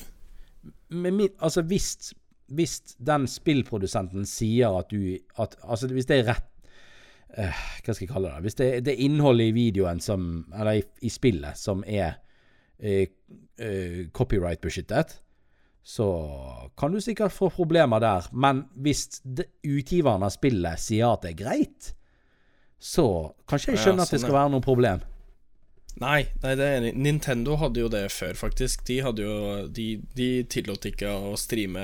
men 0.89 1.15
min, 1.15 1.29
altså 1.39 1.61
hvis, 1.63 2.13
hvis 2.51 2.95
den 2.99 3.27
spillprodusenten 3.29 4.25
sier 4.27 4.73
at 4.79 4.89
du 4.89 5.17
at, 5.37 5.55
Altså 5.63 5.87
hvis 5.87 6.05
det 6.09 6.17
er 6.19 6.27
rett 6.33 6.48
eh, 7.37 7.61
Hva 7.83 7.93
skal 7.93 8.05
jeg 8.05 8.11
kalle 8.11 8.31
det? 8.33 8.43
Hvis 8.45 8.59
det, 8.59 8.69
det 8.85 8.93
er 8.95 9.05
innholdet 9.05 9.51
i 9.51 9.55
videoen 9.55 10.01
som 10.03 10.45
Eller 10.53 10.79
i, 10.79 10.83
i 11.05 11.11
spillet 11.13 11.59
som 11.59 11.83
er 11.87 12.19
eh, 12.79 13.07
eh, 13.59 14.07
copyright-beskyttet, 14.15 15.19
så 15.83 16.09
kan 16.77 16.93
du 16.93 17.01
sikkert 17.01 17.33
få 17.33 17.49
problemer 17.49 17.99
der. 17.99 18.27
Men 18.31 18.65
hvis 18.75 19.21
det, 19.23 19.49
utgiveren 19.63 20.23
av 20.23 20.33
spillet 20.35 20.79
sier 20.79 21.09
at 21.11 21.25
det 21.25 21.33
er 21.33 21.39
greit, 21.39 21.93
så 22.79 23.05
kan 23.47 23.59
ikke 23.59 23.73
jeg 23.73 23.81
Ja, 23.81 23.85
sånn 23.89 23.99
at 23.99 24.07
det 24.11 24.19
sånn, 24.19 24.27
skal 24.27 24.37
være 24.37 24.53
noe 24.53 24.63
problem. 24.63 25.03
Nei, 25.99 26.21
nei, 26.43 26.53
det 26.55 26.63
er 26.65 26.77
enig. 26.77 26.93
Nintendo 26.95 27.57
hadde 27.59 27.81
jo 27.83 27.89
det 27.91 28.05
før, 28.15 28.37
faktisk. 28.39 28.85
De 28.87 29.01
hadde 29.03 29.25
jo 29.25 29.67
De, 29.67 29.89
de 30.15 30.29
tillot 30.47 30.85
ikke 30.87 31.11
å 31.11 31.35
streame 31.39 31.83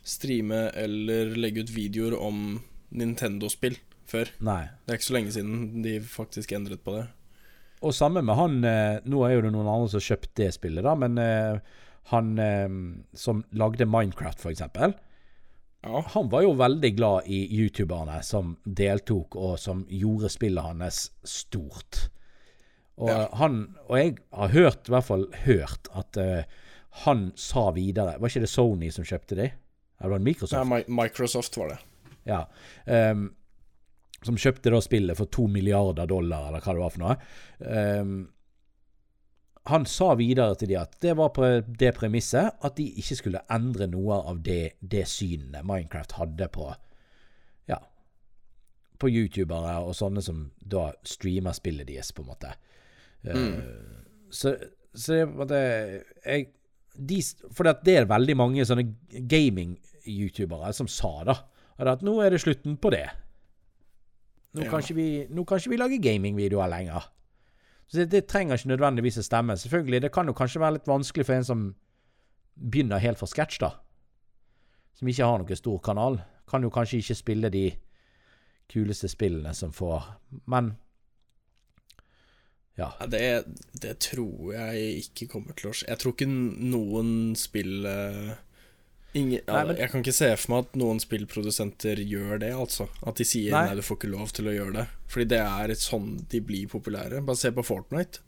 Streame 0.00 0.70
eller 0.80 1.34
legge 1.36 1.66
ut 1.66 1.72
videoer 1.74 2.14
om 2.16 2.54
Nintendo-spill 2.96 3.76
før. 4.10 4.30
Nei. 4.44 4.62
Det 4.84 4.92
er 4.94 5.00
ikke 5.00 5.08
så 5.10 5.16
lenge 5.16 5.34
siden 5.34 5.82
de 5.84 5.96
faktisk 6.04 6.52
endret 6.56 6.82
på 6.86 6.96
det. 6.98 7.06
Og 7.80 7.94
samme 7.96 8.20
med 8.20 8.36
han 8.36 8.58
eh, 8.68 8.98
Nå 9.08 9.22
er 9.24 9.38
jo 9.38 9.44
det 9.46 9.52
noen 9.54 9.68
andre 9.70 9.88
som 9.88 10.02
har 10.02 10.08
kjøpt 10.10 10.34
det 10.36 10.50
spillet, 10.52 10.84
da, 10.84 10.92
men 11.00 11.16
eh, 11.22 11.78
han 12.12 12.34
eh, 12.42 12.66
som 13.16 13.44
lagde 13.56 13.86
Minecraft, 13.88 14.44
eksempel. 14.50 14.92
Ja. 15.86 16.02
Han 16.12 16.28
var 16.28 16.42
jo 16.44 16.50
veldig 16.60 16.90
glad 16.98 17.28
i 17.32 17.38
youtuberne 17.56 18.18
som 18.26 18.56
deltok, 18.68 19.36
og 19.40 19.54
som 19.62 19.86
gjorde 19.88 20.28
spillet 20.28 20.66
hans 20.66 21.06
stort. 21.24 22.02
Og, 23.00 23.08
Ja. 23.08 23.22
han, 23.40 23.62
og 23.88 23.96
jeg 23.96 24.18
har 24.36 24.52
hørt, 24.52 24.82
i 24.90 24.92
hvert 24.92 25.06
fall 25.08 25.24
hørt, 25.46 25.88
at 25.96 26.18
uh, 26.20 26.42
han 27.06 27.30
sa 27.38 27.70
videre 27.72 28.18
Var 28.20 28.28
ikke 28.28 28.42
det 28.44 28.50
Sony 28.52 28.90
som 28.92 29.06
kjøpte 29.08 29.38
de? 29.38 29.46
Eller 30.00 30.12
var 30.12 30.20
det 30.20 30.26
Microsoft? 30.26 30.58
Ja, 30.58 30.82
Microsoft 31.00 31.56
var 31.56 31.72
det. 31.72 31.78
Ja. 32.28 32.42
ehm, 32.84 33.30
som 34.26 34.36
kjøpte 34.38 34.72
da 34.72 34.80
spillet 34.84 35.18
for 35.18 35.30
to 35.32 35.46
milliarder 35.50 36.08
dollar, 36.10 36.48
eller 36.48 36.64
hva 36.64 36.74
det 36.76 36.82
var 36.82 36.94
for 36.94 37.04
noe. 37.04 37.16
Um, 37.60 38.14
han 39.70 39.84
sa 39.86 40.14
videre 40.16 40.56
til 40.58 40.70
de 40.72 40.78
at 40.80 40.96
det 41.04 41.12
var 41.18 41.32
på 41.36 41.46
det 41.80 41.92
premisset 41.98 42.62
at 42.64 42.76
de 42.78 42.86
ikke 43.00 43.18
skulle 43.18 43.42
endre 43.52 43.90
noe 43.92 44.22
av 44.30 44.40
det, 44.44 44.76
det 44.80 45.04
synet 45.08 45.66
Minecraft 45.68 46.16
hadde 46.16 46.48
på 46.52 46.70
Ja 47.68 47.76
På 49.00 49.10
youtubere 49.12 49.76
og 49.84 49.92
sånne 49.98 50.24
som 50.24 50.46
da 50.58 50.88
streamer 51.04 51.56
spillet 51.56 51.88
deres, 51.88 52.12
på 52.12 52.24
en 52.24 52.30
måte. 52.32 52.54
Eh, 53.22 53.60
så, 54.32 54.54
så 54.96 55.20
det, 55.44 55.62
jeg 56.24 56.48
de, 56.96 57.20
For 57.52 57.68
det 57.84 57.96
er 57.96 58.10
veldig 58.10 58.36
mange 58.36 58.66
sånne 58.66 58.88
gaming-youtubere 59.30 60.72
som 60.76 60.88
sa 60.90 61.14
da 61.28 61.40
at 61.80 62.02
nå 62.04 62.18
er 62.20 62.34
det 62.34 62.42
slutten 62.42 62.74
på 62.76 62.90
det. 62.92 63.06
Nå, 64.56 64.64
kan, 64.66 64.82
ikke 64.82 64.96
vi, 64.96 65.08
nå 65.30 65.44
kan 65.46 65.60
ikke 65.60 65.70
vi 65.70 65.78
lage 65.78 66.00
gamingvideoer 66.02 66.70
lenger. 66.72 67.06
Så 67.86 68.00
det, 68.00 68.08
det 68.10 68.26
trenger 68.30 68.58
ikke 68.58 68.72
nødvendigvis 68.72 69.20
å 69.22 69.26
stemme. 69.26 69.56
Selvfølgelig, 69.58 70.02
det 70.06 70.12
kan 70.14 70.26
jo 70.30 70.34
kanskje 70.34 70.62
være 70.62 70.78
litt 70.78 70.90
vanskelig 70.90 71.26
for 71.26 71.36
en 71.36 71.46
som 71.46 71.62
begynner 72.60 73.02
helt 73.02 73.18
fra 73.18 73.28
sketsj, 73.30 73.60
da. 73.62 73.70
Som 74.98 75.10
ikke 75.10 75.26
har 75.26 75.40
noen 75.42 75.58
stor 75.58 75.78
kanal. 75.86 76.20
Kan 76.50 76.66
jo 76.66 76.70
kanskje 76.74 77.00
ikke 77.02 77.18
spille 77.18 77.50
de 77.54 77.64
kuleste 78.70 79.10
spillene 79.10 79.50
som 79.54 79.72
får 79.74 80.04
Men 80.46 80.76
ja. 82.78 82.92
Ja, 83.00 83.06
det, 83.10 83.22
det 83.82 83.96
tror 83.98 84.52
jeg 84.54 85.02
ikke 85.02 85.26
kommer 85.34 85.56
til 85.58 85.70
å 85.70 85.74
skje. 85.74 85.88
Jeg 85.90 86.00
tror 86.00 86.14
ikke 86.14 86.28
noen 86.30 87.10
spill 87.36 87.84
eh, 87.86 88.30
ingen, 89.14 89.40
Nei, 89.46 89.64
men- 89.64 89.76
Jeg 89.76 89.90
kan 89.90 90.02
ikke 90.02 90.12
se 90.14 90.36
for 90.36 90.52
meg 90.52 90.64
at 90.66 90.76
noen 90.76 91.00
spillprodusenter 91.00 91.96
gjør 92.06 92.38
det, 92.40 92.52
altså. 92.54 92.88
At 93.06 93.16
de 93.16 93.24
sier 93.24 93.50
Nei. 93.52 93.66
nei, 93.66 93.74
du 93.74 93.82
får 93.82 93.96
ikke 93.98 94.10
lov 94.12 94.32
til 94.32 94.44
å 94.46 94.54
gjøre 94.54 94.72
det. 94.74 94.86
Fordi 95.08 95.28
det 95.28 95.40
er 95.40 95.74
sånn 95.74 96.28
de 96.28 96.40
blir 96.40 96.66
populære. 96.68 97.24
Bare 97.26 97.36
se 97.36 97.50
på 97.50 97.64
Fortnite. 97.64 98.20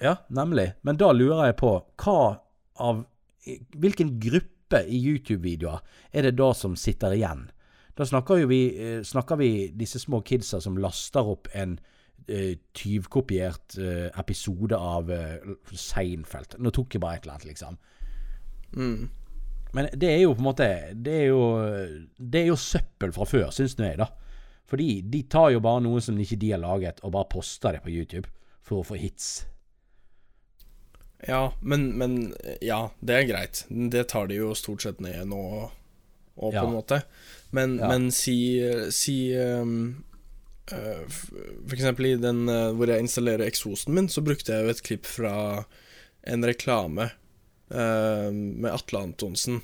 Ja, 0.00 0.16
nemlig. 0.30 0.74
Men 0.84 0.96
da 0.96 1.12
lurer 1.12 1.46
jeg 1.46 1.56
på 1.56 1.84
hva 1.96 2.40
av 2.78 3.06
Hvilken 3.48 4.18
gruppe 4.20 4.82
i 4.86 4.98
YouTube-videoer 5.00 5.80
er 6.12 6.22
det 6.22 6.36
da 6.36 6.52
som 6.52 6.76
sitter 6.76 7.14
igjen? 7.16 7.46
Da 7.96 8.04
snakker 8.04 8.46
vi 8.46 8.58
eh, 8.78 9.00
Snakker 9.02 9.38
vi 9.38 9.68
disse 9.74 9.98
små 9.98 10.20
kidsa 10.22 10.60
som 10.60 10.76
laster 10.76 11.24
opp 11.26 11.48
en 11.54 11.78
eh, 12.28 12.56
tyvkopiert 12.74 13.78
eh, 13.78 14.10
episode 14.20 14.76
av 14.76 15.08
Seinfeld. 15.72 16.58
Nå 16.60 16.70
tok 16.76 16.92
jeg 16.94 17.00
bare 17.00 17.16
et 17.16 17.24
eller 17.24 17.38
annet, 17.38 17.46
liksom. 17.48 17.78
Mm. 18.76 19.08
Men 19.76 19.88
det 19.92 20.08
er 20.14 20.22
jo 20.22 20.32
på 20.34 20.40
en 20.40 20.46
måte 20.48 20.66
Det 20.96 21.12
er 21.12 21.26
jo, 21.28 21.42
det 22.16 22.40
er 22.40 22.46
jo 22.48 22.56
søppel 22.56 23.12
fra 23.12 23.26
før, 23.28 23.50
syns 23.52 23.76
nå 23.78 23.84
jeg, 23.90 23.98
da. 24.00 24.06
Fordi 24.68 24.88
de 25.04 25.22
tar 25.32 25.50
jo 25.54 25.60
bare 25.64 25.80
noe 25.84 26.00
som 26.04 26.16
ikke 26.20 26.36
de 26.40 26.50
har 26.54 26.60
laget, 26.60 27.00
og 27.04 27.12
bare 27.12 27.28
poster 27.32 27.72
det 27.76 27.82
på 27.84 27.92
YouTube 27.92 28.28
for 28.64 28.80
å 28.82 28.86
få 28.88 28.98
hits. 29.00 29.46
Ja, 31.26 31.52
men, 31.60 31.88
men 31.98 32.34
Ja, 32.62 32.90
det 33.00 33.14
er 33.16 33.28
greit. 33.28 33.64
Det 33.68 34.04
tar 34.12 34.28
de 34.30 34.38
jo 34.38 34.52
stort 34.54 34.84
sett 34.84 35.00
ned 35.02 35.24
nå, 35.32 35.40
og 36.38 36.52
på 36.52 36.54
Ja. 36.54 36.64
en 36.66 36.76
måte. 36.76 37.02
Men, 37.50 37.78
Ja. 37.78 37.88
men 37.88 38.10
si, 38.12 38.60
si 38.92 39.32
um, 39.34 40.04
uh, 40.70 41.02
For 41.08 41.74
eksempel 41.74 42.06
i 42.12 42.16
den 42.20 42.44
uh, 42.48 42.70
hvor 42.76 42.86
jeg 42.92 43.00
installerer 43.02 43.48
eksosen 43.48 43.94
min, 43.96 44.08
så 44.08 44.22
brukte 44.22 44.52
jeg 44.52 44.64
jo 44.64 44.70
et 44.76 44.82
klipp 44.84 45.06
fra 45.08 45.64
en 46.28 46.44
reklame 46.44 47.10
eh, 47.70 48.30
med 48.32 48.70
Atle 48.72 48.98
Antonsen, 49.08 49.60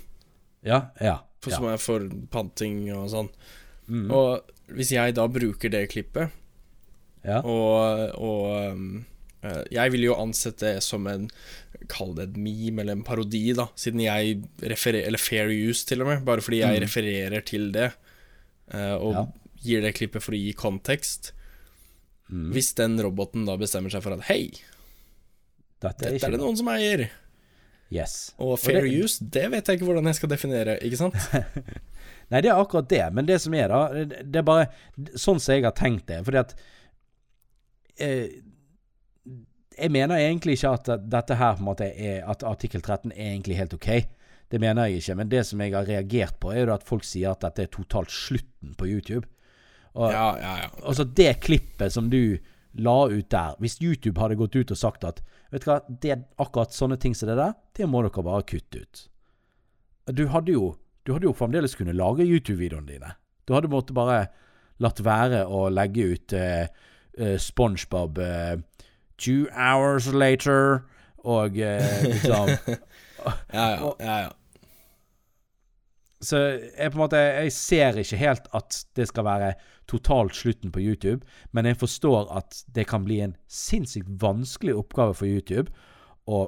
Ja, 0.65 0.89
ja. 1.01 1.19
for, 1.41 1.51
ja. 1.51 1.57
som 1.57 1.65
er 1.69 1.77
for 1.77 2.07
panting 2.31 2.87
og 2.95 3.09
sånn. 3.13 3.29
Mm. 3.87 4.07
Og 4.11 4.41
hvis 4.73 4.91
jeg 4.95 5.13
da 5.15 5.27
bruker 5.29 5.69
det 5.69 5.83
klippet, 5.91 6.31
ja. 7.25 7.41
og, 7.41 8.15
og 8.17 8.71
um, 8.73 9.05
eh, 9.45 9.61
jeg 9.73 9.91
ville 9.93 10.09
jo 10.11 10.17
ansett 10.21 10.57
det 10.61 10.77
som 10.85 11.07
en 11.09 11.29
Kall 11.91 12.13
det 12.15 12.23
et 12.29 12.37
meme 12.39 12.81
eller 12.81 12.95
en 12.95 13.03
parodi, 13.05 13.51
da, 13.53 13.67
siden 13.77 13.99
jeg 14.01 14.37
refererer 14.63 15.05
Eller 15.09 15.19
fair 15.21 15.49
use, 15.51 15.83
til 15.85 16.01
og 16.01 16.07
med, 16.07 16.21
bare 16.25 16.41
fordi 16.41 16.61
jeg 16.63 16.77
Mm. 16.79 16.83
refererer 16.85 17.45
til 17.45 17.71
det, 17.75 17.91
eh, 18.73 18.95
og 18.95 19.13
Ja. 19.13 19.25
gir 19.61 19.81
det 19.81 19.93
klippet 19.97 20.23
for 20.23 20.31
å 20.33 20.39
gi 20.39 20.53
kontekst. 20.53 21.31
Mm. 22.31 22.47
Hvis 22.55 22.73
den 22.73 22.97
roboten 23.03 23.45
da 23.45 23.57
bestemmer 23.57 23.91
seg 23.93 24.01
for 24.01 24.13
at 24.13 24.21
hei, 24.31 24.53
Dette 25.81 26.07
er 26.07 26.11
dette 26.15 26.25
er 26.25 26.31
det 26.31 26.39
noen 26.39 26.57
som 26.57 26.67
eier, 26.73 27.09
Yes. 27.93 28.33
og 28.41 28.57
fair 28.59 28.81
det- 28.81 29.03
use, 29.03 29.23
det 29.23 29.45
vet 29.51 29.67
jeg 29.67 29.77
ikke 29.77 29.85
hvordan 29.85 30.05
jeg 30.09 30.15
skal 30.17 30.29
definere, 30.29 30.77
ikke 30.81 30.97
sant? 30.97 31.15
Nei, 32.31 32.41
det 32.41 32.49
er 32.49 32.57
akkurat 32.57 32.87
det. 32.89 33.03
Men 33.13 33.27
det 33.29 33.37
som 33.41 33.53
er, 33.53 33.67
da 33.69 34.03
Det 34.25 34.39
er 34.41 34.45
bare 34.47 34.65
sånn 35.13 35.37
som 35.39 35.53
jeg 35.53 35.63
har 35.67 35.75
tenkt 35.77 36.07
det. 36.09 36.23
Fordi 36.25 36.39
at 36.41 36.55
eh, 38.01 38.27
Jeg 39.77 39.91
mener 39.91 40.15
egentlig 40.17 40.55
ikke 40.57 40.71
at 40.73 40.89
dette 41.11 41.35
her 41.37 41.53
på 41.57 41.61
en 41.63 41.67
måte 41.69 41.87
er 41.91 42.23
At 42.31 42.43
artikkel 42.47 42.81
13 42.81 43.11
er 43.11 43.33
egentlig 43.35 43.57
helt 43.59 43.73
ok. 43.77 43.89
Det 44.51 44.59
mener 44.61 44.85
jeg 44.89 45.01
ikke. 45.03 45.15
Men 45.21 45.29
det 45.29 45.45
som 45.45 45.61
jeg 45.61 45.73
har 45.73 45.85
reagert 45.85 46.39
på, 46.39 46.51
er 46.53 46.65
jo 46.65 46.73
at 46.73 46.83
folk 46.87 47.03
sier 47.05 47.31
at 47.33 47.41
dette 47.45 47.63
er 47.65 47.71
totalt 47.73 48.09
slutten 48.13 48.75
på 48.77 48.87
YouTube. 48.87 49.27
Og, 49.95 50.11
Ja, 50.11 50.27
ja, 50.41 50.53
ja. 50.63 50.69
Altså 50.85 51.03
det 51.05 51.39
klippet 51.45 51.91
som 51.93 52.09
du 52.09 52.37
la 52.75 53.07
ut 53.07 53.29
der 53.31 53.55
Hvis 53.59 53.79
YouTube 53.81 54.21
hadde 54.21 54.37
gått 54.39 54.55
ut 54.55 54.71
og 54.71 54.79
sagt 54.79 55.05
at 55.07 55.21
Vet 55.51 55.63
du 55.63 55.69
hva, 55.69 55.79
det 55.87 56.11
er 56.11 56.23
akkurat 56.41 56.73
sånne 56.75 56.97
ting 56.99 57.15
som 57.15 57.29
det 57.29 57.37
der, 57.39 57.53
det 57.77 57.87
må 57.87 58.01
dere 58.03 58.23
bare 58.25 58.43
kutte 58.49 58.81
ut. 58.81 59.03
Du 60.11 60.27
hadde 60.33 60.55
jo 60.55 60.75
Du 61.05 61.13
hadde 61.13 61.29
jo 61.29 61.35
fremdeles 61.37 61.75
kunnet 61.77 61.95
lage 61.95 62.25
YouTube-videoene 62.25 62.89
dine. 62.89 63.11
Du 63.45 63.53
hadde 63.53 63.69
måttet 63.69 63.93
bare 63.95 64.25
latt 64.81 64.99
være 65.05 65.43
å 65.45 65.67
legge 65.69 66.07
ut 66.15 66.33
eh, 66.33 66.65
eh, 67.17 67.37
SpongeBob 67.37 68.17
eh, 68.19 68.55
Two 69.21 69.45
hours 69.53 70.09
later 70.11 70.81
og 71.23 71.59
eh, 71.61 72.01
liksom 72.11 72.49
ja, 72.55 73.35
ja, 73.53 73.93
ja, 73.99 74.17
ja. 74.25 74.33
Så 76.25 76.39
jeg 76.41 76.91
på 76.91 76.97
en 76.97 77.03
måte 77.03 77.19
Jeg 77.21 77.51
ser 77.53 77.97
ikke 78.01 78.17
helt 78.17 78.47
at 78.57 78.79
det 78.97 79.05
skal 79.11 79.25
være 79.27 79.51
totalt 79.87 80.33
slutten 80.33 80.71
på 80.73 80.81
YouTube, 80.81 81.25
men 81.53 81.65
jeg 81.69 81.77
forstår 81.77 82.31
at 82.37 82.63
det 82.73 82.87
kan 82.89 83.05
bli 83.05 83.19
en 83.21 83.35
sinnssykt 83.51 84.07
vanskelig 84.23 84.73
oppgave 84.79 85.13
for 85.19 85.29
YouTube 85.29 85.69
å 86.25 86.39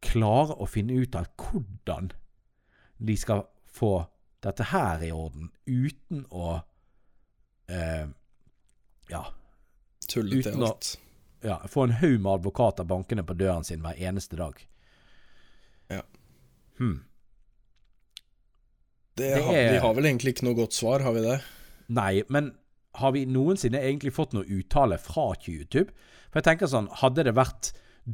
klare 0.00 0.56
å 0.56 0.68
finne 0.70 0.96
ut 1.02 1.14
av 1.20 1.26
hvordan 1.36 2.08
de 3.04 3.16
skal 3.20 3.42
få 3.68 4.06
dette 4.40 4.64
her 4.72 5.02
i 5.04 5.10
orden 5.12 5.50
uten 5.68 6.24
å 6.32 6.62
eh, 7.68 8.06
Ja, 9.10 9.24
Tulle 10.08 10.30
til 10.30 10.40
Uten 10.54 10.62
å- 10.64 10.70
alt. 10.72 10.94
ja, 11.44 11.58
få 11.68 11.84
en 11.84 11.90
haug 12.00 12.16
med 12.20 12.32
advokater 12.38 12.84
bankende 12.88 13.22
på 13.28 13.36
døren 13.36 13.64
sin 13.64 13.82
hver 13.84 13.98
eneste 14.00 14.36
dag. 14.40 14.56
Ja. 15.90 16.00
Hmm. 16.78 17.02
Det 19.16 19.34
Det 19.34 19.54
er- 19.54 19.72
Vi 19.72 19.78
har 19.78 19.94
vel 19.94 20.04
egentlig 20.04 20.34
ikke 20.34 20.44
noe 20.44 20.54
godt 20.54 20.72
svar, 20.72 21.00
har 21.02 21.12
vi 21.12 21.20
det? 21.20 21.40
Nei, 21.88 22.22
men 22.28 22.54
har 22.94 23.12
vi 23.12 23.24
noensinne 23.26 23.78
egentlig 23.80 24.12
fått 24.12 24.32
noe 24.32 24.44
uttale 24.44 24.98
fra 24.98 25.34
YouTube? 25.46 25.90
For 26.30 26.40
jeg 26.40 26.44
tenker 26.44 26.66
sånn, 26.70 26.88
hadde 27.02 27.24
det 27.24 27.34
vært 27.34 27.72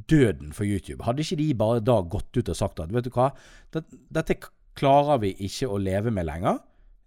døden 0.09 0.53
for 0.53 0.65
YouTube, 0.65 1.03
hadde 1.05 1.21
ikke 1.23 1.37
de 1.37 1.55
bare 1.55 1.81
da 1.81 2.01
gått 2.03 2.37
ut 2.37 2.49
og 2.49 2.57
sagt 2.57 2.81
at 2.81 2.91
vet 2.93 3.05
du 3.05 3.11
hva, 3.11 3.31
dette 3.73 4.35
klarer 4.75 5.21
vi 5.21 5.35
ikke 5.35 5.69
å 5.69 5.79
leve 5.81 6.11
med 6.13 6.27
lenger. 6.27 6.59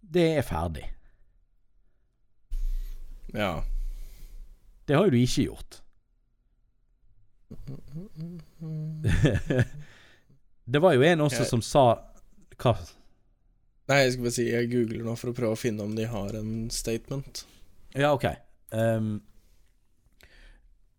Det 0.02 0.38
er 0.38 0.42
ferdig. 0.42 0.86
Ja. 3.34 3.64
Det 4.88 4.96
har 4.96 5.04
jo 5.06 5.12
du 5.12 5.18
ikke 5.18 5.46
gjort. 5.50 5.82
det 10.70 10.82
var 10.82 10.94
jo 10.94 11.02
en 11.02 11.22
også 11.26 11.46
som 11.50 11.62
sa 11.66 11.84
Hva? 12.60 12.76
Nei, 13.90 14.04
jeg 14.04 14.14
skal 14.14 14.28
bare 14.28 14.36
si 14.36 14.46
jeg 14.46 14.70
googler 14.70 15.06
nå 15.06 15.16
for 15.18 15.32
å 15.32 15.38
prøve 15.38 15.56
å 15.56 15.60
finne 15.60 15.86
om 15.86 15.96
de 15.98 16.06
har 16.10 16.36
en 16.38 16.54
statement. 16.74 17.44
Ja, 17.98 18.12
OK. 18.14 18.28
Um, 18.70 19.16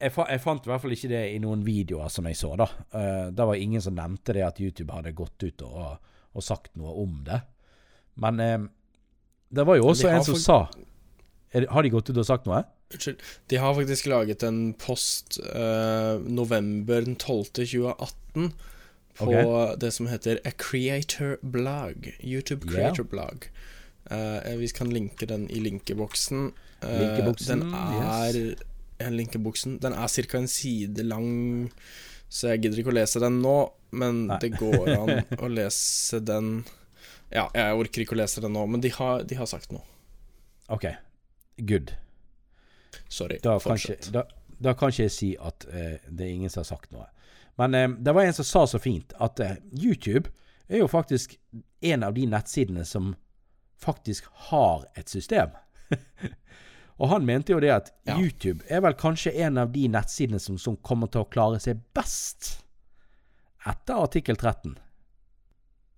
jeg, 0.01 0.11
fa 0.14 0.26
jeg, 0.32 0.43
fant 0.43 0.66
i 0.66 0.72
hvert 0.72 0.82
fall 0.82 0.97
ikke 0.97 1.12
det 1.12 1.22
i 1.36 1.38
noen 1.43 1.62
videoer 1.66 2.11
som 2.11 2.26
jeg 2.26 2.41
så, 2.41 2.51
da. 2.59 2.66
Uh, 2.91 3.28
det 3.30 3.47
var 3.53 3.62
ingen 3.62 3.84
som 3.84 3.95
nevnte 3.95 4.34
det, 4.34 4.43
at 4.47 4.59
YouTube 4.62 4.91
hadde 4.97 5.14
gått 5.14 5.47
ut 5.47 5.64
og, 5.68 6.11
og 6.34 6.47
sagt 6.47 6.74
noe 6.80 6.97
om 7.05 7.20
det. 7.28 7.38
Men 8.20 8.43
um, 8.43 8.66
det 9.55 9.66
var 9.66 9.78
jo 9.78 9.86
også 9.93 10.11
en 10.11 10.26
som 10.26 10.38
sa 10.38 10.59
er, 11.51 11.64
Har 11.70 11.82
de 11.82 11.91
gått 11.91 12.11
ut 12.11 12.18
og 12.18 12.26
sagt 12.26 12.47
noe? 12.47 12.62
Unnskyld. 12.91 13.22
De 13.51 13.59
har 13.62 13.74
faktisk 13.74 14.11
laget 14.11 14.43
en 14.47 14.61
post 14.78 15.38
uh, 15.47 16.18
november 16.26 17.07
12.2018 17.07 18.51
på 19.19 19.27
okay. 19.27 19.77
det 19.81 19.91
som 19.93 20.07
heter 20.07 20.41
A 20.45 20.51
Creator 20.51 21.39
Blog. 21.43 22.11
YouTube 22.21 22.69
Creator 22.69 23.05
yeah. 23.05 23.11
Blog. 23.11 23.51
Uh, 24.11 24.57
vi 24.57 24.69
kan 24.69 24.91
linke 24.91 25.27
den 25.27 25.51
i 25.51 25.61
linkeboksen. 25.61 26.53
Uh, 26.85 27.01
linkeboksen 27.01 27.61
den 27.61 27.75
er 27.75 28.37
yes. 28.37 29.11
Linkeboksen. 29.11 29.79
Den 29.79 29.93
er 29.93 30.09
ca. 30.09 30.39
en 30.39 30.49
side 30.49 31.03
lang, 31.03 31.73
så 32.29 32.49
jeg 32.53 32.65
gidder 32.65 32.83
ikke 32.83 32.93
å 32.93 32.99
lese 32.99 33.21
den 33.23 33.41
nå. 33.45 33.59
Men 33.91 34.27
Nei. 34.29 34.39
det 34.43 34.53
går 34.59 34.91
an 35.01 35.39
å 35.39 35.49
lese 35.51 36.21
den 36.23 36.61
Ja, 37.31 37.49
jeg 37.55 37.79
orker 37.79 38.05
ikke 38.05 38.15
å 38.15 38.21
lese 38.21 38.43
den 38.43 38.55
nå, 38.55 38.67
men 38.67 38.83
de 38.83 38.91
har, 38.95 39.23
de 39.23 39.39
har 39.39 39.49
sagt 39.51 39.73
noe. 39.75 39.87
OK. 40.71 40.87
Good. 41.57 41.95
Sorry. 43.09 43.39
Da 43.43 43.59
fortsett. 43.63 44.11
Kan 44.11 44.21
da, 44.21 44.25
da 44.59 44.75
kan 44.79 44.91
ikke 44.93 45.07
jeg 45.07 45.15
si 45.15 45.31
at 45.39 45.67
uh, 45.71 45.97
det 46.09 46.27
er 46.27 46.35
ingen 46.35 46.53
som 46.53 46.65
har 46.65 46.71
sagt 46.73 46.93
noe. 46.95 47.07
Men 47.59 47.75
eh, 47.75 47.89
det 47.99 48.15
var 48.15 48.23
en 48.29 48.37
som 48.37 48.45
sa 48.45 48.67
så 48.67 48.79
fint 48.83 49.13
at 49.19 49.41
eh, 49.41 49.57
YouTube 49.73 50.31
er 50.69 50.85
jo 50.85 50.89
faktisk 50.91 51.35
en 51.81 52.05
av 52.07 52.15
de 52.15 52.27
nettsidene 52.31 52.85
som 52.87 53.15
faktisk 53.81 54.25
har 54.51 54.85
et 54.95 55.09
system. 55.09 55.51
Og 57.01 57.09
han 57.09 57.25
mente 57.25 57.55
jo 57.55 57.61
det 57.63 57.73
at 57.73 57.89
Ja. 58.05 58.19
YouTube 58.21 58.61
er 58.69 58.83
vel 58.85 58.95
kanskje 58.95 59.33
en 59.41 59.59
av 59.59 59.73
de 59.73 59.87
nettsidene 59.89 60.39
som, 60.39 60.59
som 60.61 60.77
kommer 60.77 61.09
til 61.09 61.25
å 61.25 61.31
klare 61.33 61.61
seg 61.63 61.81
best 61.97 62.59
etter 63.67 63.97
artikkel 64.05 64.37
13. 64.37 64.77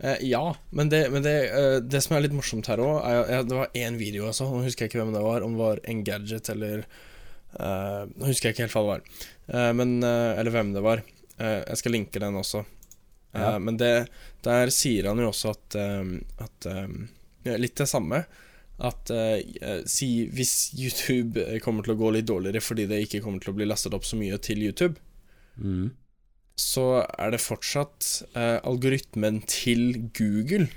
Eh, 0.03 0.23
ja, 0.31 0.45
men, 0.71 0.89
det, 0.91 1.05
men 1.11 1.23
det, 1.23 1.35
eh, 1.51 1.77
det 1.83 2.01
som 2.03 2.17
er 2.17 2.25
litt 2.25 2.35
morsomt 2.35 2.67
her 2.71 2.81
òg, 2.83 3.03
Det 3.47 3.55
var 3.55 3.75
én 3.75 3.99
video, 3.99 4.27
altså. 4.31 4.49
Nå 4.51 4.65
husker 4.65 4.87
jeg 4.87 4.93
ikke 4.93 5.03
hvem 5.03 5.13
det 5.15 5.23
var. 5.23 5.45
Om 5.47 5.55
det 5.55 5.63
var 5.63 5.83
en 5.85 6.05
gadget 6.07 6.51
eller 6.55 6.83
eh, 6.83 8.01
Nå 8.11 8.31
husker 8.31 8.51
jeg 8.51 8.57
ikke 8.57 8.67
helt 8.67 8.77
hva 8.79 8.83
det 8.83 8.93
var. 8.95 9.05
Eh, 9.55 9.73
men 9.79 9.99
eh, 10.03 10.39
Eller 10.41 10.55
hvem 10.55 10.73
det 10.75 10.83
var. 10.87 11.05
Eh, 11.39 11.63
jeg 11.69 11.77
skal 11.81 11.93
linke 11.97 12.21
den 12.21 12.35
også. 12.39 12.65
Eh, 13.35 13.41
Ja. 13.41 13.59
Men 13.59 13.77
det, 13.81 14.09
der 14.45 14.69
sier 14.71 15.09
han 15.09 15.19
jo 15.19 15.31
også 15.31 15.51
at, 15.57 15.75
eh, 15.75 16.05
at 16.45 16.69
Litt 17.59 17.75
det 17.81 17.89
samme. 17.89 18.25
At 18.79 19.11
si 19.91 20.27
hvis 20.31 20.53
YouTube 20.79 21.43
kommer 21.63 21.83
til 21.83 21.95
å 21.95 21.99
gå 21.99 22.13
litt 22.15 22.27
dårligere 22.27 22.61
fordi 22.63 22.87
det 22.87 23.01
ikke 23.07 23.21
kommer 23.25 23.41
til 23.43 23.53
å 23.53 23.57
bli 23.57 23.67
lastet 23.67 23.95
opp 23.95 24.05
så 24.07 24.17
mye 24.17 24.39
til 24.39 24.59
YouTube, 24.63 24.97
Mm. 25.61 25.91
så 26.57 27.05
er 27.19 27.31
det 27.33 27.41
fortsatt 27.41 28.23
algoritmen 28.65 29.43
til 29.47 30.09
Google 30.15 30.69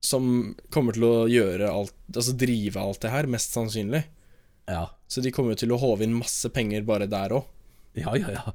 som 0.00 0.54
kommer 0.70 0.94
til 0.96 1.04
å 1.08 1.28
gjøre 1.30 1.68
alt 1.70 1.94
Altså 2.14 2.34
drive 2.38 2.76
alt 2.80 3.00
det 3.04 3.10
her, 3.12 3.26
mest 3.30 3.52
sannsynlig. 3.52 4.04
Ja. 4.66 4.86
Så 5.08 5.20
de 5.22 5.30
kommer 5.34 5.52
jo 5.52 5.60
til 5.62 5.72
å 5.74 5.78
håve 5.80 6.06
inn 6.06 6.14
masse 6.16 6.48
penger 6.52 6.82
bare 6.88 7.06
der 7.10 7.34
òg. 7.36 7.44
Ja, 7.94 8.12
ja, 8.16 8.30
ja. 8.30 8.52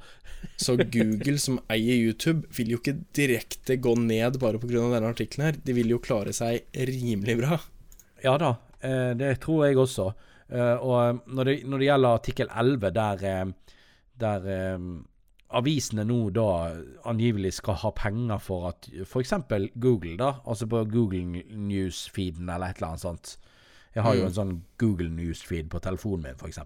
Så 0.60 0.76
Google, 0.78 1.38
som 1.40 1.58
eier 1.72 1.96
YouTube, 1.98 2.46
vil 2.56 2.70
jo 2.76 2.78
ikke 2.80 2.94
direkte 3.16 3.78
gå 3.82 3.96
ned 3.98 4.38
bare 4.40 4.60
pga. 4.60 4.84
denne 4.94 5.10
artikkelen 5.14 5.46
her. 5.50 5.58
De 5.66 5.74
vil 5.74 5.90
jo 5.90 6.00
klare 6.00 6.34
seg 6.34 6.64
rimelig 6.76 7.38
bra. 7.42 7.58
Ja 8.24 8.38
da, 8.38 8.54
eh, 8.82 9.14
det 9.20 9.40
tror 9.42 9.66
jeg 9.68 9.76
også. 9.78 10.14
Eh, 10.50 10.76
og 10.80 11.24
når 11.28 11.44
det, 11.46 11.56
når 11.68 11.80
det 11.80 11.88
gjelder 11.90 12.20
artikkel 12.20 12.48
11, 12.54 12.92
der, 12.94 13.24
eh, 13.24 13.76
der 14.20 14.48
eh, 14.48 14.78
avisene 15.54 16.06
nå 16.06 16.30
da 16.34 16.48
angivelig 17.06 17.54
skal 17.60 17.76
ha 17.84 17.92
penger 17.92 18.40
for 18.40 18.70
at 18.70 18.88
f.eks. 19.06 19.34
Google, 19.76 20.16
da, 20.18 20.36
altså 20.46 20.66
på 20.68 20.86
Google 20.90 21.44
News-feeden 21.52 22.48
eller 22.50 22.70
et 22.72 22.78
eller 22.80 22.94
annet 22.94 23.02
sånt 23.04 23.38
Jeg 23.96 24.04
har 24.04 24.16
jo 24.16 24.22
Mm. 24.24 24.28
en 24.28 24.34
sånn 24.34 24.62
Google 24.80 25.10
News-feed 25.10 25.68
på 25.70 25.80
telefonen 25.80 26.24
min, 26.24 26.36
f.eks. 26.40 26.60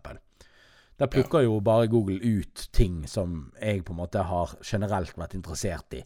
Der 0.97 1.09
plukker 1.13 1.43
jo 1.45 1.59
bare 1.61 1.87
Google 1.91 2.17
ut 2.17 2.69
ting 2.73 3.03
som 3.09 3.51
jeg 3.61 3.83
på 3.85 3.93
en 3.93 3.99
måte 3.99 4.23
har 4.25 4.55
generelt 4.65 5.13
vært 5.17 5.35
interessert 5.37 5.93
i, 5.93 6.01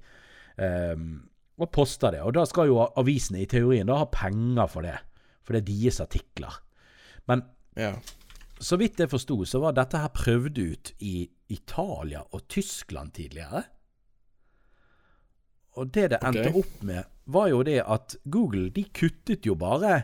um, 0.59 1.21
og 1.61 1.71
poster 1.71 2.11
det. 2.11 2.23
Og 2.25 2.33
da 2.35 2.43
skal 2.49 2.67
jo 2.67 2.81
avisene 2.99 3.39
i 3.43 3.47
teorien 3.47 3.87
da 3.87 4.01
ha 4.01 4.09
penger 4.11 4.67
for 4.71 4.83
det, 4.83 4.97
for 5.45 5.55
det 5.55 5.61
er 5.61 5.69
deres 5.69 6.01
artikler. 6.03 6.59
Men 7.31 7.45
Ja. 7.77 7.93
så 8.59 8.77
vidt 8.77 8.99
jeg 8.99 9.09
forsto, 9.09 9.45
så 9.45 9.61
var 9.63 9.71
dette 9.71 9.97
her 9.97 10.11
prøvd 10.11 10.59
ut 10.59 10.91
i 10.99 11.29
Italia 11.47 12.25
og 12.31 12.47
Tyskland 12.49 13.13
tidligere. 13.13 13.63
Og 15.79 15.87
det 15.93 16.09
det 16.11 16.19
endte 16.19 16.49
okay. 16.49 16.59
opp 16.59 16.83
med, 16.83 17.03
var 17.25 17.47
jo 17.47 17.63
det 17.63 17.79
at 17.87 18.17
Google, 18.29 18.69
de 18.69 18.83
kuttet 18.91 19.45
jo 19.45 19.55
bare 19.55 20.01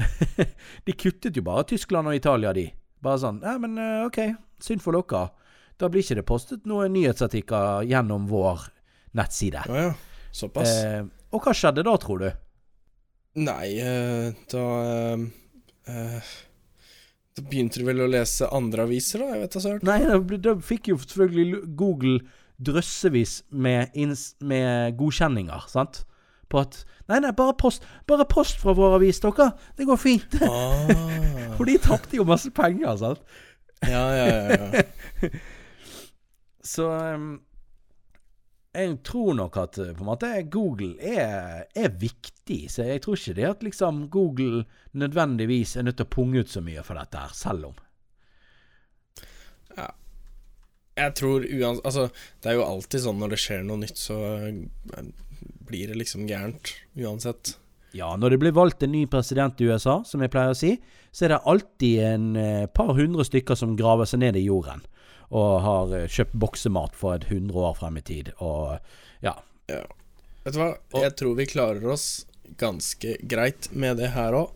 De 0.86 0.92
kuttet 0.92 1.36
jo 1.36 1.42
bare 1.42 1.66
Tyskland 1.68 2.08
og 2.08 2.16
Italia, 2.16 2.52
de. 2.52 2.70
Bare 3.04 3.20
sånn 3.22 3.40
Ja, 3.44 3.56
men 3.60 3.78
eh, 3.80 4.04
OK, 4.06 4.20
synd 4.62 4.84
for 4.84 4.96
dere. 4.96 5.30
Da 5.80 5.88
blir 5.88 6.04
ikke 6.04 6.18
det 6.18 6.26
postet 6.28 6.66
noen 6.68 6.92
nyhetsartikler 6.92 7.86
gjennom 7.88 8.26
vår 8.28 8.66
nettside. 9.16 9.64
Ja, 9.68 9.88
ja. 9.88 9.94
Såpass. 10.36 10.70
Eh, 10.84 11.02
og 11.34 11.42
hva 11.46 11.54
skjedde 11.56 11.84
da, 11.86 11.96
tror 11.98 12.22
du? 12.22 12.28
Nei, 13.40 13.78
eh, 13.78 14.30
da 14.50 14.64
eh, 14.82 15.24
eh, 15.86 16.30
Da 17.38 17.44
begynte 17.46 17.80
du 17.80 17.86
vel 17.86 18.02
å 18.02 18.10
lese 18.10 18.48
andre 18.52 18.84
aviser, 18.88 19.22
da? 19.22 19.32
Jeg 19.36 19.44
vet 19.44 19.56
da 19.56 19.62
søren. 19.64 19.86
Nei, 19.86 19.98
da, 20.04 20.38
da 20.50 20.54
fikk 20.66 20.90
jo 20.92 20.98
selvfølgelig 21.00 21.62
Google 21.78 22.18
drøssevis 22.60 23.40
med, 23.50 23.94
med 24.44 24.98
godkjenninger, 25.00 25.68
sant? 25.70 26.02
På 26.50 26.64
at 26.64 26.82
Nei, 27.10 27.18
nei, 27.24 27.32
bare 27.34 27.56
post, 27.58 27.82
bare 28.06 28.22
post 28.30 28.60
fra 28.62 28.70
vår 28.78 28.92
avis, 29.00 29.18
dere. 29.18 29.48
Det 29.74 29.86
går 29.88 29.98
fint. 29.98 30.36
Ah. 30.46 30.92
For 31.56 31.66
de 31.66 31.74
tapte 31.82 32.14
jo 32.14 32.26
masse 32.28 32.52
penger, 32.54 32.92
sant? 33.00 33.24
Ja, 33.82 34.04
ja, 34.14 34.26
ja. 34.30 34.68
ja. 34.70 35.30
Så 36.62 36.86
um, 36.86 37.32
jeg 38.70 39.00
tror 39.02 39.34
nok 39.34 39.56
at 39.58 39.78
eh, 39.82 39.90
på 39.96 40.04
en 40.04 40.10
måte 40.12 40.30
Google 40.52 40.94
er, 41.02 41.64
er 41.74 41.90
viktig. 41.98 42.60
Så 42.70 42.86
jeg 42.86 43.02
tror 43.02 43.18
ikke 43.18 43.34
det 43.40 43.48
at 43.48 43.64
liksom 43.66 44.04
Google 44.12 44.64
nødvendigvis 44.92 45.74
er 45.76 45.88
nødt 45.88 45.98
til 45.98 46.06
å 46.06 46.14
punge 46.14 46.44
ut 46.44 46.52
så 46.52 46.62
mye 46.62 46.84
for 46.86 47.00
dette 47.00 47.24
her, 47.24 47.34
selv 47.34 47.72
om. 47.72 47.80
Jeg 51.00 51.14
tror 51.16 51.44
uansett 51.46 51.86
Altså, 51.86 52.06
det 52.42 52.50
er 52.50 52.58
jo 52.58 52.66
alltid 52.66 53.04
sånn 53.04 53.20
når 53.22 53.34
det 53.34 53.40
skjer 53.40 53.66
noe 53.66 53.82
nytt, 53.82 53.98
så 53.98 54.18
eh, 54.36 55.10
blir 55.40 55.90
det 55.90 55.98
liksom 55.98 56.26
gærent 56.28 56.74
uansett. 56.98 57.56
Ja, 57.96 58.12
når 58.16 58.30
det 58.34 58.38
blir 58.42 58.54
valgt 58.54 58.82
en 58.82 58.92
ny 58.92 59.04
president 59.10 59.60
i 59.60 59.66
USA, 59.70 60.00
som 60.06 60.22
jeg 60.22 60.30
pleier 60.30 60.54
å 60.54 60.58
si, 60.58 60.76
så 61.10 61.26
er 61.26 61.34
det 61.34 61.42
alltid 61.50 62.02
en 62.06 62.26
eh, 62.38 62.66
par 62.70 62.94
hundre 62.94 63.26
stykker 63.26 63.58
som 63.58 63.74
graver 63.78 64.06
seg 64.06 64.22
ned 64.22 64.38
i 64.38 64.44
jorden. 64.46 64.84
Og 65.34 65.62
har 65.64 65.94
eh, 65.98 66.06
kjøpt 66.10 66.36
boksemat 66.38 66.94
for 66.98 67.16
et 67.16 67.26
hundre 67.32 67.66
år 67.70 67.78
frem 67.80 67.98
i 67.98 68.04
tid. 68.06 68.30
Og 68.38 68.78
ja. 69.26 69.34
Ja. 69.70 69.82
Vet 70.44 70.54
du 70.54 70.60
hva, 70.62 70.70
jeg 71.02 71.16
tror 71.18 71.34
vi 71.38 71.50
klarer 71.50 71.90
oss 71.92 72.08
ganske 72.60 73.16
greit 73.30 73.68
med 73.72 73.98
det 74.00 74.12
her 74.14 74.34
òg, 74.38 74.54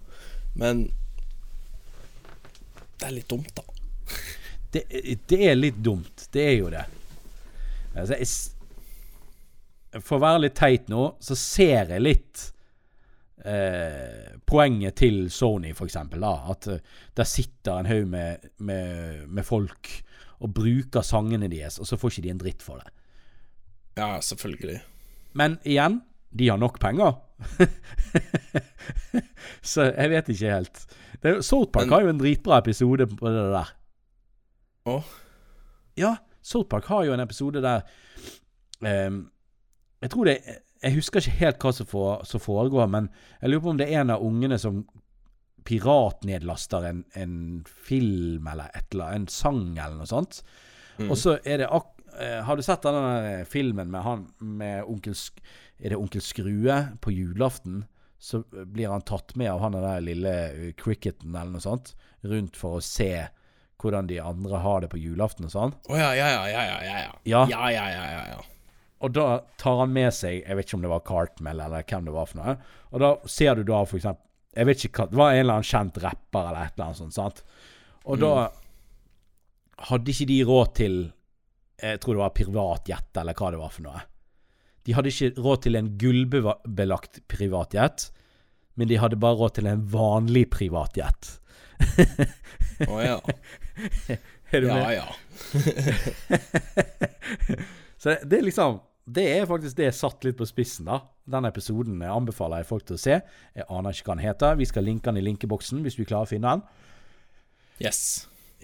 men 0.58 0.88
det 2.98 3.08
er 3.08 3.16
litt 3.18 3.30
dumt, 3.30 3.50
da. 3.58 3.64
Det, 4.74 4.84
det 5.30 5.40
er 5.50 5.58
litt 5.58 5.78
dumt. 5.82 6.28
Det 6.34 6.42
er 6.42 6.56
jo 6.56 6.70
det. 6.72 6.86
Altså, 7.94 8.16
jeg, 8.18 8.28
for 10.02 10.16
å 10.18 10.24
være 10.24 10.42
litt 10.46 10.56
teit 10.58 10.88
nå, 10.90 11.04
så 11.22 11.36
ser 11.38 11.90
jeg 11.94 12.02
litt 12.02 12.42
eh, 13.44 14.34
poenget 14.46 14.96
til 14.98 15.28
Sony. 15.30 15.72
Da. 15.74 16.32
At 16.50 16.66
eh, 16.72 16.80
der 17.14 17.28
sitter 17.28 17.78
en 17.82 17.90
haug 17.90 18.08
med, 18.10 18.48
med, 18.58 19.24
med 19.28 19.46
folk 19.46 19.92
og 20.44 20.50
bruker 20.56 21.04
sangene 21.06 21.48
deres, 21.48 21.78
og 21.80 21.86
så 21.88 21.96
får 22.00 22.10
ikke 22.16 22.24
de 22.26 22.32
en 22.34 22.42
dritt 22.42 22.62
for 22.64 22.82
det. 22.82 22.90
Ja, 24.00 24.18
selvfølgelig. 24.20 24.80
Men 25.38 25.58
igjen, 25.64 26.00
de 26.34 26.48
har 26.50 26.58
nok 26.58 26.80
penger. 26.82 27.14
så 29.62 29.86
jeg 29.92 30.10
vet 30.12 30.28
ikke 30.34 30.50
helt. 30.52 30.82
Det, 31.22 31.36
jo- 31.36 31.42
South 31.46 31.70
Park 31.72 31.86
Men- 31.86 31.92
har 31.94 32.02
jo 32.02 32.12
en 32.12 32.20
dritbra 32.20 32.58
episode 32.58 33.06
på 33.08 33.30
det 33.32 33.44
der. 33.54 33.70
Å? 34.90 34.98
Ja, 35.96 36.16
Southpark 36.44 36.84
har 36.90 37.04
jo 37.06 37.14
en 37.14 37.22
episode 37.22 37.62
der 37.64 37.86
ehm, 38.84 39.22
Jeg 40.04 40.12
tror 40.12 40.28
det 40.28 40.36
Jeg 40.84 40.98
husker 40.98 41.22
ikke 41.22 41.38
helt 41.40 41.64
hva 41.64 41.72
som, 41.72 41.88
for, 41.88 42.24
som 42.28 42.42
foregår, 42.42 42.90
men 42.92 43.08
jeg 43.40 43.50
lurer 43.50 43.64
på 43.64 43.72
om 43.72 43.78
det 43.80 43.86
er 43.88 44.02
en 44.02 44.12
av 44.12 44.24
ungene 44.24 44.58
som 44.60 44.82
piratnedlaster 45.64 46.84
en, 46.90 46.98
en 47.16 47.36
film 47.64 48.46
eller 48.52 48.68
et 48.76 48.92
eller 48.92 49.14
annet, 49.14 49.30
en 49.30 49.32
sang 49.32 49.62
eller 49.78 49.96
noe 49.96 50.10
sånt. 50.10 50.42
Mm. 50.98 51.08
Og 51.08 51.16
så 51.16 51.38
er 51.40 51.62
det 51.62 51.70
ak 51.72 51.88
eh, 52.20 52.42
Har 52.44 52.60
du 52.60 52.62
sett 52.62 52.84
denne 52.84 53.46
filmen 53.48 53.88
med 53.90 54.04
han 54.04 54.28
med 54.38 54.84
onkel 54.84 55.16
Er 55.80 55.94
det 55.94 55.98
onkel 55.98 56.22
Skrue 56.22 56.76
på 57.00 57.14
julaften? 57.16 57.86
Så 58.20 58.44
blir 58.52 58.92
han 58.92 59.08
tatt 59.08 59.34
med 59.40 59.50
av 59.50 59.64
han 59.64 59.74
der 59.80 60.04
lille 60.04 60.36
eh, 60.52 60.70
cricketen 60.76 61.32
eller 61.32 61.56
noe 61.56 61.64
sånt 61.64 61.94
rundt 62.24 62.60
for 62.60 62.78
å 62.78 62.84
se 62.84 63.26
hvordan 63.80 64.06
de 64.08 64.20
andre 64.20 64.60
har 64.64 64.84
det 64.84 64.92
på 64.92 65.00
julaften 65.00 65.48
og 65.48 65.52
sånn. 65.52 65.74
Å 65.88 65.92
oh, 65.92 65.98
ja, 65.98 66.12
ja, 66.16 66.28
ja, 66.30 66.44
ja, 66.48 66.62
ja, 66.68 66.80
ja. 66.84 67.14
Ja. 67.24 67.46
Ja, 67.50 67.70
ja, 67.72 67.88
ja, 67.92 68.04
ja, 68.12 68.26
ja. 68.36 68.42
Og 69.04 69.12
da 69.16 69.26
tar 69.60 69.78
han 69.82 69.92
med 69.92 70.10
seg 70.16 70.40
Jeg 70.46 70.56
vet 70.56 70.66
ikke 70.68 70.78
om 70.78 70.84
det 70.86 70.90
var 70.94 71.02
Cartmel 71.04 71.60
eller 71.60 71.84
hvem 71.84 72.06
det 72.08 72.14
var 72.14 72.28
for 72.30 72.40
noe. 72.40 72.54
Og 72.94 73.02
da 73.04 73.10
ser 73.28 73.58
du 73.60 73.64
da 73.68 73.82
for 73.84 73.98
eksempel 74.00 74.22
Jeg 74.56 74.68
vet 74.70 74.84
ikke 74.88 75.02
hva 75.04 75.10
Det 75.12 75.18
var 75.20 75.32
en 75.34 75.40
eller 75.44 75.56
annen 75.58 75.68
kjent 75.70 76.00
rapper 76.04 76.48
eller 76.50 76.62
et 76.68 76.74
eller 76.78 76.86
annet 76.88 77.00
sånt. 77.02 77.16
sant? 77.18 77.42
Og 78.04 78.20
da 78.22 78.32
hadde 79.90 80.12
ikke 80.14 80.28
de 80.30 80.38
råd 80.48 80.74
til 80.78 80.98
Jeg 81.82 82.00
tror 82.02 82.14
det 82.18 82.22
var 82.24 82.34
privatjet 82.38 83.20
eller 83.22 83.34
hva 83.38 83.50
det 83.54 83.60
var 83.60 83.72
for 83.74 83.86
noe. 83.88 84.02
De 84.84 84.92
hadde 84.94 85.10
ikke 85.10 85.32
råd 85.40 85.62
til 85.64 85.78
en 85.80 85.86
gullbelagt 85.98 87.22
privatjet, 87.32 88.10
men 88.76 88.88
de 88.90 88.98
hadde 89.00 89.16
bare 89.20 89.38
råd 89.40 89.54
til 89.56 89.66
en 89.70 89.82
vanlig 89.88 90.42
privatjet. 90.52 91.30
Å 92.88 92.98
ja. 93.02 93.16
Er 94.54 94.60
du 94.62 94.68
Ja, 94.68 94.74
med? 94.76 94.92
ja. 94.94 95.06
Så 97.98 98.12
det, 98.12 98.18
det 98.28 98.38
er 98.38 98.44
liksom 98.46 98.76
Det 99.04 99.24
er 99.34 99.48
faktisk 99.48 99.76
det 99.76 99.90
jeg 99.90 99.96
satt 99.98 100.24
litt 100.24 100.38
på 100.38 100.46
spissen, 100.48 100.88
da. 100.88 101.02
Den 101.28 101.44
episoden 101.48 102.00
jeg 102.00 102.12
anbefaler 102.12 102.62
jeg 102.62 102.70
folk 102.70 102.86
til 102.88 102.96
å 102.96 103.02
se. 103.02 103.18
Jeg 103.52 103.66
aner 103.68 103.92
ikke 103.92 104.08
hva 104.08 104.16
den 104.16 104.24
heter. 104.24 104.60
Vi 104.60 104.68
skal 104.68 104.86
linke 104.88 105.10
den 105.10 105.20
i 105.20 105.26
linkeboksen 105.26 105.82
hvis 105.84 105.98
vi 106.00 106.06
klarer 106.08 106.28
å 106.28 106.30
finne 106.30 106.54
den. 106.54 106.64
Yes. 107.84 108.00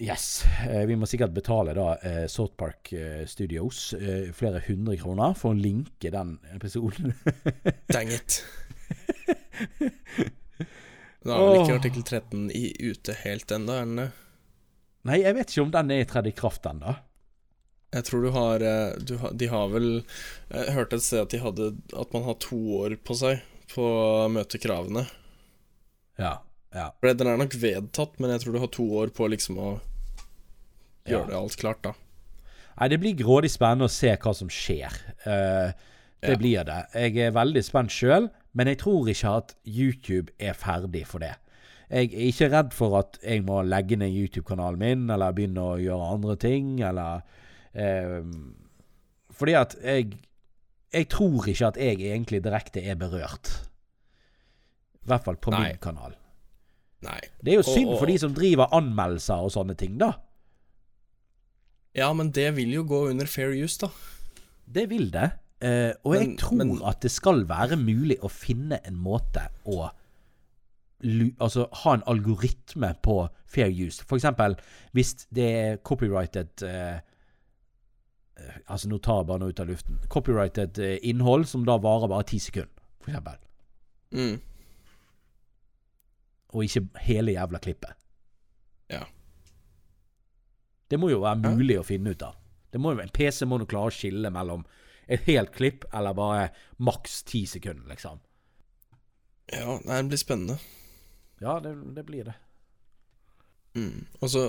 Yes. 0.01 0.45
Eh, 0.65 0.81
vi 0.89 0.95
må 0.97 1.05
sikkert 1.05 1.35
betale 1.35 1.75
da 1.77 1.91
eh, 2.01 2.23
South 2.31 2.55
Park 2.57 2.89
eh, 2.95 3.21
Studios 3.29 3.91
flere 4.33 4.63
hundre 4.65 4.95
kroner 4.97 5.35
for 5.37 5.53
å 5.53 5.57
linke 5.57 6.09
den 6.13 6.39
episoden. 6.55 7.13
Dang 7.93 8.09
it. 8.09 8.41
Da 11.21 11.37
er 11.37 11.45
vel 11.45 11.59
ikke 11.59 11.77
artikkel 11.77 12.01
13 12.07 12.49
i 12.57 12.65
ute 12.81 13.13
helt 13.21 13.53
ennå, 13.53 13.77
er 13.77 13.85
den 13.85 13.99
det? 13.99 14.09
Nei, 15.05 15.21
jeg 15.21 15.37
vet 15.37 15.53
ikke 15.53 15.65
om 15.67 15.73
den 15.73 15.93
er 15.93 16.07
tredd 16.09 16.29
i 16.29 16.33
kraft 16.37 16.65
ennå. 16.69 16.95
Jeg 17.91 18.05
tror 18.07 18.21
du 18.23 18.29
har, 18.31 18.63
eh, 18.63 18.93
du 19.03 19.17
har 19.19 19.33
De 19.35 19.47
har 19.51 19.67
vel 19.73 19.87
Jeg 20.51 20.75
hørte 20.77 20.95
et 20.95 21.03
sted 21.03 21.19
at 21.25 21.33
de 21.33 21.39
hadde 21.43 21.65
At 21.97 22.13
man 22.15 22.23
har 22.23 22.37
to 22.39 22.55
år 22.79 22.95
på 23.03 23.17
seg 23.19 23.41
på 23.71 23.83
å 23.87 24.27
møte 24.31 24.59
kravene. 24.59 25.05
Ja. 26.19 26.41
ja. 26.75 26.89
For 26.99 27.13
Den 27.15 27.29
er 27.31 27.37
nok 27.39 27.53
vedtatt, 27.55 28.17
men 28.19 28.33
jeg 28.33 28.41
tror 28.43 28.53
du 28.57 28.59
har 28.59 28.71
to 28.75 28.83
år 28.99 29.13
på 29.15 29.29
liksom 29.31 29.59
å 29.63 29.69
Ja. 31.07 31.13
gjøre 31.17 31.27
det 31.29 31.37
alt 31.37 31.55
klart, 31.57 31.81
da. 31.81 31.93
Nei, 32.79 32.87
det 32.91 32.99
blir 32.99 33.15
grådig 33.15 33.49
spennende 33.53 33.87
å 33.87 33.93
se 33.93 34.11
hva 34.15 34.33
som 34.35 34.49
skjer. 34.51 34.91
Uh, 35.25 35.71
det 36.21 36.33
Ja. 36.33 36.35
blir 36.35 36.65
det. 36.67 36.81
Jeg 36.93 37.17
er 37.17 37.31
veldig 37.31 37.63
spent 37.63 37.89
sjøl, 37.95 38.29
men 38.53 38.67
jeg 38.67 38.79
tror 38.79 39.07
ikke 39.07 39.37
at 39.37 39.55
YouTube 39.65 40.29
er 40.39 40.53
ferdig 40.53 41.05
for 41.07 41.19
det. 41.19 41.35
Jeg 41.89 42.13
er 42.13 42.27
ikke 42.27 42.51
redd 42.51 42.73
for 42.73 42.99
at 42.99 43.17
jeg 43.23 43.43
må 43.45 43.63
legge 43.65 43.95
ned 43.97 44.11
YouTube-kanalen 44.11 44.77
min, 44.79 45.09
eller 45.09 45.31
begynne 45.31 45.63
å 45.63 45.79
gjøre 45.79 46.11
andre 46.13 46.35
ting, 46.35 46.81
eller 46.81 47.23
eh, 47.75 48.21
Fordi 49.31 49.53
at 49.53 49.75
jeg 49.83 50.17
Jeg 50.93 51.07
tror 51.09 51.45
ikke 51.47 51.67
at 51.67 51.77
jeg 51.77 52.01
egentlig 52.01 52.41
direkte 52.43 52.81
er 52.83 52.95
berørt. 52.99 53.47
I 55.03 55.07
hvert 55.07 55.23
fall 55.23 55.37
på 55.37 55.51
Nei. 55.51 55.69
min 55.69 55.77
kanal. 55.81 56.15
Nei. 57.01 57.19
Det 57.43 57.53
er 57.53 57.55
jo 57.55 57.63
synd 57.63 57.87
og- 57.93 57.99
for 57.99 58.05
de 58.05 58.17
som 58.19 58.33
driver 58.35 58.67
anmeldelser 58.75 59.33
og 59.39 59.51
sånne 59.51 59.77
ting, 59.77 59.97
da. 59.97 60.11
Ja, 61.95 62.11
men 62.13 62.31
det 62.31 62.55
vil 62.55 62.73
jo 62.73 62.83
gå 62.87 63.09
under 63.09 63.25
fair 63.25 63.51
use, 63.63 63.77
da. 63.79 63.89
Det 64.71 64.89
vil 64.89 65.09
det. 65.11 65.31
Eh, 65.61 65.93
og 66.03 66.15
jeg 66.15 66.37
tror 66.39 66.57
men- 66.57 66.81
at 66.85 66.99
det 67.01 67.11
skal 67.11 67.45
være 67.47 67.77
mulig 67.77 68.19
å 68.19 68.29
finne 68.29 68.79
en 68.85 68.95
måte 68.97 69.47
å 69.65 69.89
Altså 71.39 71.65
ha 71.73 71.93
en 71.95 72.03
algoritme 72.05 72.93
på 73.01 73.27
fair 73.47 73.71
use. 73.71 74.03
For 74.03 74.17
eksempel 74.17 74.55
hvis 74.93 75.25
det 75.33 75.47
er 75.55 75.77
copyrighted 75.77 76.61
eh, 76.61 76.99
Altså 78.67 78.87
nå 78.89 78.97
tar 79.03 79.21
jeg 79.21 79.27
bare 79.29 79.39
noe 79.43 79.49
ut 79.53 79.59
av 79.63 79.67
luften. 79.69 79.99
Copyrighted 80.09 80.79
eh, 80.79 80.97
innhold 81.09 81.47
som 81.49 81.65
da 81.67 81.75
varer 81.81 82.07
bare 82.11 82.27
ti 82.29 82.39
sekunder, 82.39 82.71
for 83.01 83.11
eksempel. 83.11 83.37
Mm. 84.11 84.41
Og 86.51 86.65
ikke 86.67 86.83
hele 87.07 87.31
jævla 87.37 87.59
klippet. 87.63 87.95
Ja. 88.91 89.03
Det 90.91 90.99
må 90.99 91.09
jo 91.13 91.21
være 91.23 91.39
Ja. 91.47 91.55
mulig 91.55 91.77
å 91.79 91.85
finne 91.87 92.11
ut 92.11 92.21
av. 92.27 92.35
Det 92.71 92.79
må 92.79 92.93
jo, 92.93 92.99
en 93.03 93.09
PC 93.09 93.45
må 93.45 93.59
jo 93.59 93.65
klare 93.65 93.91
å 93.91 93.95
skille 93.95 94.29
mellom 94.31 94.65
et 95.07 95.21
helt 95.27 95.51
klipp 95.55 95.85
eller 95.93 96.13
bare 96.13 96.49
maks 96.79 97.23
ti 97.23 97.45
sekunder, 97.45 97.87
liksom. 97.87 98.19
Ja, 99.51 99.79
nei, 99.85 100.01
det 100.01 100.07
blir 100.11 100.17
spennende. 100.21 100.59
Ja, 101.41 101.59
det, 101.59 101.73
det 101.95 102.05
blir 102.05 102.23
det. 102.29 102.35
Mm. 103.71 104.03
Og 104.19 104.29
så 104.33 104.41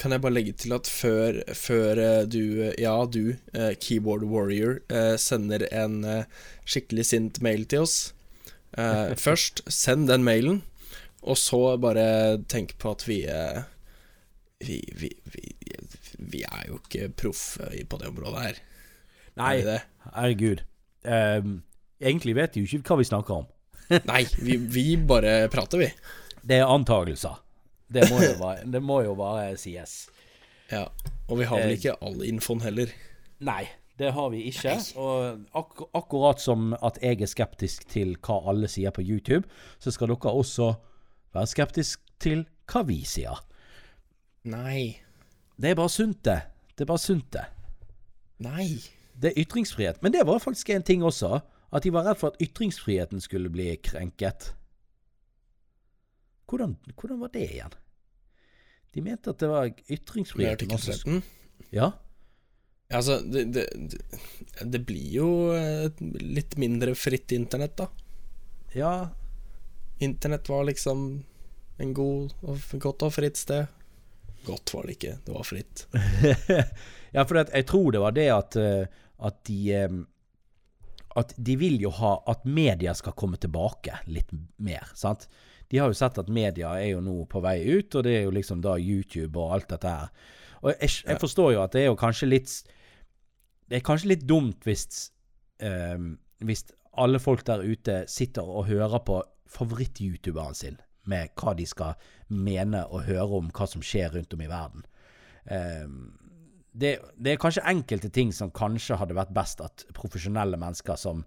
kan 0.00 0.14
jeg 0.14 0.22
bare 0.24 0.32
legge 0.32 0.54
til 0.56 0.72
at 0.72 0.88
før, 0.88 1.42
før 1.52 1.98
eh, 2.00 2.22
du, 2.32 2.40
eh, 2.64 2.76
ja 2.80 2.94
du, 3.04 3.34
eh, 3.52 3.74
keyboard 3.76 4.24
warrior, 4.24 4.78
eh, 4.88 5.16
sender 5.20 5.66
en 5.68 5.98
eh, 6.08 6.24
skikkelig 6.64 7.04
sint 7.10 7.40
mail 7.44 7.66
til 7.68 7.84
oss 7.84 7.96
eh, 8.78 9.12
Først, 9.26 9.60
send 9.68 10.08
den 10.08 10.24
mailen, 10.24 10.62
og 11.20 11.36
så 11.36 11.60
bare 11.82 12.38
tenk 12.48 12.78
på 12.80 12.94
at 12.96 13.04
vi 13.08 13.18
vi, 14.64 14.78
vi, 14.96 15.10
vi, 15.34 15.44
vi 16.18 16.40
er 16.48 16.64
jo 16.70 16.78
ikke 16.80 17.10
proffe 17.14 17.68
på 17.88 17.98
det 18.00 18.08
området 18.08 18.40
her. 18.42 18.56
Nei, 19.38 19.52
Er 19.60 19.66
det? 19.68 19.80
herregud. 20.16 20.62
Um, 21.04 21.60
egentlig 22.00 22.34
vet 22.34 22.56
de 22.56 22.64
jo 22.64 22.78
ikke 22.80 22.94
hva 22.94 22.98
vi 23.02 23.06
snakker 23.06 23.36
om. 23.42 23.46
Nei, 24.08 24.24
vi, 24.40 24.56
vi 24.58 24.86
bare 24.98 25.44
prater, 25.52 25.78
vi. 25.84 25.90
Det 26.42 26.58
er 26.58 26.66
antagelser. 26.70 27.38
Det 27.92 28.04
må 28.10 28.20
jo 28.22 28.32
bare, 28.40 28.64
det 28.68 28.82
må 28.84 29.02
jo 29.06 29.14
bare 29.16 29.56
sies. 29.56 30.08
Ja. 30.70 30.86
Og 31.28 31.38
vi 31.40 31.46
har 31.48 31.60
vel 31.62 31.72
Eh, 31.72 31.78
ikke 31.78 31.96
all 32.04 32.24
infoen 32.26 32.60
heller. 32.60 32.92
Nei, 33.40 33.64
det 33.98 34.12
har 34.12 34.28
vi 34.30 34.42
ikke. 34.50 34.76
Og 35.00 35.46
ak 35.56 35.82
akkurat 35.96 36.40
som 36.40 36.74
at 36.82 36.98
jeg 37.02 37.22
er 37.22 37.30
skeptisk 37.30 37.88
til 37.88 38.16
hva 38.20 38.42
alle 38.50 38.68
sier 38.68 38.92
på 38.92 39.02
YouTube, 39.02 39.48
så 39.78 39.90
skal 39.90 40.12
dere 40.12 40.32
også 40.32 40.74
være 41.34 41.46
skeptisk 41.46 42.00
til 42.20 42.46
hva 42.68 42.84
vi 42.86 43.02
sier. 43.08 43.40
Nei. 44.44 45.00
Det 45.56 45.70
er 45.70 45.74
bare 45.74 45.90
sunt, 45.90 46.24
det. 46.24 46.40
Det 46.76 46.84
er 46.84 46.92
bare 46.92 47.02
sunt, 47.02 47.32
det. 47.32 47.46
Nei. 48.38 48.78
Det 49.18 49.32
er 49.32 49.40
ytringsfrihet. 49.42 50.02
Men 50.02 50.12
det 50.12 50.26
var 50.26 50.38
faktisk 50.38 50.70
en 50.70 50.82
ting 50.82 51.02
også. 51.04 51.40
At 51.72 51.82
de 51.84 51.92
var 51.92 52.06
redd 52.06 52.16
for 52.20 52.32
at 52.32 52.40
ytringsfriheten 52.40 53.20
skulle 53.20 53.50
bli 53.50 53.74
krenket. 53.82 54.54
Hvordan, 56.48 56.76
hvordan 56.96 57.20
var 57.20 57.32
det 57.32 57.46
igjen? 57.50 57.74
De 58.94 59.04
mente 59.04 59.30
at 59.30 59.38
det 59.42 59.48
var 59.50 59.68
ytringsfrihet. 59.68 60.52
artikkel 60.52 60.78
også- 60.78 60.92
13. 61.04 61.22
Ja. 61.70 61.92
Altså, 62.88 63.20
det, 63.20 63.44
det, 63.52 63.66
det, 64.64 64.78
blir 64.88 65.08
jo 65.12 65.30
litt 66.24 66.56
mindre 66.56 66.94
fritt 66.96 67.32
internett, 67.36 67.76
da. 67.76 67.88
Ja. 68.72 69.10
Internett 70.00 70.48
var 70.48 70.64
liksom 70.64 71.24
en 71.78 71.92
god 71.94 72.32
og 72.42 72.58
godt 72.80 73.04
og 73.04 73.12
fritt 73.12 73.36
sted. 73.36 73.66
Godt 74.46 74.72
var 74.74 74.88
det 74.88 74.96
ikke, 74.96 75.18
det 75.24 75.34
var 75.34 75.44
fritt. 75.44 75.84
ja, 77.14 77.24
for 77.24 77.42
jeg 77.42 77.66
tror 77.68 77.92
det 77.92 78.00
var 78.00 78.16
det 78.16 78.28
at, 78.32 78.56
eh, 78.56 79.02
at 79.18 79.44
de 79.48 79.58
eh, 79.74 79.98
At 81.18 81.32
de 81.36 81.56
vil 81.58 81.80
jo 81.82 81.90
ha 81.90 82.12
at 82.30 82.44
media 82.46 82.92
skal 82.94 83.12
komme 83.18 83.36
tilbake 83.36 83.96
litt 84.06 84.30
mer, 84.62 84.86
sant? 84.94 85.26
De 85.68 85.80
har 85.80 85.90
jo 85.90 85.96
sett 85.98 86.18
at 86.20 86.30
media 86.32 86.72
er 86.80 86.94
jo 86.94 87.02
nå 87.04 87.14
på 87.28 87.42
vei 87.44 87.60
ut, 87.68 87.94
og 87.94 88.04
det 88.06 88.14
er 88.16 88.26
jo 88.26 88.34
liksom 88.34 88.62
da 88.64 88.78
YouTube 88.80 89.36
og 89.36 89.56
alt 89.58 89.68
dette 89.74 89.92
her. 89.92 90.10
Og 90.62 90.72
jeg, 90.72 90.90
jeg 91.04 91.20
forstår 91.20 91.52
jo 91.54 91.62
at 91.62 91.74
det 91.76 91.84
er 91.84 91.90
jo 91.90 91.98
kanskje 91.98 92.26
litt 92.32 92.52
Det 93.68 93.76
er 93.78 93.84
kanskje 93.84 94.08
litt 94.14 94.24
dumt 94.26 94.64
hvis 94.66 95.12
um, 95.62 96.16
hvis 96.42 96.64
alle 96.98 97.20
folk 97.22 97.44
der 97.46 97.62
ute 97.62 98.04
sitter 98.10 98.42
og 98.42 98.66
hører 98.66 99.02
på 99.06 99.20
favoritt-youtuberen 99.48 100.56
sin 100.56 100.78
med 101.08 101.30
hva 101.40 101.54
de 101.56 101.66
skal 101.66 102.08
mene 102.28 102.82
og 102.86 103.06
høre 103.06 103.38
om 103.38 103.52
hva 103.54 103.68
som 103.70 103.84
skjer 103.84 104.12
rundt 104.12 104.34
om 104.34 104.42
i 104.44 104.50
verden. 104.50 104.82
Um, 105.48 106.18
det, 106.78 106.98
det 107.16 107.32
er 107.32 107.40
kanskje 107.40 107.64
enkelte 107.70 108.10
ting 108.12 108.32
som 108.34 108.52
kanskje 108.54 108.98
hadde 109.00 109.16
vært 109.16 109.32
best 109.34 109.62
at 109.64 109.86
profesjonelle 109.96 110.58
mennesker 110.60 110.98
som 111.00 111.24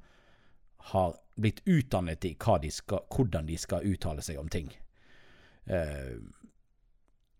har 0.91 1.15
blitt 1.41 1.61
utdannet 1.65 2.25
i 2.25 2.35
de 2.35 2.71
skal, 2.71 3.05
hvordan 3.09 3.45
de 3.47 3.57
skal 3.57 3.85
uttale 3.87 4.21
seg 4.21 4.39
om 4.39 4.49
ting. 4.49 4.71
Eh, 5.65 6.17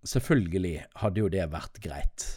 selvfølgelig 0.07 0.85
hadde 1.01 1.19
jo 1.19 1.29
det 1.29 1.49
vært 1.51 1.81
greit. 1.83 2.27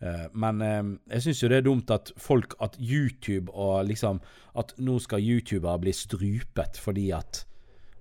Eh, 0.00 0.28
men 0.32 0.62
eh, 0.62 0.82
jeg 1.16 1.26
syns 1.26 1.42
jo 1.42 1.50
det 1.50 1.58
er 1.60 1.66
dumt 1.66 1.90
at 1.94 2.10
folk 2.18 2.56
At 2.60 2.74
YouTube 2.82 3.52
og 3.52 3.86
liksom 3.86 4.18
At 4.58 4.72
nå 4.82 4.98
skal 4.98 5.22
youtubere 5.22 5.78
bli 5.80 5.92
strupet 5.94 6.80
fordi 6.82 7.12
at, 7.14 7.44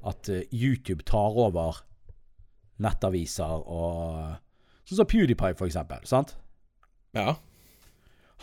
at 0.04 0.30
eh, 0.30 0.48
YouTube 0.52 1.06
tar 1.06 1.38
over 1.38 1.84
nettaviser 2.82 3.62
og 3.70 4.40
Sånn 4.84 5.00
som 5.00 5.08
PewDiePie, 5.08 5.56
for 5.56 5.70
eksempel. 5.70 6.02
Sant? 6.04 6.34
Ja. 7.16 7.38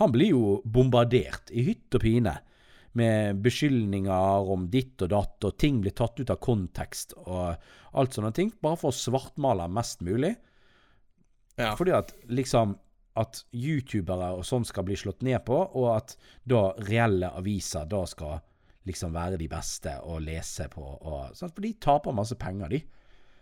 Han 0.00 0.12
blir 0.14 0.30
jo 0.32 0.60
bombardert 0.64 1.50
i 1.52 1.66
hytt 1.66 1.92
og 1.98 2.00
pine 2.00 2.38
med 2.98 3.40
beskyldninger 3.44 4.50
om 4.50 4.66
ditt 4.70 5.02
og 5.04 5.12
datt, 5.12 5.38
og 5.46 5.56
ting 5.60 5.80
blir 5.82 5.94
tatt 5.96 6.18
ut 6.20 6.32
av 6.32 6.40
kontekst 6.42 7.14
og 7.22 7.54
alt 7.98 8.16
sånne 8.16 8.32
ting, 8.34 8.52
bare 8.62 8.78
for 8.80 8.90
å 8.90 8.96
svartmale 8.96 9.68
mest 9.70 10.02
mulig. 10.06 10.34
ja. 11.56 11.74
Fordi 11.78 11.94
at 11.94 12.14
liksom 12.28 12.78
at 13.20 13.42
youtubere 13.52 14.30
og 14.38 14.44
sånn 14.46 14.64
skal 14.64 14.86
bli 14.86 14.96
slått 14.96 15.24
ned 15.26 15.42
på, 15.46 15.56
og 15.56 15.88
at 15.96 16.14
da 16.48 16.70
reelle 16.86 17.32
aviser 17.36 17.88
da 17.90 18.04
skal 18.08 18.38
liksom 18.88 19.12
være 19.14 19.38
de 19.40 19.48
beste 19.50 19.96
å 20.06 20.18
lese 20.22 20.68
på. 20.72 20.82
Og, 20.82 21.36
sant? 21.36 21.54
For 21.54 21.66
de 21.66 21.74
taper 21.82 22.16
masse 22.16 22.38
penger, 22.40 22.72
de. 22.72 22.80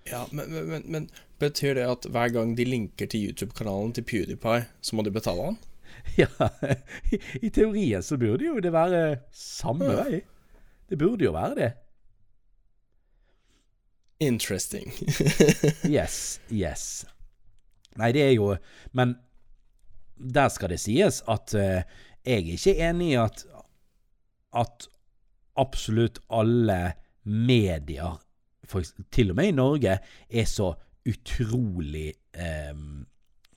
Ja, 0.09 0.25
men, 0.33 0.51
men, 0.51 0.69
men, 0.73 0.87
men 0.89 1.09
betyr 1.41 1.77
det 1.79 1.87
at 1.89 2.09
hver 2.11 2.33
gang 2.35 2.55
de 2.57 2.65
linker 2.67 3.11
til 3.11 3.29
YouTube-kanalen 3.29 3.93
til 3.97 4.07
PewDiePie, 4.09 4.65
så 4.81 4.97
må 4.97 5.05
de 5.05 5.13
betale 5.15 5.51
han? 5.51 5.59
Ja, 6.21 6.49
i, 7.43 7.49
teorien 7.51 8.03
så 8.03 8.17
burde 8.19 8.45
jo 8.47 8.61
det 8.61 8.73
være 8.73 9.19
samme 9.33 9.85
Ja. 9.85 10.03
vei. 10.05 10.21
Det 10.89 10.99
burde 10.99 11.25
jo 11.25 11.33
være 11.33 11.55
det. 11.59 11.73
Interesting. 14.21 14.93
Yes, 15.97 16.41
yes. 16.51 17.07
Nei, 17.99 18.13
det 18.13 18.23
er 18.23 18.33
jo 18.35 18.57
Men 18.93 19.17
der 20.19 20.49
skal 20.51 20.73
det 20.73 20.81
sies 20.83 21.21
at 21.31 21.55
uh, 21.55 21.83
jeg 22.27 22.41
er 22.43 22.55
ikke 22.57 22.75
enig 22.89 23.13
i 23.13 23.19
at 23.23 23.45
at 24.59 24.89
absolutt 25.61 26.19
alle 26.33 26.93
medier, 27.25 28.17
for, 28.65 28.83
til 29.13 29.31
og 29.31 29.37
med 29.37 29.49
i 29.51 29.55
Norge, 29.55 29.99
er 30.31 30.45
så 30.49 30.73
utrolig 31.09 32.15
um, 32.73 33.05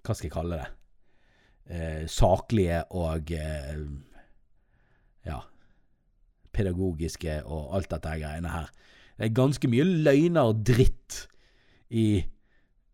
Hva 0.03 0.13
skal 0.17 0.27
jeg 0.27 0.33
kalle 0.35 0.59
det? 0.59 0.67
Eh, 1.71 2.03
saklige 2.11 2.81
og 2.99 3.31
eh, 3.31 3.77
ja 5.23 5.37
pedagogiske 6.51 7.37
og 7.47 7.75
alt 7.77 7.87
dette 7.93 8.11
greiene 8.19 8.51
her. 8.51 8.67
Det 9.15 9.29
er 9.29 9.37
ganske 9.37 9.69
mye 9.71 9.85
løgner 9.87 10.49
og 10.51 10.65
dritt 10.67 11.21
i 11.95 12.25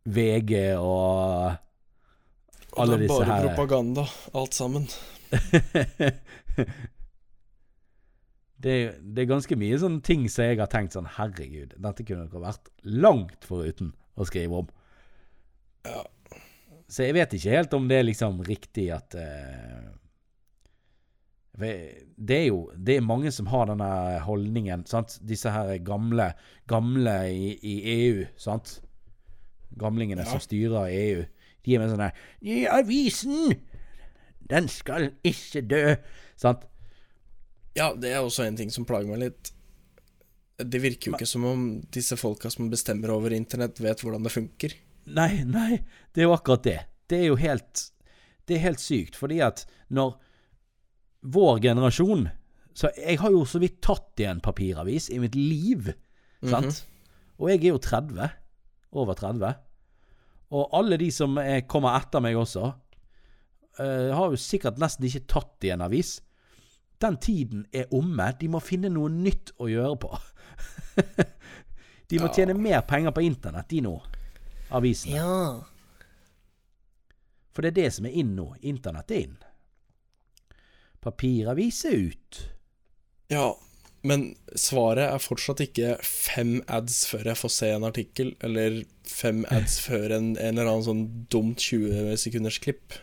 VG 0.05 0.51
og 0.77 1.55
alle 2.77 2.93
Og 2.93 2.93
her. 2.93 2.97
det 3.01 3.09
er 3.09 3.13
bare 3.15 3.47
propaganda, 3.47 4.03
alt 4.37 4.53
sammen. 4.53 4.85
det, 8.63 8.75
det 9.01 9.23
er 9.23 9.31
ganske 9.31 9.57
mye 9.57 9.79
sånne 9.81 10.05
ting 10.05 10.27
som 10.29 10.45
jeg 10.45 10.59
har 10.61 10.69
tenkt 10.69 10.93
sånn 10.93 11.09
Herregud, 11.17 11.73
dette 11.81 12.05
kunne 12.05 12.27
dere 12.29 12.43
vært 12.45 12.69
langt 12.85 13.47
foruten 13.47 13.95
å 14.13 14.27
skrive 14.29 14.61
om. 14.61 14.69
Ja. 15.87 16.03
Så 16.87 17.03
jeg 17.03 17.17
vet 17.17 17.33
ikke 17.35 17.51
helt 17.55 17.73
om 17.75 17.87
det 17.89 17.97
er 17.99 18.05
liksom 18.07 18.37
riktig 18.47 18.85
at 18.95 19.15
uh, 19.19 19.89
Det 21.59 22.37
er 22.37 22.45
jo 22.47 22.61
det 22.75 22.95
er 22.97 23.03
mange 23.05 23.31
som 23.35 23.49
har 23.51 23.67
denne 23.67 23.89
holdningen. 24.23 24.85
sant? 24.87 25.17
Disse 25.27 25.51
her 25.51 25.73
gamle 25.83 26.29
gamle 26.69 27.17
i, 27.33 27.49
i 27.59 27.75
EU, 27.97 28.25
sant? 28.39 28.77
Gamlingene 29.77 30.23
Ja. 30.23 30.31
som 30.31 30.39
styrer 30.39 30.87
EU. 30.93 31.25
De 31.65 31.75
er 31.75 31.79
med 31.83 31.91
sånn 31.91 32.05
her 32.05 32.15
«Nei, 32.41 32.61
Avisen! 32.71 33.57
Den 34.47 34.69
skal 34.71 35.09
ikke 35.27 35.61
dø! 35.67 35.83
Sant? 36.39 36.63
ja, 37.77 37.91
det 37.93 38.09
er 38.13 38.23
også 38.23 38.45
en 38.47 38.55
ting 38.57 38.71
som 38.73 38.85
plager 38.89 39.09
meg 39.11 39.19
litt. 39.21 39.51
Det 40.57 40.79
virker 40.81 41.11
jo 41.11 41.17
ikke 41.17 41.27
som 41.29 41.43
om 41.45 41.65
disse 41.93 42.15
folka 42.17 42.49
som 42.49 42.71
bestemmer 42.71 43.11
over 43.13 43.35
internett, 43.35 43.77
vet 43.83 44.01
hvordan 44.01 44.23
det 44.25 44.31
funker. 44.33 44.73
Nei, 45.07 45.43
nei, 45.47 45.81
det 46.11 46.23
er 46.23 46.27
jo 46.27 46.35
akkurat 46.35 46.65
det. 46.65 46.79
Det 47.07 47.21
er 47.21 47.29
jo 47.29 47.37
helt 47.39 47.91
Det 48.47 48.55
er 48.55 48.63
helt 48.63 48.79
sykt, 48.79 49.15
fordi 49.15 49.39
at 49.43 49.65
når 49.91 50.17
vår 51.27 51.59
generasjon 51.63 52.27
Så 52.75 52.91
jeg 52.95 53.19
har 53.19 53.31
jo 53.31 53.45
så 53.47 53.59
vidt 53.59 53.79
tatt 53.83 54.19
i 54.21 54.27
en 54.29 54.41
papiravis 54.43 55.09
i 55.09 55.19
mitt 55.19 55.35
liv, 55.35 55.89
sant? 56.45 56.83
Og 57.37 57.49
jeg 57.49 57.63
er 57.63 57.71
jo 57.71 57.79
30. 57.81 58.29
Over 58.97 59.17
30. 59.17 59.55
Og 60.53 60.75
alle 60.77 60.97
de 61.01 61.09
som 61.11 61.37
er, 61.41 61.65
kommer 61.69 61.97
etter 61.97 62.21
meg 62.23 62.37
også, 62.37 62.69
uh, 63.81 64.09
har 64.13 64.31
jo 64.31 64.39
sikkert 64.39 64.79
nesten 64.81 65.07
ikke 65.09 65.25
tatt 65.33 65.67
i 65.67 65.73
en 65.73 65.83
avis. 65.85 66.19
Den 67.01 67.17
tiden 67.21 67.65
er 67.73 67.91
omme. 67.93 68.29
De 68.39 68.49
må 68.49 68.61
finne 68.63 68.89
noe 68.93 69.09
nytt 69.13 69.53
å 69.61 69.69
gjøre 69.69 69.97
på. 70.01 70.13
de 72.09 72.21
må 72.21 72.31
tjene 72.33 72.57
mer 72.57 72.85
penger 72.89 73.13
på 73.13 73.25
internett, 73.25 73.69
de 73.73 73.83
nå. 73.85 73.97
Avisene. 74.69 75.15
Ja. 75.15 75.63
For 77.55 77.65
det 77.65 77.73
er 77.73 77.79
det 77.81 77.93
som 77.95 78.07
er 78.09 78.17
inn 78.19 78.35
nå. 78.37 78.51
Internett 78.61 79.13
er 79.13 79.23
inn. 79.27 79.37
Papiravis 81.01 81.85
er 81.87 82.11
ut. 82.11 82.41
Ja, 83.31 83.47
men 84.07 84.29
svaret 84.55 85.07
er 85.07 85.23
fortsatt 85.23 85.63
ikke 85.65 85.95
fem 86.05 86.59
ads 86.71 87.01
før 87.09 87.31
jeg 87.31 87.39
får 87.39 87.53
se 87.55 87.71
en 87.73 87.87
artikkel, 87.87 88.35
eller 88.45 88.83
fem 89.07 89.43
ads 89.53 89.79
før 89.87 90.13
en, 90.19 90.31
en 90.35 90.53
eller 90.53 90.69
annen 90.69 90.85
sånn 90.85 91.03
dumt 91.31 91.63
20 91.63 92.13
sekunders 92.21 92.59
klipp. 92.63 92.99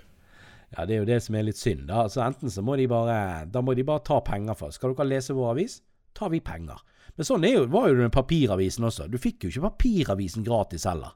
Ja, 0.74 0.86
det 0.86 0.96
er 0.96 1.02
jo 1.02 1.08
det 1.10 1.20
som 1.22 1.36
er 1.38 1.46
litt 1.46 1.60
synd. 1.60 1.86
da. 1.88 2.04
Altså 2.06 2.22
Enten 2.24 2.50
så 2.50 2.62
må 2.66 2.74
de 2.78 2.88
bare 2.90 3.44
Da 3.46 3.60
må 3.62 3.76
de 3.78 3.84
bare 3.86 4.02
ta 4.06 4.18
penger 4.26 4.56
for. 4.58 4.74
Skal 4.74 4.94
dere 4.94 5.06
lese 5.06 5.36
vår 5.36 5.52
avis, 5.52 5.76
tar 6.18 6.32
vi 6.34 6.42
penger. 6.42 6.80
Men 7.14 7.28
sånn 7.28 7.44
er 7.46 7.60
jo, 7.60 7.66
var 7.70 7.88
jo 7.88 7.98
det 7.98 8.08
med 8.08 8.14
papiravisen 8.14 8.86
også. 8.88 9.06
Du 9.06 9.20
fikk 9.22 9.44
jo 9.44 9.52
ikke 9.52 9.68
papiravisen 9.68 10.46
gratis 10.46 10.86
heller. 10.90 11.14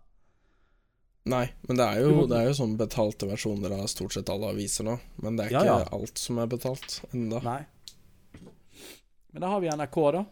Nei, 1.28 1.44
men 1.68 1.78
det 1.78 1.84
er 1.84 2.02
jo, 2.04 2.24
det 2.30 2.38
er 2.38 2.48
jo 2.48 2.56
sånn 2.56 2.76
betalte 2.80 3.28
versjoner 3.28 3.74
av 3.76 3.86
stort 3.92 4.14
sett 4.16 4.30
alle 4.32 4.52
aviser 4.54 4.86
nå. 4.88 4.96
Men 5.22 5.36
det 5.36 5.46
er 5.46 5.54
ikke 5.54 5.68
ja. 5.68 5.78
alt 5.94 6.20
som 6.20 6.40
er 6.40 6.50
betalt. 6.50 7.00
Nei. 7.12 7.60
Men 9.32 9.44
da 9.44 9.50
har 9.52 9.60
vi 9.62 9.70
NRK, 9.70 9.98
da. 10.16 10.24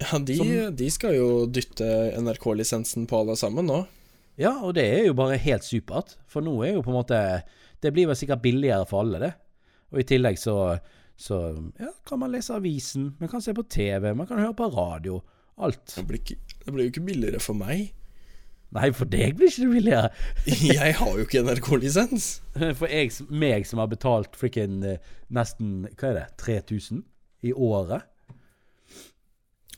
Ja, 0.00 0.18
de, 0.18 0.36
Som- 0.36 0.76
de 0.76 0.90
skal 0.90 1.16
jo 1.18 1.46
dytte 1.46 1.88
NRK-lisensen 2.22 3.06
på 3.10 3.18
alle 3.20 3.36
sammen 3.36 3.66
nå. 3.68 3.82
Ja, 4.40 4.54
og 4.64 4.74
det 4.78 4.86
er 4.88 5.06
jo 5.10 5.16
bare 5.18 5.36
helt 5.36 5.66
supert. 5.66 6.14
For 6.30 6.44
nå 6.44 6.54
er 6.64 6.78
jo 6.78 6.84
på 6.86 6.92
en 6.94 7.00
måte 7.02 7.42
Det 7.80 7.92
blir 7.92 8.06
vel 8.08 8.16
sikkert 8.16 8.42
billigere 8.44 8.84
for 8.88 9.00
alle, 9.00 9.18
det. 9.18 9.32
Og 9.90 10.02
i 10.02 10.04
tillegg 10.04 10.36
så, 10.38 10.54
så 11.16 11.38
ja, 11.80 11.88
kan 12.04 12.20
man 12.20 12.32
lese 12.32 12.52
avisen, 12.52 13.14
man 13.18 13.30
kan 13.32 13.40
se 13.40 13.54
på 13.56 13.64
TV, 13.72 14.12
man 14.14 14.28
kan 14.28 14.38
høre 14.38 14.52
på 14.54 14.68
radio. 14.74 15.22
Alt. 15.56 15.94
Det 15.96 16.04
blir, 16.08 16.20
ikke, 16.20 16.36
det 16.64 16.74
blir 16.74 16.84
jo 16.84 16.92
ikke 16.92 17.06
billigere 17.06 17.40
for 17.40 17.56
meg. 17.56 17.88
Nei, 18.76 18.90
for 18.94 19.08
deg 19.10 19.34
blir 19.34 19.50
ikke 19.50 19.64
det 19.64 19.72
billigere. 19.72 20.10
Jeg 20.78 20.94
har 21.00 21.16
jo 21.18 21.24
ikke 21.26 21.40
NRK-lisens. 21.42 22.26
For 22.78 22.86
jeg, 22.86 23.10
meg 23.34 23.66
som 23.66 23.80
har 23.82 23.88
betalt 23.90 24.36
frikken 24.38 24.76
eh, 24.86 25.00
nesten 25.34 25.88
Hva 25.98 26.12
er 26.12 26.18
det? 26.20 26.26
3000 26.42 27.00
i 27.50 27.54
året? 27.56 28.06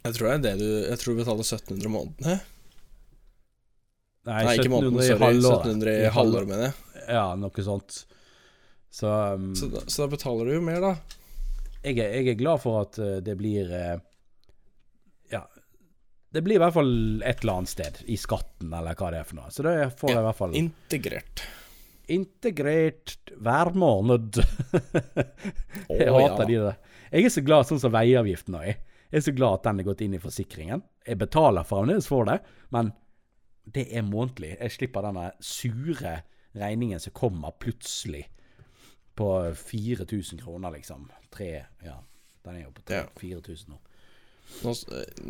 Jeg 0.03 0.17
tror 0.17 0.29
det 0.29 0.35
er 0.35 0.43
det 0.45 0.55
du 0.61 0.69
Jeg 0.91 0.99
tror 1.01 1.15
du 1.15 1.21
betaler 1.23 1.47
1700 1.47 1.89
i 1.89 1.93
måneden. 1.95 2.43
Nei, 4.29 4.39
Nei, 4.47 4.55
ikke 4.59 4.71
måneden, 4.71 5.01
1700 5.01 5.03
i 5.03 5.09
sorry. 5.09 5.25
halvåret. 5.25 5.67
1700 5.67 5.93
I 5.93 5.97
halvår, 5.97 6.17
halvåret, 6.19 6.51
mener 6.53 6.69
jeg. 6.69 7.05
Ja, 7.17 7.25
noe 7.39 7.65
sånt. 7.67 7.97
Så, 8.93 9.09
um, 9.09 9.49
Så 9.59 9.67
da, 9.73 9.81
så 9.89 10.05
da 10.05 10.13
betaler 10.13 10.47
du 10.51 10.57
jo 10.59 10.63
mer, 10.69 10.83
da. 10.85 10.93
jeg, 11.83 11.97
er, 11.97 12.13
jeg 12.21 12.29
er 12.35 12.39
glad 12.39 12.61
for 12.63 12.83
at 12.85 12.99
eh, 13.03 13.17
det 13.25 13.35
blir 13.41 13.73
eh. 13.73 13.97
Det 16.33 16.41
blir 16.45 16.57
i 16.57 16.63
hvert 16.63 16.75
fall 16.75 16.95
et 17.29 17.43
eller 17.43 17.59
annet 17.61 17.73
sted 17.73 17.99
i 18.09 18.17
skatten, 18.17 18.71
eller 18.73 18.97
hva 18.97 19.11
det 19.13 19.21
er 19.21 19.27
for 19.29 19.39
noe. 19.41 19.51
Så 19.53 19.65
det 19.67 19.75
får 20.01 20.15
jeg 20.15 20.21
i 20.23 20.27
hvert 20.29 20.39
fall 20.39 20.57
Integrert. 20.57 21.43
integrert 22.13 23.17
hver 23.37 23.73
måned. 23.77 24.41
jeg 25.93 26.09
oh, 26.09 26.17
hater 26.17 26.43
ja. 26.45 26.49
de 26.49 26.57
der. 26.57 26.81
Jeg 27.13 27.29
er 27.29 27.35
så 27.35 27.45
glad 27.45 27.69
sånn 27.69 27.83
som 27.83 27.93
veiavgiften 27.93 28.57
nå 28.57 28.63
er. 28.65 28.81
Jeg 29.13 29.21
er 29.21 29.27
så 29.27 29.35
glad 29.37 29.59
at 29.59 29.67
den 29.69 29.83
er 29.83 29.89
gått 29.91 30.01
inn 30.07 30.17
i 30.17 30.23
forsikringen. 30.23 30.83
Jeg 31.05 31.21
betaler 31.21 31.69
fremdeles 31.69 32.09
for 32.09 32.25
det, 32.29 32.39
men 32.73 32.95
det 33.69 33.85
er 33.93 34.07
månedlig. 34.09 34.55
Jeg 34.57 34.73
slipper 34.79 35.05
denne 35.05 35.29
sure 35.45 36.15
regningen 36.57 37.01
som 37.01 37.13
kommer 37.17 37.53
plutselig. 37.61 38.25
på 39.15 39.29
4000 39.55 40.41
kroner, 40.41 40.73
liksom. 40.73 41.11
Tre 41.31 41.67
Ja, 41.85 41.99
den 42.45 42.55
er 42.57 42.63
jo 42.63 42.71
på 42.73 42.83
Ja. 42.89 43.03
4000 43.21 43.69
nå. 43.69 43.77
Nå, 44.63 44.73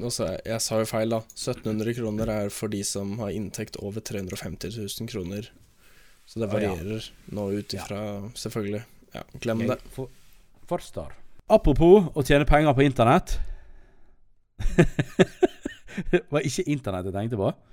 nå 0.02 0.10
sa 0.12 0.28
jeg, 0.32 0.42
jeg 0.50 0.64
sa 0.64 0.78
jo 0.82 0.88
feil, 0.88 1.14
da. 1.14 1.22
1700 1.36 1.96
kroner 1.96 2.32
er 2.32 2.52
for 2.52 2.72
de 2.72 2.82
som 2.84 3.14
har 3.22 3.32
inntekt 3.32 3.78
over 3.80 4.04
350 4.04 4.74
000 4.76 5.10
kroner. 5.10 5.48
Så 6.28 6.40
det 6.40 6.48
Å, 6.48 6.50
ja. 6.50 6.52
varierer 6.54 7.08
nå 7.34 7.48
ut 7.56 7.74
ifra 7.76 8.02
Selvfølgelig. 8.38 8.82
Ja, 9.12 9.24
glem 9.42 9.64
det. 9.68 9.78
For, 9.92 10.08
forstår. 10.70 11.12
Apropos 11.52 12.08
å 12.16 12.24
tjene 12.24 12.48
penger 12.48 12.76
på 12.76 12.84
internett. 12.86 13.36
det 16.12 16.22
var 16.32 16.46
ikke 16.46 16.64
internett 16.70 17.08
jeg 17.10 17.16
tenkte 17.16 17.40
på. 17.40 17.52
det 17.52 17.68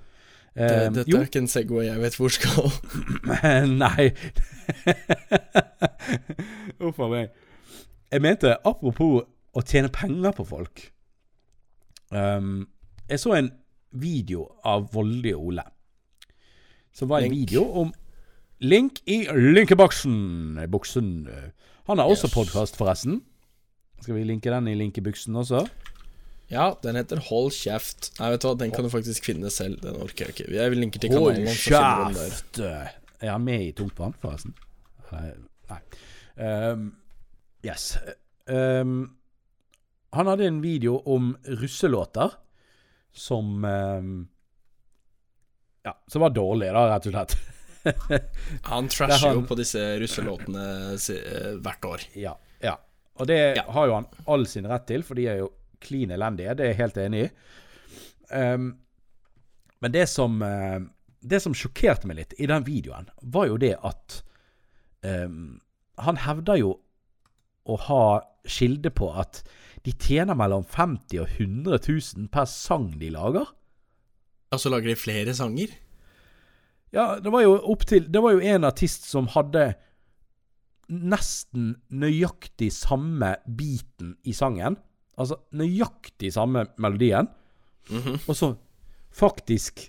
Eh, 0.66 0.88
dette 0.90 1.06
jo, 1.06 1.20
er 1.20 1.28
ikke 1.28 1.40
en 1.44 1.48
Segway 1.48 1.86
jeg 1.86 2.02
vet 2.02 2.16
hvor 2.18 2.32
skal. 2.34 2.72
Nei. 3.84 4.10
Uff 6.88 6.98
a 6.98 7.10
meg. 7.12 7.36
Jeg 8.10 8.24
mente 8.24 8.56
apropos 8.66 9.22
å 9.54 9.62
tjene 9.62 9.92
penger 9.94 10.34
på 10.34 10.46
folk. 10.48 10.88
Um, 12.10 12.68
jeg 13.08 13.20
så 13.22 13.34
en 13.38 13.50
video 13.92 14.46
av 14.66 14.88
voldelige 14.94 15.36
Ole. 15.38 15.62
Som 16.94 17.08
var 17.08 17.22
en 17.22 17.30
Link. 17.30 17.50
video 17.50 17.64
om 17.82 17.92
Link 18.60 19.00
i 19.06 19.22
linkeboksen. 19.32 20.58
Buksen. 20.70 21.28
Han 21.86 21.98
har 21.98 22.04
også 22.10 22.26
Yes. 22.28 22.34
podkast, 22.34 22.76
forresten. 22.76 23.22
Skal 24.02 24.14
vi 24.14 24.24
linke 24.24 24.50
den 24.50 24.68
i 24.68 24.74
linkebuksen 24.74 25.34
også? 25.36 25.68
Ja, 26.50 26.72
den 26.82 26.96
heter 26.96 27.16
Hold 27.30 27.52
kjeft. 27.52 28.10
Nei, 28.18 28.30
vet 28.32 28.42
du 28.42 28.48
hva, 28.48 28.58
den 28.58 28.70
kan 28.74 28.84
du 28.84 28.90
faktisk 28.90 29.24
finne 29.24 29.50
selv. 29.50 29.80
Den 29.80 29.94
orker 30.02 30.26
jeg 30.26 30.34
ikke. 30.34 30.52
Jeg 30.52 30.70
vil 30.70 30.78
linke 30.82 30.98
til 30.98 31.10
Hold 31.12 31.34
kanalen. 31.34 31.46
der. 31.46 31.54
kjeft! 31.54 32.58
Er 33.22 33.30
han 33.32 33.44
med 33.44 33.60
i 33.68 33.72
Tungtvann, 33.72 34.14
forresten? 34.20 34.54
Nei. 35.12 35.30
Nei. 35.70 35.80
Um, 36.72 36.96
yes. 37.64 37.96
Um, 38.48 39.14
han 40.12 40.26
hadde 40.26 40.46
en 40.48 40.60
video 40.62 40.96
om 41.06 41.32
russelåter 41.60 42.32
som 43.12 43.64
eh, 43.64 44.02
Ja, 45.82 45.94
som 46.06 46.20
var 46.20 46.30
dårlige, 46.36 46.72
da, 46.76 46.82
rett 46.90 47.06
og 47.08 47.14
slett. 47.14 47.36
Han 48.68 48.84
er 48.84 48.92
trasher 48.92 49.28
han- 49.30 49.38
jo 49.40 49.46
på 49.48 49.56
disse 49.56 49.80
russelåtene 50.02 50.64
eh, 50.98 51.54
hvert 51.64 51.86
år. 51.88 52.02
Ja. 52.20 52.34
ja. 52.60 52.74
Og 53.16 53.26
det 53.30 53.38
Ja. 53.56 53.64
har 53.72 53.86
jo 53.88 53.94
han 53.94 54.06
all 54.28 54.44
sin 54.46 54.66
rett 54.68 54.84
til, 54.90 55.02
for 55.02 55.16
de 55.16 55.24
er 55.32 55.38
jo 55.40 55.48
klin 55.80 56.10
elendige. 56.12 56.52
Det 56.58 56.66
er 56.66 56.72
jeg 56.74 56.80
helt 56.82 56.98
enig 57.00 57.22
i. 57.24 57.30
Um, 58.36 58.66
men 59.80 59.90
det 59.92 60.04
som 60.08 60.36
eh, 60.44 60.78
Det 61.20 61.40
som 61.42 61.52
sjokkerte 61.56 62.06
meg 62.06 62.16
litt 62.20 62.34
i 62.38 62.46
den 62.46 62.62
videoen, 62.64 63.08
var 63.22 63.48
jo 63.48 63.56
det 63.58 63.72
at 63.84 64.20
um, 65.02 65.58
Han 65.98 66.16
hevder 66.22 66.60
jo 66.60 66.70
å 67.66 67.76
ha 67.88 68.04
kilde 68.46 68.88
på 68.94 69.08
at 69.20 69.42
de 69.86 69.94
tjener 69.96 70.36
mellom 70.36 70.64
50 70.68 71.22
og 71.22 71.28
100 71.38 71.78
000 71.88 72.28
per 72.32 72.48
sang 72.50 72.92
de 73.00 73.10
lager. 73.14 73.48
Og 74.50 74.60
så 74.60 74.72
lager 74.72 74.90
de 74.90 74.98
flere 74.98 75.34
sanger. 75.34 75.72
Ja, 76.92 77.20
det 77.22 77.30
var 77.30 77.44
jo 77.44 77.54
opptil 77.70 78.08
Det 78.10 78.18
var 78.22 78.34
jo 78.34 78.42
en 78.42 78.66
artist 78.66 79.06
som 79.06 79.28
hadde 79.30 79.74
nesten 80.90 81.76
nøyaktig 81.94 82.72
samme 82.74 83.36
biten 83.46 84.16
i 84.26 84.34
sangen. 84.34 84.74
Altså 85.14 85.38
nøyaktig 85.54 86.32
samme 86.34 86.66
melodien. 86.82 87.30
Og 88.26 88.34
så 88.36 88.54
faktisk 89.14 89.86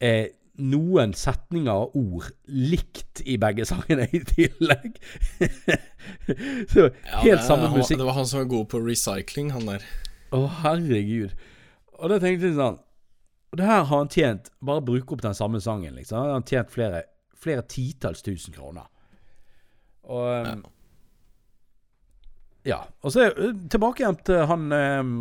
eh, 0.00 0.32
noen 0.58 1.12
setninger 1.14 1.72
og 1.86 1.94
ord 1.96 2.30
likt 2.50 3.22
i 3.24 3.36
begge 3.40 3.64
sangene 3.68 4.08
i 4.10 4.20
tillegg. 4.26 4.98
så 6.72 6.88
Ja, 6.88 7.20
helt 7.22 7.40
det, 7.40 7.46
samme 7.46 7.68
han, 7.70 7.78
musikk. 7.78 7.98
Det 8.00 8.06
var 8.08 8.16
han 8.18 8.26
som 8.26 8.40
var 8.42 8.50
god 8.50 8.68
på 8.72 8.80
recycling, 8.82 9.52
han 9.54 9.68
der. 9.70 9.86
Å, 10.34 10.42
herregud. 10.64 11.34
Og 11.98 12.10
da 12.12 12.18
tenkte 12.22 12.50
jeg 12.50 12.58
sånn 12.58 12.80
det 13.56 13.64
her 13.64 13.78
har 13.88 14.02
han 14.02 14.10
tjent 14.12 14.50
Bare 14.60 14.82
bruke 14.84 15.14
opp 15.16 15.22
den 15.24 15.32
samme 15.34 15.56
sangen, 15.64 15.94
liksom. 15.96 16.18
Han 16.20 16.34
har 16.34 16.42
tjent 16.44 16.68
flere, 16.74 16.98
flere 17.32 17.62
titalls 17.64 18.20
tusen 18.26 18.52
kroner. 18.52 18.84
Og 20.04 20.26
um, 20.52 20.66
Ja. 22.68 22.82
Og 23.00 23.14
så 23.14 23.24
er- 23.30 23.54
tilbake 23.72 24.02
igjen 24.04 24.18
til 24.28 24.44
han 24.50 24.66
um, 24.76 25.14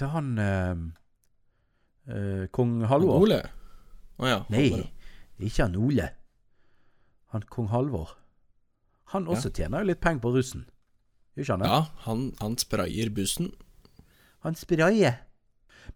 Til 0.00 0.10
han 0.14 0.30
um, 0.40 0.86
eh, 2.08 2.46
Kong 2.56 2.78
Halvor. 2.88 3.20
Ole. 3.26 3.42
Å 4.22 4.30
ja. 4.30 4.38
Nei, 4.52 4.68
ikke 5.42 5.66
han 5.66 5.76
Ole. 5.80 6.10
Han 7.34 7.46
kong 7.50 7.70
Halvor. 7.72 8.14
Han 9.14 9.26
også 9.30 9.50
tjener 9.54 9.82
jo 9.82 9.90
litt 9.90 10.02
penger 10.02 10.22
på 10.22 10.32
russen. 10.34 10.64
Gjør 11.34 11.44
ikke 11.44 11.54
han 11.54 11.64
det? 11.64 11.70
Ja, 11.70 11.80
han, 12.06 12.24
han 12.40 12.56
sprayer 12.60 13.10
bussen. 13.14 13.50
Han 14.46 14.56
sprayer. 14.58 15.20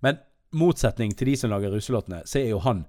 Men 0.04 0.18
motsetning 0.56 1.14
til 1.16 1.32
de 1.32 1.36
som 1.38 1.52
lager 1.52 1.72
russelåtene, 1.72 2.24
så 2.26 2.40
er 2.40 2.52
jo 2.52 2.60
han 2.64 2.84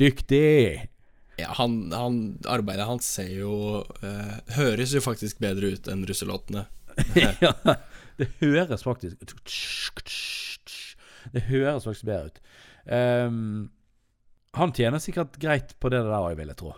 dyktig. 0.00 0.88
Ja, 1.36 1.52
han, 1.58 1.78
han, 1.92 2.20
arbeidet 2.48 2.86
hans 2.88 3.08
ser 3.18 3.28
jo 3.28 3.82
eh, 4.00 4.36
Høres 4.56 4.94
jo 4.96 5.02
faktisk 5.04 5.42
bedre 5.42 5.74
ut 5.74 5.90
enn 5.92 6.06
russelåtene. 6.08 6.64
ja, 7.44 7.52
det 8.16 8.30
høres 8.40 8.86
faktisk 8.86 9.20
Det 11.34 11.42
høres 11.50 11.84
faktisk 11.84 12.08
bedre 12.08 12.30
ut. 12.30 12.38
Ehm, 12.88 13.68
han 14.56 14.72
tjener 14.76 15.02
sikkert 15.02 15.38
greit 15.40 15.74
på 15.80 15.90
det 15.92 16.02
der 16.04 16.16
òg, 16.16 16.34
vil 16.38 16.52
jeg 16.52 16.58
tro. 16.60 16.72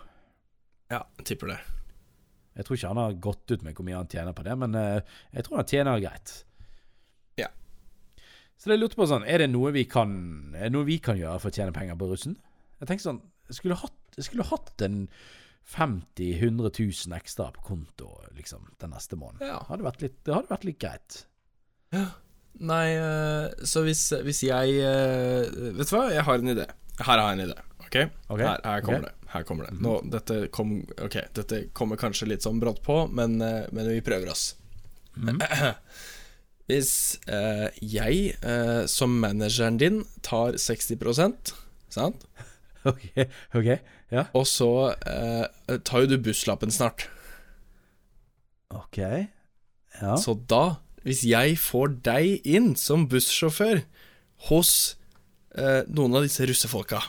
Ja, 0.91 1.03
tipper 1.23 1.53
det. 1.53 1.59
Jeg 2.59 2.67
tror 2.67 2.75
ikke 2.75 2.91
han 2.91 2.99
har 2.99 3.17
gått 3.23 3.53
ut 3.53 3.63
med 3.63 3.77
hvor 3.77 3.87
mye 3.87 3.99
han 4.01 4.09
tjener 4.11 4.35
på 4.35 4.43
det, 4.43 4.55
men 4.59 4.75
eh, 4.75 5.17
jeg 5.37 5.45
tror 5.47 5.61
han 5.61 5.69
tjener 5.69 6.03
greit. 6.03 6.33
Ja. 7.39 7.49
Så 8.59 8.73
jeg 8.73 8.81
lurte 8.81 8.99
på 8.99 9.07
sånn, 9.07 9.23
er 9.23 9.43
det 9.43 9.51
noe 9.53 9.71
vi 9.71 9.85
kan 9.87 10.11
Er 10.59 10.73
noe 10.73 10.87
vi 10.87 10.97
kan 10.99 11.15
gjøre 11.15 11.39
for 11.39 11.53
å 11.53 11.55
tjene 11.55 11.75
penger 11.75 11.95
på 11.99 12.09
russen? 12.09 12.33
Jeg 12.81 12.89
tenkte 12.89 13.05
sånn 13.05 13.21
Jeg 13.47 13.59
skulle 13.61 13.77
hatt, 13.79 13.99
jeg 14.17 14.27
skulle 14.27 14.47
hatt 14.49 14.83
en 14.83 15.05
50 15.69 16.33
100 16.41 16.71
000 16.73 17.15
ekstra 17.15 17.51
på 17.53 17.63
konto 17.63 18.09
liksom 18.33 18.65
den 18.81 18.91
neste 18.95 19.19
måneden. 19.19 19.51
Ja. 19.53 19.61
Hadde 19.69 19.93
litt, 20.01 20.17
det 20.25 20.33
hadde 20.33 20.49
vært 20.49 20.65
litt 20.65 20.79
greit. 20.81 21.19
Ja. 21.93 22.07
Nei, 22.59 22.85
eh, 22.97 23.65
så 23.69 23.85
hvis, 23.85 24.01
hvis 24.25 24.41
jeg 24.47 24.79
eh, 24.83 25.45
Vet 25.77 25.91
du 25.91 25.93
hva, 25.95 26.07
jeg 26.11 26.25
har 26.25 26.41
en 26.41 26.53
idé. 26.55 26.65
Her 26.99 27.13
har 27.13 27.27
jeg 27.29 27.37
en 27.37 27.45
idé. 27.45 27.68
Ok? 27.89 27.97
Okay. 28.29 28.45
Her, 28.45 28.61
her 28.63 28.85
kommer 28.85 29.01
okay. 29.01 29.09
det. 29.09 29.31
Her 29.33 29.45
kommer 29.45 29.67
det. 29.67 29.75
Nå, 29.81 29.95
dette, 30.13 30.39
kom, 30.53 30.79
dette 31.37 31.63
kommer 31.77 31.99
kanskje 32.01 32.29
litt 32.31 32.45
sånn 32.45 32.61
brått 32.61 32.81
på, 32.85 33.01
men, 33.13 33.37
eh, 33.45 33.65
men 33.73 33.89
vi 33.89 34.01
prøver 34.05 34.31
oss. 34.33 34.53
Hvis 36.69 36.93
eh, 37.25 37.67
jeg 37.81 38.35
eh, 38.45 38.83
som 38.89 39.15
manageren 39.21 39.79
din 39.81 40.03
tar 40.25 40.59
60% 40.61 41.53
sant? 41.89 42.25
Ok, 42.87 43.09
ok, 43.59 43.65
ja. 44.07 44.21
Og 44.39 44.45
så 44.47 44.69
eh, 44.95 45.73
tar 45.83 46.05
jo 46.05 46.13
du 46.13 46.21
busslappen 46.29 46.71
snart. 46.71 47.09
Ok. 48.71 49.01
Ja. 49.99 50.13
Så 50.15 50.37
da, 50.47 50.79
hvis 51.03 51.25
jeg 51.27 51.57
får 51.59 51.97
deg 52.07 52.47
inn 52.47 52.71
som 52.79 53.03
bussjåfør 53.11 53.81
hos 54.47 54.71
eh, 55.59 55.83
noen 55.91 56.15
av 56.15 56.23
disse 56.23 56.47
russefolka, 56.47 57.03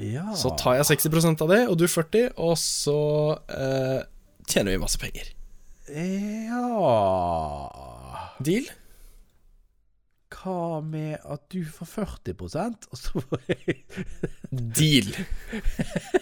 ja. 0.00 0.26
så 0.36 0.50
tar 0.58 0.74
jeg 0.80 0.86
60% 0.98 1.42
av 1.44 1.48
det, 1.52 1.60
og 1.70 1.76
du 1.78 1.86
40, 1.88 2.30
og 2.38 2.54
så 2.58 2.96
eh, 3.48 4.00
tjener 4.48 4.74
vi 4.74 4.82
masse 4.82 4.98
penger. 5.00 5.30
Ja 5.84 6.68
Deal? 8.44 8.64
Hva 10.34 10.80
med 10.84 11.20
at 11.30 11.44
du 11.52 11.60
får 11.64 11.86
40% 12.32 12.88
og 12.90 12.98
så 12.98 13.20
får 13.22 13.44
jeg 13.52 13.84
Deal. 14.50 15.10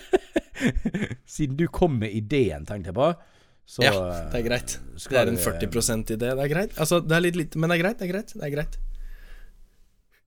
Siden 1.33 1.57
du 1.59 1.67
kom 1.73 1.97
med 2.03 2.13
ideen, 2.15 2.67
tenkte 2.69 2.91
jeg 2.93 2.97
på. 2.99 3.09
Så 3.73 3.83
Ja, 3.87 3.93
det 4.33 4.41
er 4.43 4.47
greit. 4.47 4.77
eh, 4.83 5.09
Det 5.09 5.19
er 5.23 5.31
en 5.31 5.39
40 5.39 5.67
%-idé. 5.71 6.19
Det 6.19 6.45
er 6.45 6.49
greit. 6.51 6.79
Altså, 6.79 7.01
det 7.01 7.13
er 7.17 7.21
litt 7.25 7.37
lite, 7.39 7.59
men 7.59 7.71
det 7.71 7.79
er 7.79 7.83
greit. 7.83 7.99
Det 7.99 8.09
er 8.09 8.13
greit. 8.13 8.33
Det 8.35 8.43
er 8.43 8.55
greit. 8.57 8.79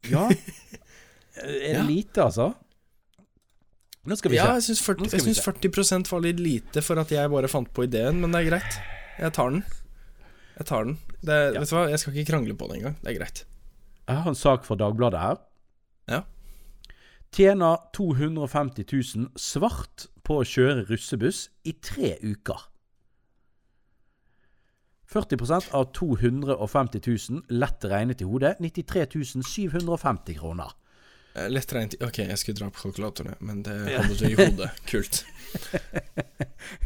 Ja. 0.10 0.30
Er 1.36 1.52
det 1.52 1.74
Ja. 1.74 1.82
lite, 1.84 2.22
altså? 2.24 2.54
Nå 4.06 4.18
skal 4.20 4.32
vi 4.32 4.38
Ja, 4.38 4.52
jeg 4.54 4.68
syns 4.68 4.84
40, 4.86 5.02
Nå 5.02 5.10
jeg 5.12 5.26
vi 5.26 5.34
40 5.74 6.12
var 6.12 6.22
litt 6.22 6.40
lite 6.44 6.84
for 6.86 7.02
at 7.02 7.10
jeg 7.10 7.32
bare 7.32 7.50
fant 7.50 7.72
på 7.74 7.88
ideen, 7.88 8.22
men 8.22 8.32
det 8.32 8.44
er 8.44 8.50
greit. 8.52 8.78
Jeg 9.18 9.34
tar 9.34 9.50
den. 9.50 9.64
Jeg 10.60 10.68
tar 10.70 10.86
den. 10.86 11.00
Det, 11.26 11.40
Ja. 11.56 11.60
Vet 11.60 11.70
du 11.70 11.76
hva, 11.76 11.90
jeg 11.90 12.00
skal 12.00 12.14
ikke 12.14 12.32
krangle 12.32 12.56
på 12.56 12.68
det 12.70 12.78
engang. 12.78 12.96
Det 13.02 13.12
er 13.12 13.20
greit. 13.20 13.46
Jeg 14.08 14.22
har 14.22 14.30
en 14.30 14.38
sak 14.38 14.66
fra 14.66 14.76
Dagbladet 14.78 15.20
her. 15.20 15.42
Ja. 16.08 16.22
Tjener 17.34 17.82
250 17.94 18.86
000 18.94 19.32
svart 19.36 20.08
på 20.24 20.40
å 20.40 20.46
kjøre 20.46 20.86
russebuss 20.88 21.50
i 21.66 21.74
tre 21.82 22.16
uker. 22.22 22.70
40 25.10 25.74
av 25.74 25.92
250 25.94 27.02
000 27.08 27.44
lett 27.50 27.86
regnet 27.86 28.22
i 28.22 28.28
hodet. 28.28 28.58
93 28.60 29.42
750 29.44 30.38
kroner. 30.40 30.72
Eh, 31.36 31.50
Lettregnet 31.52 31.98
Ok, 32.06 32.22
jeg 32.24 32.38
skulle 32.40 32.60
dra 32.60 32.70
på 32.72 32.86
kalkulatoren, 32.86 33.36
men 33.44 33.64
det 33.66 33.76
holder 33.92 34.16
du 34.16 34.28
i 34.30 34.38
hodet. 34.40 34.70
Kult. 34.92 35.24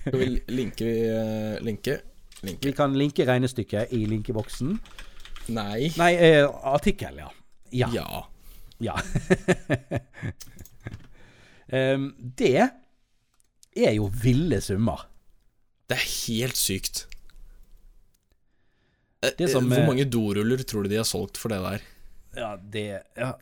Skal 0.02 0.18
vi 0.18 0.30
linke 0.50 0.88
eh, 0.90 1.60
Linke? 1.66 2.00
Linke? 2.42 2.70
Vi 2.70 2.74
kan 2.74 2.96
linke 2.98 3.26
regnestykket 3.28 3.94
i 3.94 4.06
linkeboksen. 4.10 4.78
Nei. 5.54 5.90
Nei, 6.00 6.12
eh, 6.16 6.46
artikkel, 6.74 7.22
ja. 7.22 7.30
Ja. 7.76 7.90
Ja. 7.94 8.24
ja. 8.80 8.96
um, 11.94 12.10
det 12.42 12.56
er 13.78 13.94
jo 13.98 14.10
ville 14.24 14.62
summer. 14.66 15.06
Det 15.90 15.98
er 15.98 16.08
helt 16.08 16.58
sykt. 16.58 17.06
Eh, 19.22 19.34
Det 19.38 19.50
som, 19.52 19.68
Hvor 19.70 19.86
mange 19.90 20.06
doruller 20.10 20.64
tror 20.64 20.86
du 20.86 20.94
de 20.94 21.02
har 21.02 21.08
solgt 21.08 21.38
for 21.38 21.54
det 21.54 21.62
der? 21.66 21.86
Ja, 22.38 22.54
det 22.62 23.02
Ja, 23.18 23.34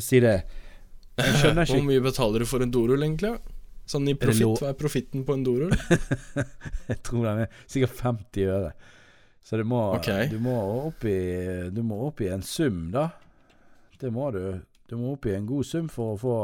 si 0.00 0.20
det. 0.20 0.42
Jeg 1.16 1.34
skjønner 1.40 1.68
Hvor 1.68 1.84
mye 1.86 2.02
betaler 2.04 2.42
du 2.42 2.48
for 2.48 2.64
en 2.64 2.72
dorull, 2.72 3.02
egentlig? 3.04 3.36
Sånn 3.88 4.06
i 4.08 4.14
profitt, 4.16 4.60
hva 4.62 4.70
er 4.70 4.78
profitten 4.78 5.24
på 5.26 5.34
en 5.36 5.44
dorull? 5.44 5.72
Jeg 6.90 6.98
tror 7.04 7.26
den 7.26 7.40
er 7.44 7.56
sikkert 7.66 7.96
50 7.98 8.52
øre. 8.54 8.70
Så 9.42 9.58
det 9.58 9.66
må, 9.66 9.80
okay. 9.96 10.28
du, 10.30 10.38
må 10.40 10.54
opp 10.86 11.02
i, 11.08 11.18
du 11.74 11.82
må 11.84 11.98
opp 12.06 12.22
i 12.22 12.30
en 12.30 12.44
sum, 12.46 12.86
da. 12.94 13.08
Det 13.98 14.12
må 14.14 14.30
du. 14.34 14.44
Du 14.86 14.94
må 15.00 15.16
opp 15.16 15.26
i 15.26 15.34
en 15.34 15.48
god 15.48 15.66
sum 15.66 15.88
for 15.90 16.14
å 16.14 16.20
få 16.20 16.36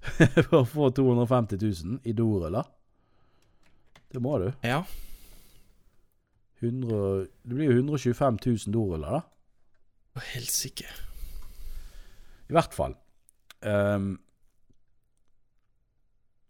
For 0.46 0.60
å 0.62 0.64
få 0.64 0.90
250 0.96 1.60
000 1.60 1.98
i 2.08 2.14
doruller. 2.16 2.68
Det 4.10 4.22
må 4.22 4.38
du. 4.40 4.48
Ja. 4.64 4.84
100, 6.60 7.26
det 7.42 7.56
blir 7.56 7.70
jo 7.72 7.82
125 7.82 8.38
000 8.46 8.74
doruller, 8.74 9.18
da. 9.18 9.39
Å, 10.16 10.22
Helsike. 10.32 10.88
I 12.50 12.56
hvert 12.56 12.74
fall. 12.74 12.96
Um, 13.62 14.16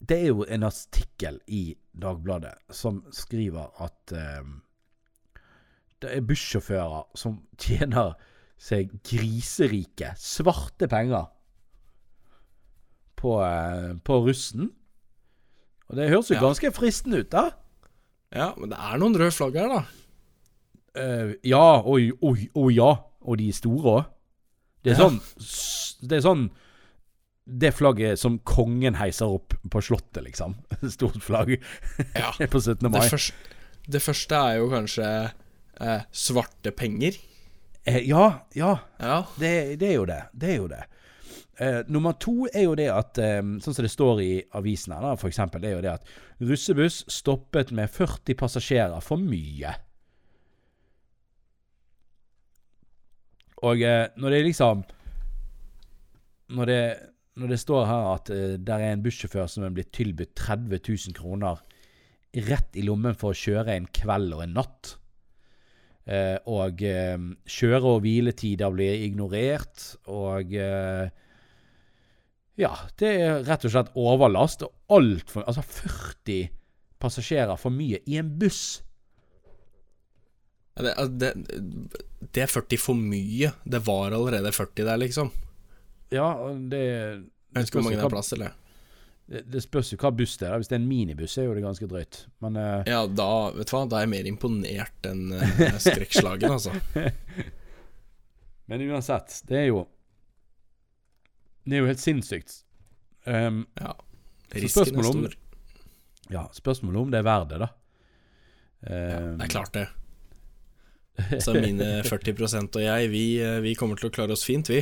det 0.00 0.16
er 0.22 0.30
jo 0.30 0.46
en 0.48 0.64
artikkel 0.64 1.40
i 1.52 1.74
Dagbladet 2.00 2.54
som 2.72 3.02
skriver 3.12 3.68
at 3.84 4.14
um, 4.16 4.60
det 6.00 6.14
er 6.16 6.24
bussjåfører 6.24 7.10
som 7.18 7.42
tjener 7.60 8.14
seg 8.60 8.94
griserike, 9.04 10.14
svarte 10.20 10.88
penger 10.88 11.26
på, 13.20 13.34
eh, 13.44 13.90
på 14.04 14.16
russen. 14.24 14.70
Og 15.90 15.96
det 15.98 16.08
høres 16.08 16.30
jo 16.30 16.38
Ja. 16.38 16.40
ganske 16.46 16.70
fristende 16.72 17.20
ut, 17.20 17.30
da. 17.32 17.50
Ja, 18.32 18.54
men 18.56 18.70
det 18.72 18.78
er 18.80 18.96
noen 19.00 19.16
røde 19.20 19.32
flagg 19.36 19.56
her, 19.60 19.68
da. 19.68 19.82
Uh, 20.96 21.34
ja, 21.44 21.82
oi, 21.84 22.12
oi, 22.24 22.48
oi, 22.56 22.70
ja. 22.78 22.94
Og 23.26 23.38
de 23.40 23.50
store 23.52 23.94
òg. 23.98 24.04
Det 24.84 24.94
sånn 24.96 25.18
Det 26.08 26.16
er 26.16 26.22
sånn 26.24 26.46
Det 27.44 27.68
flagget 27.76 28.16
som 28.16 28.38
kongen 28.48 28.96
heiser 28.96 29.28
opp 29.28 29.52
på 29.70 29.82
Slottet, 29.84 30.22
liksom. 30.24 30.54
Stort 30.96 31.20
flagg 31.24 31.56
Ja. 32.14 32.30
på 32.52 32.60
17. 32.60 32.86
Det, 32.88 33.02
første, 33.10 33.34
det 33.90 34.02
første 34.04 34.38
er 34.40 34.60
jo 34.60 34.70
kanskje 34.72 35.08
eh, 35.80 36.06
svarte 36.12 36.72
penger. 36.76 37.18
Eh, 37.84 38.00
ja, 38.08 38.46
ja. 38.56 38.78
Ja. 39.00 39.18
Det, 39.40 39.52
det 39.80 39.90
er 39.90 39.94
jo 39.98 40.06
det. 40.08 40.22
Det 40.32 40.54
er 40.54 40.58
jo 40.62 40.70
det. 40.70 40.80
Eh, 41.60 41.80
nummer 41.92 42.16
to 42.16 42.46
er 42.54 42.64
jo 42.64 42.74
det 42.78 42.88
at 42.92 43.18
eh, 43.20 43.42
Sånn 43.60 43.76
som 43.76 43.84
det 43.84 43.92
står 43.92 44.22
i 44.24 44.32
avisen 44.56 44.94
her, 44.96 45.04
da, 45.04 45.14
for 45.20 45.28
eksempel, 45.28 45.60
det 45.60 45.72
er 45.72 45.76
jo 45.76 45.84
det 45.84 45.94
at 45.98 46.14
russebuss 46.40 47.02
stoppet 47.12 47.72
med 47.76 47.90
40 47.92 48.38
passasjerer 48.40 49.04
for 49.04 49.20
mye. 49.20 49.74
Og 53.66 53.82
eh, 53.84 54.08
når 54.16 54.34
det 54.34 54.44
liksom 54.48 54.84
når 56.56 56.66
det, 56.66 56.84
når 57.38 57.52
det 57.52 57.60
står 57.62 57.84
her 57.86 58.06
at 58.14 58.30
eh, 58.34 58.56
der 58.58 58.82
er 58.82 58.94
en 58.94 59.04
bussjåfør 59.04 59.50
som 59.50 59.66
er 59.66 59.74
blitt 59.74 59.92
tilbudt 59.96 60.34
30 60.38 60.80
000 60.80 61.18
kroner 61.18 61.60
rett 62.46 62.78
i 62.78 62.86
lommen 62.86 63.16
for 63.18 63.34
å 63.34 63.38
kjøre 63.38 63.74
en 63.74 63.88
kveld 63.90 64.36
og 64.36 64.44
en 64.44 64.52
natt, 64.54 64.92
eh, 66.06 66.36
og 66.46 66.78
kjøre- 66.80 67.94
og 67.96 68.04
hviletider 68.04 68.70
blir 68.74 69.06
ignorert, 69.06 69.96
og 70.06 70.54
Ja, 72.60 72.74
det 73.00 73.08
er 73.08 73.38
rett 73.46 73.64
og 73.64 73.72
slett 73.72 73.94
overlast 73.96 74.66
og 74.66 74.74
altfor 74.92 75.46
Altså 75.48 75.62
40 75.64 76.50
passasjerer 77.00 77.56
for 77.56 77.72
mye 77.72 78.02
i 78.06 78.18
en 78.20 78.34
buss. 78.38 78.82
Ja, 80.76 80.82
Det, 80.86 80.94
altså, 80.96 81.18
det, 81.18 82.30
det 82.32 82.42
er 82.42 82.46
40 82.52 82.78
for 82.78 82.94
mye. 82.94 83.52
Det 83.64 83.80
var 83.86 84.12
allerede 84.16 84.52
40 84.52 84.84
der, 84.86 84.96
liksom. 85.02 85.30
Ja, 86.10 86.28
det 86.70 86.80
Jeg 86.80 87.66
ikke 87.66 87.78
hvor 87.80 87.86
mange 87.86 87.96
det 87.98 88.04
er 88.04 88.12
plass 88.14 88.28
til, 88.32 88.38
det. 88.44 88.52
Det, 89.46 89.60
spørs 89.62 89.92
jo 89.92 89.96
hva 90.02 90.10
buss 90.10 90.32
det 90.40 90.48
er. 90.48 90.56
Hvis 90.58 90.66
det 90.70 90.74
er 90.74 90.80
en 90.82 90.88
minibuss, 90.90 91.36
er 91.38 91.44
jo 91.46 91.54
det 91.54 91.62
ganske 91.62 91.86
drøyt. 91.86 92.24
Men 92.42 92.56
uh, 92.58 92.82
Ja, 92.88 93.04
da 93.06 93.28
vet 93.54 93.70
du 93.70 93.74
hva, 93.76 93.84
da 93.86 94.00
er 94.00 94.06
jeg 94.08 94.10
mer 94.16 94.26
imponert 94.30 95.06
enn 95.06 95.28
uh, 95.36 95.76
skrekkslagen, 95.78 96.50
altså. 96.50 96.74
Men 98.70 98.82
uansett, 98.90 99.40
det 99.48 99.56
er 99.58 99.68
jo 99.70 99.84
Det 101.66 101.76
er 101.76 101.82
jo 101.84 101.88
helt 101.90 102.02
sinnssykt. 102.02 102.60
Um, 103.26 103.64
Ja. 103.78 103.92
Risken 104.50 104.98
er 104.98 105.06
stor. 105.06 105.30
om- 105.30 106.30
ja, 106.30 106.44
spørsmålet 106.54 107.00
om 107.04 107.10
det 107.10 107.18
er 107.20 107.26
verdt 107.26 107.48
det, 107.52 107.58
da. 107.62 107.68
Ja, 107.70 107.76
Um, 108.80 109.36
det 109.38 109.44
er 109.44 109.50
klart 109.52 109.72
det. 109.74 109.88
Så 111.44 111.52
mine 111.56 112.02
40% 112.06 112.76
og 112.78 112.82
jeg, 112.84 113.10
vi, 113.12 113.24
eh, 113.44 113.58
vi 113.64 113.74
kommer 113.76 113.98
til 114.00 114.08
å 114.08 114.14
klare 114.14 114.32
oss 114.36 114.44
fint, 114.46 114.70
vi. 114.72 114.80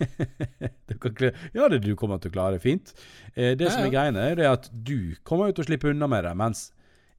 ja, 1.52 1.68
det, 1.68 1.78
du 1.84 1.92
kommer 1.98 2.18
til 2.22 2.30
å 2.30 2.34
klare 2.34 2.60
fint. 2.62 2.94
Eh, 3.34 3.52
det 3.58 3.66
Ja, 3.68 3.72
som 3.74 3.84
er 3.86 3.92
greiene, 3.92 4.22
er 4.32 4.40
at 4.48 4.70
du 4.72 5.14
kommer 5.28 5.50
jo 5.50 5.58
til 5.58 5.66
å 5.66 5.68
slippe 5.70 5.90
unna 5.92 6.08
med 6.10 6.24
det, 6.24 6.34
mens 6.40 6.70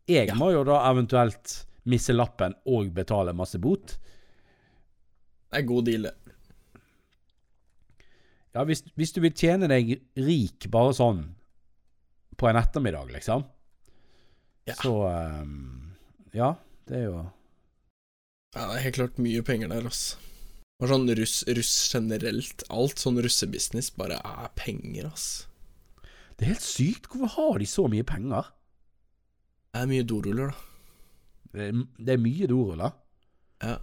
jeg 0.09 0.27
Ja. 0.31 0.35
må 0.35 0.51
jo 0.51 0.63
da 0.67 0.79
eventuelt 0.89 1.65
misse 1.85 2.13
lappen 2.13 2.55
og 2.65 2.91
betale 2.93 3.33
masse 3.33 3.59
bot. 3.61 3.97
Det 5.51 5.59
er 5.61 5.67
god 5.67 5.85
deal, 5.85 6.01
det. 6.09 6.15
Ja, 8.55 8.65
hvis, 8.67 8.81
hvis 8.99 9.13
du 9.15 9.21
vil 9.23 9.31
tjene 9.31 9.67
deg 9.71 10.01
rik 10.19 10.67
bare 10.73 10.91
sånn 10.93 11.21
på 12.37 12.49
en 12.49 12.57
ettermiddag, 12.59 13.11
liksom, 13.13 13.45
Ja. 14.67 14.73
så 14.73 14.91
um, 15.41 15.93
Ja, 16.33 16.55
det 16.91 16.99
er 16.99 17.07
jo 17.07 17.21
Ja, 18.55 18.65
det 18.67 18.75
er 18.75 18.83
helt 18.85 18.97
klart 18.99 19.21
mye 19.23 19.43
penger 19.47 19.71
der, 19.71 19.85
ass. 19.87 20.17
Og 20.81 20.89
sånn 20.91 21.07
russ, 21.15 21.37
russ 21.47 21.75
generelt, 21.93 22.65
alt 22.73 22.99
sånn 22.99 23.21
russebusiness 23.23 23.93
bare 23.95 24.17
er 24.19 24.49
penger, 24.59 25.07
ass. 25.07 25.27
Det 26.35 26.47
er 26.47 26.55
helt 26.55 26.65
sykt. 26.65 27.07
Hvorfor 27.07 27.31
har 27.37 27.61
de 27.61 27.67
så 27.69 27.85
mye 27.87 28.03
penger? 28.07 28.49
Det 29.71 29.83
er 29.83 29.91
mye 29.91 30.07
doruller, 30.09 30.51
da. 30.51 30.67
Det 31.51 31.67
er, 31.69 31.83
det 31.99 32.15
er 32.15 32.23
mye 32.23 32.49
doruller. 32.49 32.95
Ja. 33.61 33.77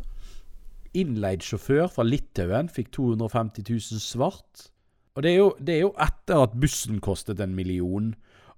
Innleid 0.99 1.45
sjåfør 1.47 1.87
fra 1.93 2.05
Litauen 2.05 2.69
fikk 2.73 2.91
250 2.97 3.65
000 3.69 4.03
svart. 4.03 4.69
Og 5.15 5.25
det 5.25 5.33
er, 5.33 5.39
jo, 5.39 5.49
det 5.63 5.75
er 5.77 5.83
jo 5.87 5.95
etter 6.03 6.45
at 6.45 6.59
bussen 6.61 7.01
kostet 7.05 7.41
en 7.43 7.57
million, 7.57 8.13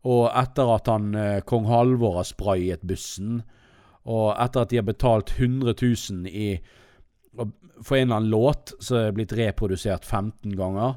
og 0.09 0.27
etter 0.33 0.75
at 0.75 0.89
han 0.91 1.15
eh, 1.17 1.43
kong 1.49 1.69
Halvor 1.69 2.19
har 2.19 2.29
sprayet 2.29 2.83
bussen, 2.89 3.43
og 4.09 4.31
etter 4.41 4.65
at 4.65 4.71
de 4.73 4.79
har 4.81 4.87
betalt 4.87 5.33
100 5.37 5.75
000 5.77 6.31
i 6.31 6.61
For 7.85 7.97
en 7.97 8.09
eller 8.09 8.17
annen 8.17 8.31
låt 8.33 8.73
så 8.81 8.97
er 8.97 9.13
blitt 9.17 9.33
reprodusert 9.37 10.05
15 10.05 10.57
ganger, 10.57 10.97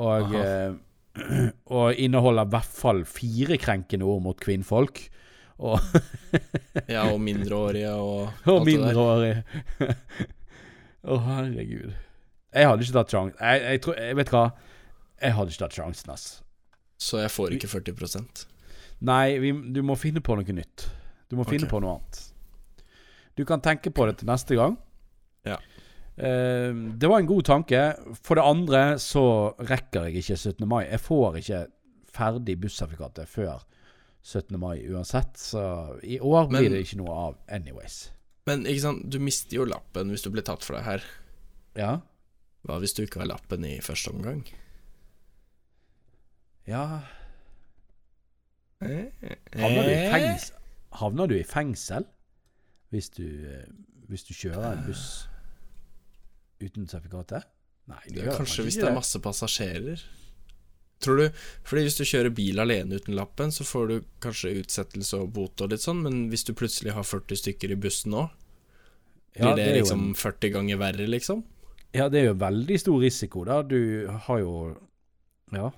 og, 0.00 0.34
eh, 0.36 0.72
og 1.76 1.94
inneholder 2.00 2.48
i 2.48 2.52
hvert 2.54 2.74
fall 2.80 3.04
fire 3.08 3.58
krenkende 3.60 4.04
ord 4.08 4.22
mot 4.22 4.40
kvinnfolk. 4.40 5.02
Og 5.60 5.80
Ja, 6.88 7.06
og 7.12 7.20
mindreårige 7.20 7.92
og 7.92 8.20
Og 8.20 8.30
alt 8.30 8.46
det 8.46 8.54
der. 8.56 8.64
mindreårig. 8.70 9.34
Å, 11.10 11.16
herregud. 11.24 11.92
Jeg 12.52 12.68
hadde 12.68 12.84
ikke 12.84 12.96
tatt 12.98 13.12
sjansen. 13.14 13.36
Jeg, 13.40 13.62
jeg, 13.64 13.82
tror, 13.84 13.98
jeg 14.00 14.16
vet 14.18 14.32
hva. 14.34 14.44
Jeg 15.20 15.36
hadde 15.36 15.52
ikke 15.52 15.64
tatt 15.64 15.76
sjansen, 15.78 16.12
ass. 16.12 16.26
Så 17.00 17.20
jeg 17.22 17.32
får 17.32 17.56
ikke 17.56 17.70
40 17.70 18.46
Nei, 19.08 19.38
vi, 19.40 19.52
du 19.72 19.80
må 19.86 19.96
finne 19.96 20.20
på 20.20 20.36
noe 20.36 20.56
nytt. 20.56 20.90
Du 21.30 21.38
må 21.38 21.46
finne 21.48 21.68
på 21.70 21.80
noe 21.80 21.96
annet. 21.96 22.20
Du 23.40 23.46
kan 23.48 23.62
tenke 23.64 23.88
på 23.94 24.04
det 24.08 24.18
til 24.20 24.28
neste 24.28 24.58
gang. 24.58 24.76
Ja. 25.48 25.56
Uh, 26.20 26.92
det 27.00 27.08
var 27.08 27.22
en 27.22 27.30
god 27.30 27.46
tanke. 27.48 27.80
For 28.20 28.36
det 28.36 28.44
andre 28.44 28.82
så 29.00 29.24
rekker 29.64 30.10
jeg 30.10 30.20
ikke 30.20 30.36
17. 30.36 30.68
mai. 30.68 30.82
Jeg 30.90 31.00
får 31.00 31.40
ikke 31.40 31.60
ferdig 32.12 32.58
bussertifikatet 32.60 33.30
før 33.30 33.62
17. 34.20 34.58
mai 34.60 34.82
uansett, 34.90 35.38
så 35.40 35.62
i 36.04 36.18
år 36.20 36.50
blir 36.50 36.66
Men- 36.66 36.72
det 36.74 36.80
ikke 36.84 36.98
noe 37.00 37.14
av 37.16 37.38
anyways. 37.48 38.10
Men 38.46 38.66
ikke 38.66 38.82
sant, 38.82 39.08
du 39.08 39.18
mister 39.22 39.56
jo 39.56 39.64
lappen 39.64 40.10
hvis 40.10 40.22
du 40.24 40.30
blir 40.34 40.42
tatt 40.44 40.64
for 40.64 40.76
det 40.76 40.84
her. 40.84 41.04
Ja. 41.76 42.00
Hva 42.66 42.80
hvis 42.82 42.92
du 42.96 43.04
ikke 43.06 43.20
har 43.22 43.30
lappen 43.30 43.64
i 43.64 43.78
første 43.80 44.12
omgang? 44.12 44.44
Ja 46.68 47.00
Eh? 48.82 49.10
Havner 49.60 49.84
du 49.84 49.90
i 49.92 50.08
fengsel, 50.08 50.54
havner 50.96 51.26
du 51.28 51.34
i 51.36 51.44
fengsel 51.44 52.06
hvis, 52.90 53.08
du, 53.16 53.24
eh, 53.46 53.66
hvis 54.08 54.24
du 54.26 54.34
kjører 54.34 54.72
en 54.78 54.86
buss? 54.86 55.26
uten 56.60 56.86
sertifikatet? 56.90 57.46
Nei, 57.88 58.00
Det 58.08 58.24
gjør 58.26 58.36
kanskje 58.42 58.64
hvis 58.66 58.76
det 58.76 58.88
er 58.90 58.94
masse 58.94 59.18
passasjerer. 59.24 60.02
Tror 61.00 61.16
du 61.16 61.22
Fordi 61.64 61.82
hvis 61.86 61.96
du 61.96 62.04
kjører 62.04 62.34
bil 62.36 62.60
alene 62.60 62.98
uten 63.00 63.14
lappen, 63.16 63.48
så 63.50 63.64
får 63.64 63.86
du 63.88 63.94
kanskje 64.20 64.52
utsettelse 64.60 65.16
og 65.22 65.32
bot 65.32 65.60
og 65.64 65.70
litt 65.72 65.80
sånn, 65.80 66.02
men 66.04 66.26
hvis 66.28 66.44
du 66.44 66.52
plutselig 66.52 66.92
har 66.92 67.02
40 67.08 67.40
stykker 67.40 67.72
i 67.72 67.78
bussen 67.80 68.12
nå, 68.12 68.26
Ja, 69.38 69.54
blir 69.54 69.56
det, 69.56 69.66
er 69.70 69.80
liksom 69.80 70.08
en- 70.10 70.14
40 70.14 70.50
ganger 70.52 70.76
verre, 70.76 71.06
liksom? 71.08 71.44
Ja, 71.94 72.08
det 72.08 72.20
er 72.20 72.26
jo 72.26 72.34
veldig 72.34 72.78
stor 72.78 73.00
risiko, 73.00 73.44
da. 73.44 73.62
Du 73.62 74.06
har 74.08 74.38
jo 74.38 74.76
Ja. 75.52 75.70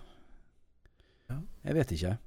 Ja. 1.30 1.38
Jeg 1.64 1.74
vet 1.74 1.92
ikke. 1.92 2.18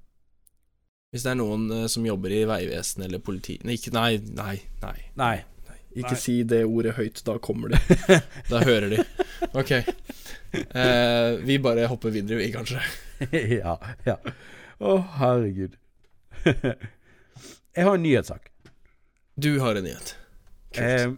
Hvis 1.14 1.24
det 1.26 1.32
er 1.34 1.38
noen 1.40 1.68
uh, 1.72 1.86
som 1.92 2.06
jobber 2.08 2.34
i 2.36 2.42
Vegvesenet 2.50 3.08
eller 3.10 3.22
politi... 3.24 3.58
Nei, 3.68 3.78
nei, 3.96 4.16
nei, 4.36 4.56
nei. 4.82 4.96
Nei. 5.20 5.36
Ikke 5.96 6.12
Nei. 6.12 6.20
si 6.20 6.34
det 6.44 6.64
ordet 6.68 6.96
høyt, 6.98 7.22
da 7.24 7.38
kommer 7.40 7.72
de. 7.72 7.80
da 8.52 8.60
hører 8.68 8.92
de. 8.92 9.04
Ok. 9.56 9.72
Uh, 10.76 11.38
vi 11.48 11.56
bare 11.64 11.86
hopper 11.88 12.12
videre, 12.12 12.42
vi, 12.42 12.50
kanskje. 12.52 12.82
ja. 13.62 13.78
ja. 14.04 14.18
Å, 14.84 14.98
herregud. 15.22 15.78
jeg 16.44 17.88
har 17.88 17.94
en 17.96 18.04
nyhetssak. 18.04 18.52
Du 19.40 19.54
har 19.64 19.80
en 19.80 19.88
nyhet. 19.88 20.12
Eh, 20.84 21.14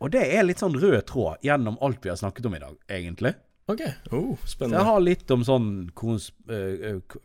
og 0.00 0.10
det 0.16 0.24
er 0.38 0.44
litt 0.48 0.60
sånn 0.64 0.76
rød 0.80 1.02
tråd 1.10 1.44
gjennom 1.44 1.76
alt 1.84 2.00
vi 2.04 2.12
har 2.12 2.16
snakket 2.20 2.48
om 2.48 2.56
i 2.56 2.62
dag, 2.64 2.74
egentlig. 2.96 3.34
ok. 3.68 3.84
Oh, 4.16 4.32
Så 4.48 4.70
jeg 4.72 4.88
har 4.88 5.04
litt 5.04 5.28
om 5.36 5.44
sånn 5.44 5.68
kons 5.96 6.30
Uh, 6.48 7.00
k- 7.08 7.20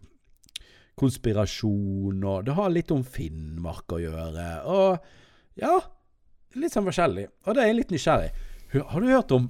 konspirasjon, 0.99 2.19
og 2.23 2.45
det 2.47 2.55
har 2.57 2.73
litt 2.73 2.91
om 2.95 3.05
Finnmark 3.07 3.95
å 3.95 4.01
gjøre, 4.03 4.49
og 4.67 4.99
ja 5.59 5.77
Litt 6.57 6.73
sånn 6.73 6.87
forskjellig. 6.87 7.27
Og 7.45 7.53
det 7.53 7.61
er 7.61 7.67
jeg 7.69 7.75
litt 7.77 7.91
nysgjerrig. 7.93 8.29
Har 8.89 9.03
du 9.03 9.09
hørt 9.11 9.33
om 9.35 9.43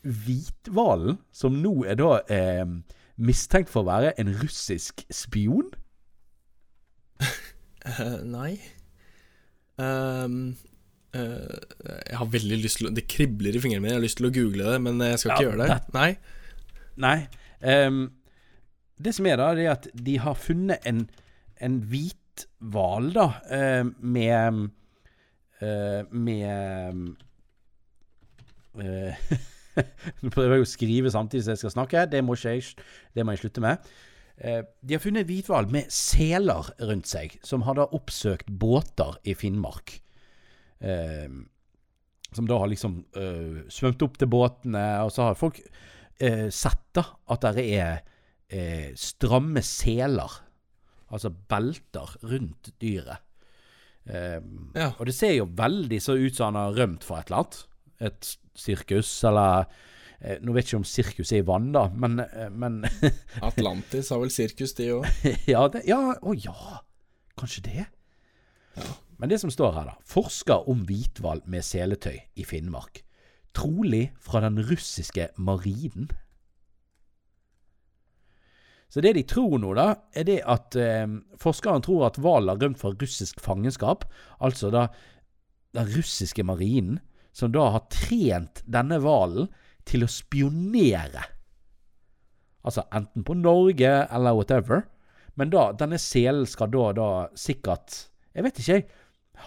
hvithvalen, 0.00 1.18
som 1.28 1.58
nå 1.60 1.72
er 1.84 1.98
da 2.00 2.14
eh, 2.32 2.64
mistenkt 3.20 3.68
for 3.68 3.84
å 3.84 3.88
være 3.90 4.14
en 4.22 4.30
russisk 4.40 5.02
spion? 5.12 5.68
Uh, 7.20 8.16
nei. 8.36 8.54
Um, 9.76 10.54
uh, 11.12 11.58
jeg 12.08 12.18
har 12.20 12.32
veldig 12.32 12.58
lyst 12.64 12.80
til 12.80 12.88
å 12.88 12.94
Det 12.96 13.04
kribler 13.10 13.54
i 13.58 13.62
fingrene 13.62 13.84
mine. 13.84 13.92
Jeg 13.96 14.00
har 14.00 14.06
lyst 14.06 14.20
til 14.22 14.30
å 14.30 14.34
google 14.34 14.72
det, 14.72 14.80
men 14.88 15.04
jeg 15.04 15.20
skal 15.20 15.34
ikke 15.34 15.48
gjøre 15.50 15.60
det. 15.66 15.68
det- 15.74 15.98
Nei. 15.98 16.10
Nei. 16.98 17.18
ehm, 17.60 18.00
det 18.98 19.14
som 19.14 19.28
er 19.30 19.38
da, 19.38 19.52
det 19.54 19.66
er 19.66 19.76
at 19.76 19.86
de 19.94 20.16
har 20.22 20.38
funnet 20.38 20.82
en, 20.88 21.04
en 21.62 21.78
hvithval, 21.90 23.12
da, 23.14 23.28
eh, 23.54 23.84
med 24.02 24.68
eh, 25.62 26.02
Med 26.10 27.14
eh, 28.82 29.32
Nå 30.22 30.32
prøver 30.34 30.56
jeg 30.56 30.64
å 30.64 30.70
skrive 30.70 31.10
samtidig 31.14 31.44
som 31.46 31.54
jeg 31.54 31.62
skal 31.62 31.74
snakke. 31.76 32.06
Det 32.10 32.22
må, 32.26 32.34
jeg, 32.42 32.64
det 33.14 33.22
må 33.22 33.34
jeg 33.34 33.44
slutte 33.44 33.62
med. 33.62 33.90
De 34.38 34.94
har 34.94 35.02
funnet 35.02 35.22
en 35.22 35.28
hvithval 35.28 35.68
med 35.70 35.86
seler 35.94 36.66
rundt 36.86 37.06
seg, 37.10 37.36
som 37.46 37.62
har 37.66 37.78
da 37.78 37.86
oppsøkt 37.94 38.50
båter 38.50 39.14
i 39.22 39.36
Finnmark. 39.38 39.94
Som 42.34 42.50
da 42.50 42.58
har 42.58 42.70
liksom 42.70 43.00
svømt 43.70 44.02
opp 44.06 44.18
til 44.18 44.30
båtene, 44.34 44.84
og 45.06 45.14
så 45.14 45.28
har 45.28 45.38
folk 45.38 45.62
sett 46.18 46.84
da 46.98 47.06
at 47.30 47.46
det 47.54 47.66
er 47.78 48.02
eh, 48.50 48.92
stramme 48.96 49.62
seler, 49.64 50.38
altså 51.12 51.30
belter, 51.30 52.16
rundt 52.28 52.72
dyret. 52.80 53.24
Eh, 54.08 54.40
Ja. 54.74 54.92
Og 54.98 55.06
det 55.06 55.14
ser 55.14 55.34
jo 55.36 55.48
veldig 55.52 56.00
så 56.02 56.16
ut 56.16 56.34
som 56.36 56.54
han 56.54 56.62
har 56.62 56.76
rømt 56.78 57.04
fra 57.04 57.20
et 57.20 57.28
eller 57.30 57.42
annet. 57.44 57.58
Et 58.00 58.36
sirkus, 58.58 59.10
eller 59.24 59.66
eh, 60.20 60.38
Nå 60.40 60.52
vet 60.54 60.64
jeg 60.64 60.72
ikke 60.72 60.80
om 60.82 60.86
sirkus 60.88 61.32
er 61.32 61.42
i 61.42 61.46
vann, 61.46 61.72
da, 61.74 61.88
men, 61.92 62.20
eh, 62.24 62.48
men 62.50 62.82
Atlantis 63.48 64.08
har 64.14 64.20
vel 64.22 64.30
sirkus, 64.32 64.72
de 64.78 64.92
òg. 64.96 65.06
ja, 65.52 65.66
det, 65.72 65.84
ja, 65.88 66.00
å 66.22 66.34
ja. 66.36 66.80
Kanskje 67.38 67.64
det? 67.68 67.84
Ja. 68.78 68.88
Men 69.18 69.30
det 69.32 69.40
som 69.42 69.50
står 69.50 69.72
her, 69.74 69.90
da. 69.90 69.96
Forsker 70.06 70.68
om 70.70 70.84
hvithval 70.86 71.42
med 71.50 71.64
seletøy 71.66 72.16
i 72.38 72.44
Finnmark. 72.46 73.02
Trolig 73.56 74.12
fra 74.22 74.40
den 74.44 74.60
russiske 74.68 75.30
marinen. 75.42 76.06
Så 78.88 79.02
det 79.04 79.12
de 79.18 79.24
tror 79.28 79.58
nå, 79.60 79.74
da, 79.76 79.90
er 80.16 80.24
det 80.24 80.38
at 80.48 80.76
eh, 80.80 81.04
forskeren 81.40 81.84
tror 81.84 82.06
at 82.08 82.18
hvalen 82.20 82.54
har 82.54 82.62
rømt 82.62 82.80
fra 82.80 82.94
russisk 82.96 83.40
fangenskap. 83.44 84.06
Altså 84.40 84.72
da 84.72 84.88
den 85.76 85.90
russiske 85.92 86.44
marinen, 86.48 87.00
som 87.36 87.52
da 87.52 87.68
har 87.74 87.88
trent 87.92 88.62
denne 88.66 88.96
hvalen 89.04 89.50
til 89.88 90.04
å 90.04 90.10
spionere. 90.10 91.26
Altså 92.64 92.84
enten 92.96 93.24
på 93.24 93.36
Norge 93.38 93.90
eller 94.08 94.36
whatever. 94.36 94.86
Men 95.38 95.52
da, 95.52 95.68
denne 95.78 96.00
selen 96.02 96.48
skal 96.50 96.72
da, 96.72 96.88
da 96.96 97.10
sikkert 97.38 98.08
Jeg 98.34 98.44
vet 98.44 98.58
ikke, 98.60 98.78
jeg. 98.78 98.88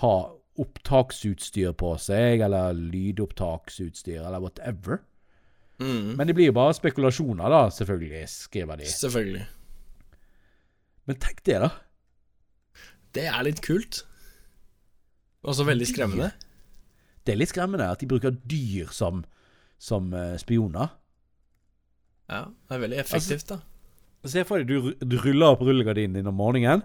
Ha 0.01 0.15
opptaksutstyr 0.61 1.73
på 1.79 1.93
seg, 1.99 2.41
eller 2.45 2.75
lydopptaksutstyr, 2.75 4.21
eller 4.21 4.41
whatever. 4.43 5.01
Mm. 5.81 6.13
Men 6.17 6.29
det 6.29 6.35
blir 6.37 6.51
jo 6.51 6.55
bare 6.55 6.75
spekulasjoner, 6.77 7.49
da, 7.49 7.63
selvfølgelig, 7.73 8.21
skriver 8.29 8.81
de. 8.81 8.89
Selvfølgelig. 8.91 9.47
Men 11.09 11.19
tenk 11.23 11.41
det, 11.47 11.57
da. 11.63 11.71
Det 13.17 13.25
er 13.27 13.43
litt 13.47 13.61
kult. 13.65 14.03
Også 15.41 15.65
veldig 15.65 15.87
skremmende. 15.89 16.29
Det 17.25 17.33
er 17.33 17.41
litt 17.41 17.51
skremmende 17.51 17.89
at 17.89 18.01
de 18.01 18.09
bruker 18.09 18.37
dyr 18.49 18.93
som, 18.93 19.23
som 19.81 20.13
eh, 20.13 20.37
spioner. 20.41 20.93
Ja, 22.31 22.45
det 22.45 22.77
er 22.77 22.83
veldig 22.85 23.01
effektivt, 23.01 23.49
da. 23.51 23.59
Se 24.29 24.45
for 24.45 24.61
deg 24.61 24.69
du, 24.69 24.93
du 25.01 25.17
ruller 25.17 25.55
opp 25.55 25.63
rullegardinen 25.65 26.19
din 26.19 26.29
om 26.29 26.37
morgenen, 26.37 26.83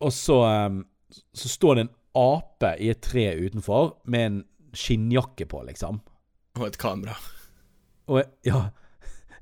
og 0.00 0.12
så, 0.14 0.38
så 1.36 1.50
står 1.52 1.76
det 1.76 1.84
en 1.84 1.96
ape 2.16 2.70
i 2.80 2.88
et 2.94 3.02
tre 3.04 3.26
utenfor 3.36 3.98
med 4.08 4.24
en 4.24 4.38
skinnjakke 4.72 5.44
på, 5.50 5.60
liksom. 5.68 6.00
Og 6.56 6.64
et 6.70 6.80
kamera. 6.80 7.18
Og 8.08 8.22
ja 8.46 8.68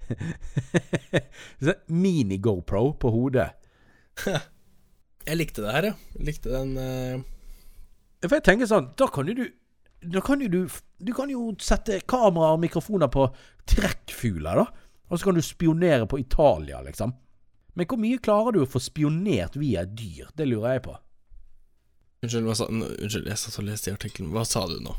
Mini-GoPro 1.90 2.92
på 3.00 3.10
hodet. 3.10 3.48
Jeg 5.26 5.38
likte 5.40 5.64
det 5.64 5.72
her, 5.74 5.88
ja. 5.90 5.94
Jeg 6.18 6.26
likte 6.28 6.52
den 6.52 6.76
uh... 6.78 7.24
For 8.22 8.38
jeg 8.38 8.44
tenker 8.46 8.68
sånn, 8.70 8.92
da 8.96 9.08
kan 9.12 9.26
jo 9.28 9.34
du 9.36 9.42
Da 10.14 10.22
kan 10.24 10.40
jo 10.40 10.46
du 10.48 10.60
Du 11.02 11.10
kan 11.14 11.30
jo 11.30 11.50
sette 11.62 11.98
kamera 12.08 12.54
og 12.54 12.62
mikrofoner 12.62 13.10
på 13.12 13.26
trekkfugler, 13.68 14.62
da. 14.62 14.86
Og 15.10 15.18
så 15.18 15.28
kan 15.28 15.36
du 15.38 15.42
spionere 15.42 16.06
på 16.06 16.20
Italia, 16.22 16.80
liksom. 16.86 17.12
Men 17.76 17.90
hvor 17.90 17.98
mye 18.00 18.22
klarer 18.22 18.54
du 18.54 18.62
å 18.62 18.70
få 18.70 18.80
spionert 18.82 19.58
via 19.58 19.82
et 19.84 19.92
dyr? 19.98 20.30
Det 20.34 20.46
lurer 20.48 20.78
jeg 20.78 20.86
på. 20.86 20.94
Unnskyld, 22.24 22.56
sa 22.56 22.66
Unnskyld, 22.72 23.26
jeg 23.28 23.38
satt 23.38 23.58
og 23.60 23.66
leste 23.66 23.90
i 23.90 23.94
artikkelen. 23.94 24.30
Hva 24.32 24.44
sa 24.48 24.64
du 24.70 24.78
nå? 24.80 24.94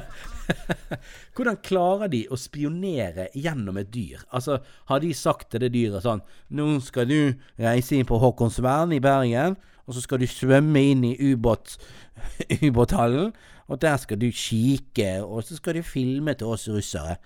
Hvordan 1.34 1.58
klarer 1.66 2.10
de 2.10 2.20
å 2.30 2.38
spionere 2.38 3.28
gjennom 3.34 3.78
et 3.80 3.90
dyr? 3.90 4.22
Altså, 4.34 4.60
har 4.90 5.02
de 5.02 5.10
sagt 5.16 5.50
til 5.50 5.64
det 5.64 5.72
dyret 5.74 6.02
sånn 6.06 6.22
Nå 6.54 6.66
skal 6.82 7.10
du 7.10 7.18
reise 7.60 7.98
inn 7.98 8.08
på 8.08 8.18
Håkonsvern 8.22 8.94
i 8.94 9.02
Bergen, 9.02 9.58
og 9.86 9.96
så 9.96 10.04
skal 10.04 10.22
du 10.22 10.28
svømme 10.30 10.82
inn 10.92 11.04
i 11.08 11.16
ubåt 11.18 11.76
ubåthallen, 12.66 13.34
og 13.70 13.82
der 13.82 13.98
skal 14.02 14.18
du 14.20 14.28
kikke, 14.30 15.12
og 15.24 15.44
så 15.46 15.58
skal 15.58 15.78
du 15.78 15.86
filme 15.86 16.34
til 16.38 16.54
oss 16.54 16.68
russere. 16.70 17.18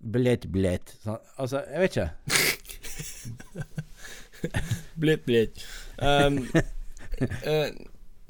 Blitt, 0.00 0.46
blitt. 0.52 0.96
Sånn, 1.04 1.20
altså, 1.40 1.64
jeg 1.72 1.84
vet 1.84 1.96
ikke. 1.96 2.10
Blitt, 5.00 5.22
blitt. 5.26 5.62
Um, 5.98 6.44
eh, 7.48 7.72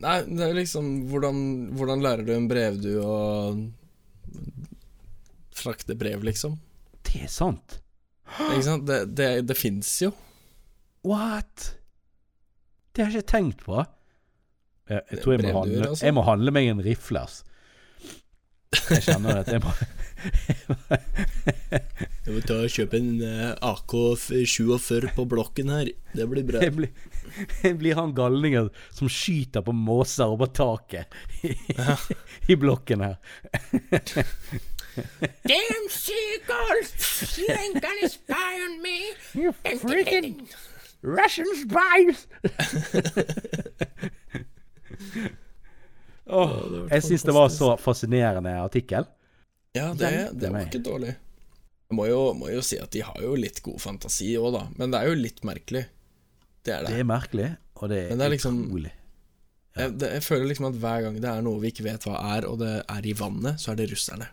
nei, 0.03 0.19
det 0.29 0.45
er 0.47 0.57
liksom 0.57 0.93
hvordan, 1.11 1.43
hvordan 1.77 2.05
lærer 2.05 2.27
du 2.27 2.33
en 2.35 2.49
brevdu 2.51 2.93
å 3.01 3.17
frakte 5.57 5.97
brev, 5.99 6.25
liksom? 6.27 6.59
Det 7.07 7.25
er 7.25 7.33
sant. 7.33 7.81
Ikke 8.51 8.65
sant? 8.67 8.87
Det, 8.89 9.01
det, 9.17 9.29
det 9.49 9.57
fins 9.57 9.91
jo. 10.03 10.13
What? 11.07 11.71
Det 12.93 13.05
har 13.05 13.13
jeg 13.13 13.23
ikke 13.23 13.33
tenkt 13.33 13.65
på. 13.65 13.85
Jeg, 14.91 15.03
jeg 15.11 15.23
tror 15.23 15.35
jeg 15.35 15.47
må, 15.47 15.53
handle, 15.61 15.89
altså. 15.91 16.07
jeg 16.07 16.15
må 16.15 16.25
handle 16.27 16.53
meg 16.55 16.71
en 16.71 16.83
rifle, 16.85 17.23
ass. 17.27 17.43
Jeg 18.91 19.03
kjenner 19.07 19.43
at 19.43 19.51
jeg 19.51 19.63
må 19.65 19.73
Jeg 22.27 22.35
må 22.35 22.41
ta 22.43 22.57
og 22.59 22.73
kjøpe 22.73 22.99
en 22.99 23.21
eh, 23.23 23.53
AK-47 23.63 25.13
på 25.15 25.27
blokken 25.31 25.71
her. 25.71 25.91
Det 26.17 26.27
blir 26.31 26.47
bra. 26.49 26.63
Jeg 26.65 26.75
blir, 26.75 26.91
jeg 27.63 27.77
blir 27.79 27.95
han 27.99 28.15
galningen 28.17 28.71
som 28.91 29.11
skyter 29.13 29.63
på 29.67 29.75
måser 29.77 30.27
over 30.33 30.51
taket 30.51 31.07
i, 31.47 31.55
i 32.51 32.57
blokken 32.59 33.05
her. 33.07 33.17
Damn 35.47 35.89
seagulls! 35.93 37.39
You 37.39 37.47
ain't 37.53 37.83
gonna 37.83 38.09
spy 38.09 38.51
on 38.65 38.83
me! 38.83 39.13
You 39.35 39.53
freaking 39.53 40.49
Russian 41.03 41.47
spies! 41.55 42.27
oh, 46.27 46.89
jeg 46.91 47.03
syns 47.05 47.23
det 47.29 47.35
var 47.37 47.53
så 47.53 47.77
fascinerende 47.77 48.57
artikkel. 48.63 49.05
Ja, 49.77 49.91
det, 49.95 50.11
det 50.41 50.51
var 50.53 50.67
ikke 50.67 50.83
dårlig. 50.85 51.15
Jeg 51.87 51.95
må 51.99 52.07
jo, 52.11 52.21
må 52.35 52.49
jo 52.51 52.63
si 52.67 52.79
at 52.83 52.91
de 52.95 53.05
har 53.07 53.23
jo 53.23 53.37
litt 53.39 53.61
god 53.63 53.79
fantasi 53.83 54.33
òg, 54.41 54.49
da. 54.57 54.63
Men 54.81 54.91
det 54.95 55.01
er 55.03 55.13
jo 55.13 55.19
litt 55.21 55.43
merkelig. 55.47 55.85
Det 56.67 56.73
er 56.75 56.87
det. 56.87 56.95
Det 56.97 57.03
er 57.03 57.07
merkelig, 57.07 57.51
og 57.79 57.91
det 57.93 57.99
er, 58.05 58.09
Men 58.11 58.19
det 58.23 58.27
er 58.27 58.33
liksom- 58.35 58.63
utrolig. 58.65 58.93
Jeg, 59.77 59.93
det, 60.01 60.09
jeg 60.17 60.23
føler 60.25 60.49
liksom 60.49 60.67
at 60.71 60.79
hver 60.81 61.03
gang 61.05 61.17
det 61.21 61.29
er 61.31 61.43
noe 61.45 61.61
vi 61.61 61.69
ikke 61.69 61.85
vet 61.85 62.07
hva 62.09 62.17
er, 62.33 62.47
og 62.49 62.59
det 62.63 62.73
er 62.89 63.07
i 63.07 63.13
vannet, 63.19 63.61
så 63.61 63.73
er 63.75 63.77
det 63.83 63.91
russerne. 63.93 64.31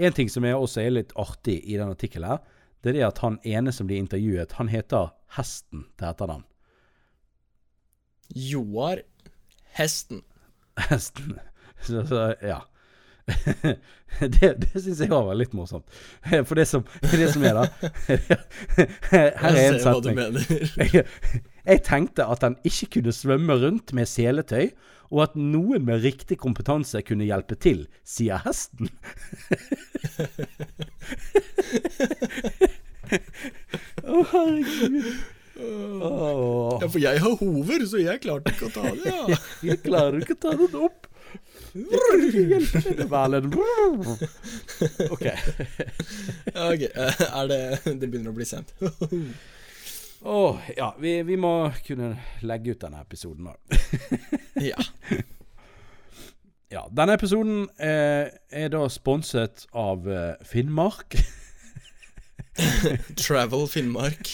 En 0.00 0.16
ting 0.16 0.28
som 0.32 0.44
er 0.48 0.56
også 0.58 0.82
er 0.82 0.90
litt 0.90 1.12
artig 1.20 1.60
i 1.62 1.76
den 1.78 1.92
artikkelen 1.92 2.26
her, 2.32 2.40
det 2.82 2.90
er 2.90 2.96
det 2.98 3.04
at 3.06 3.20
han 3.22 3.36
ene 3.46 3.72
som 3.76 3.86
blir 3.86 4.00
intervjuet, 4.02 4.56
han 4.58 4.70
heter 4.72 5.12
Hesten 5.36 5.84
til 6.00 6.08
etternavn. 6.08 6.42
Joar 8.34 9.02
Hesten. 9.78 10.22
Hesten. 10.90 11.38
Så, 11.86 12.02
så 12.04 12.34
ja. 12.44 12.58
Det 14.36 14.50
det 14.62 14.70
syns 14.74 15.00
jeg 15.04 15.10
var 15.10 15.34
litt 15.38 15.54
morsomt. 15.56 15.86
For 16.48 16.54
det 16.58 16.66
som, 16.68 16.84
det 17.12 17.30
som 17.32 17.44
er, 17.46 17.60
da 17.60 17.64
Her 19.10 19.30
er 19.50 19.60
en 19.64 19.80
setning. 19.82 20.18
Jeg, 20.76 21.04
jeg 21.64 21.82
tenkte 21.86 22.26
at 22.26 22.46
han 22.46 22.56
ikke 22.66 22.96
kunne 22.98 23.14
svømme 23.14 23.58
rundt 23.62 23.94
med 23.96 24.10
seletøy, 24.10 24.70
og 25.10 25.24
at 25.24 25.34
noen 25.38 25.84
med 25.88 26.04
riktig 26.04 26.38
kompetanse 26.38 27.02
kunne 27.06 27.26
hjelpe 27.26 27.58
til, 27.58 27.86
sier 28.06 28.38
hesten. 28.44 28.90
Å, 34.06 34.22
herregud. 34.30 35.10
Oh. 35.60 36.78
Ja, 36.80 36.86
for 36.86 37.00
jeg 37.02 37.20
har 37.20 37.34
hover, 37.36 37.82
så 37.90 38.00
jeg 38.00 38.22
klarte 38.22 38.54
ikke 38.54 38.70
å 38.70 38.72
ta 38.72 38.84
det, 38.94 39.10
ja. 39.10 39.38
jeg 39.72 39.82
klarer 39.84 40.22
ikke 40.22 40.38
å 40.38 40.42
ta 40.46 40.54
den 40.56 40.78
opp. 40.86 41.09
Erlend. 41.74 43.54
OK. 45.10 45.24
Ja, 45.24 45.36
ok, 46.72 46.82
eh, 46.82 47.24
er 47.30 47.50
det 47.50 47.60
Det 48.00 48.08
begynner 48.08 48.32
å 48.32 48.36
bli 48.36 48.46
sent. 48.48 48.74
Åh, 50.20 50.70
ja, 50.76 50.90
vi, 51.00 51.22
vi 51.22 51.36
må 51.40 51.70
kunne 51.86 52.14
legge 52.44 52.74
ut 52.74 52.82
denne 52.82 53.00
episoden 53.04 53.50
nå. 53.50 53.56
Ja. 54.70 54.76
Ja, 56.70 56.84
denne 56.94 57.16
episoden 57.16 57.64
er, 57.82 58.28
er 58.54 58.68
da 58.70 58.84
sponset 58.92 59.64
av 59.74 60.06
eh, 60.06 60.34
Finnmark. 60.46 61.16
Travel 63.24 63.66
Finnmark. 63.70 64.30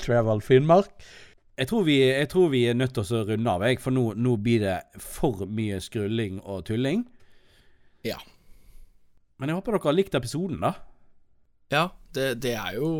Travel 0.00 0.42
Finnmark. 0.42 0.90
Jeg 1.58 1.66
tror, 1.66 1.82
vi, 1.88 1.96
jeg 2.06 2.28
tror 2.30 2.50
vi 2.52 2.62
er 2.70 2.76
nødt 2.78 2.94
til 2.94 3.02
å 3.02 3.22
runde 3.26 3.50
av, 3.50 3.64
jeg, 3.66 3.80
for 3.82 3.94
nå, 3.94 4.12
nå 4.14 4.36
blir 4.38 4.62
det 4.62 4.76
for 5.02 5.42
mye 5.50 5.80
skrulling 5.82 6.38
og 6.44 6.68
tulling. 6.68 7.02
Ja. 8.06 8.20
Men 9.42 9.50
jeg 9.50 9.58
håper 9.58 9.74
dere 9.74 9.88
har 9.90 9.96
likt 9.96 10.14
episoden, 10.14 10.62
da. 10.62 10.76
Ja, 11.74 11.84
det, 12.14 12.28
det 12.44 12.54
er 12.56 12.78
jo 12.78 12.90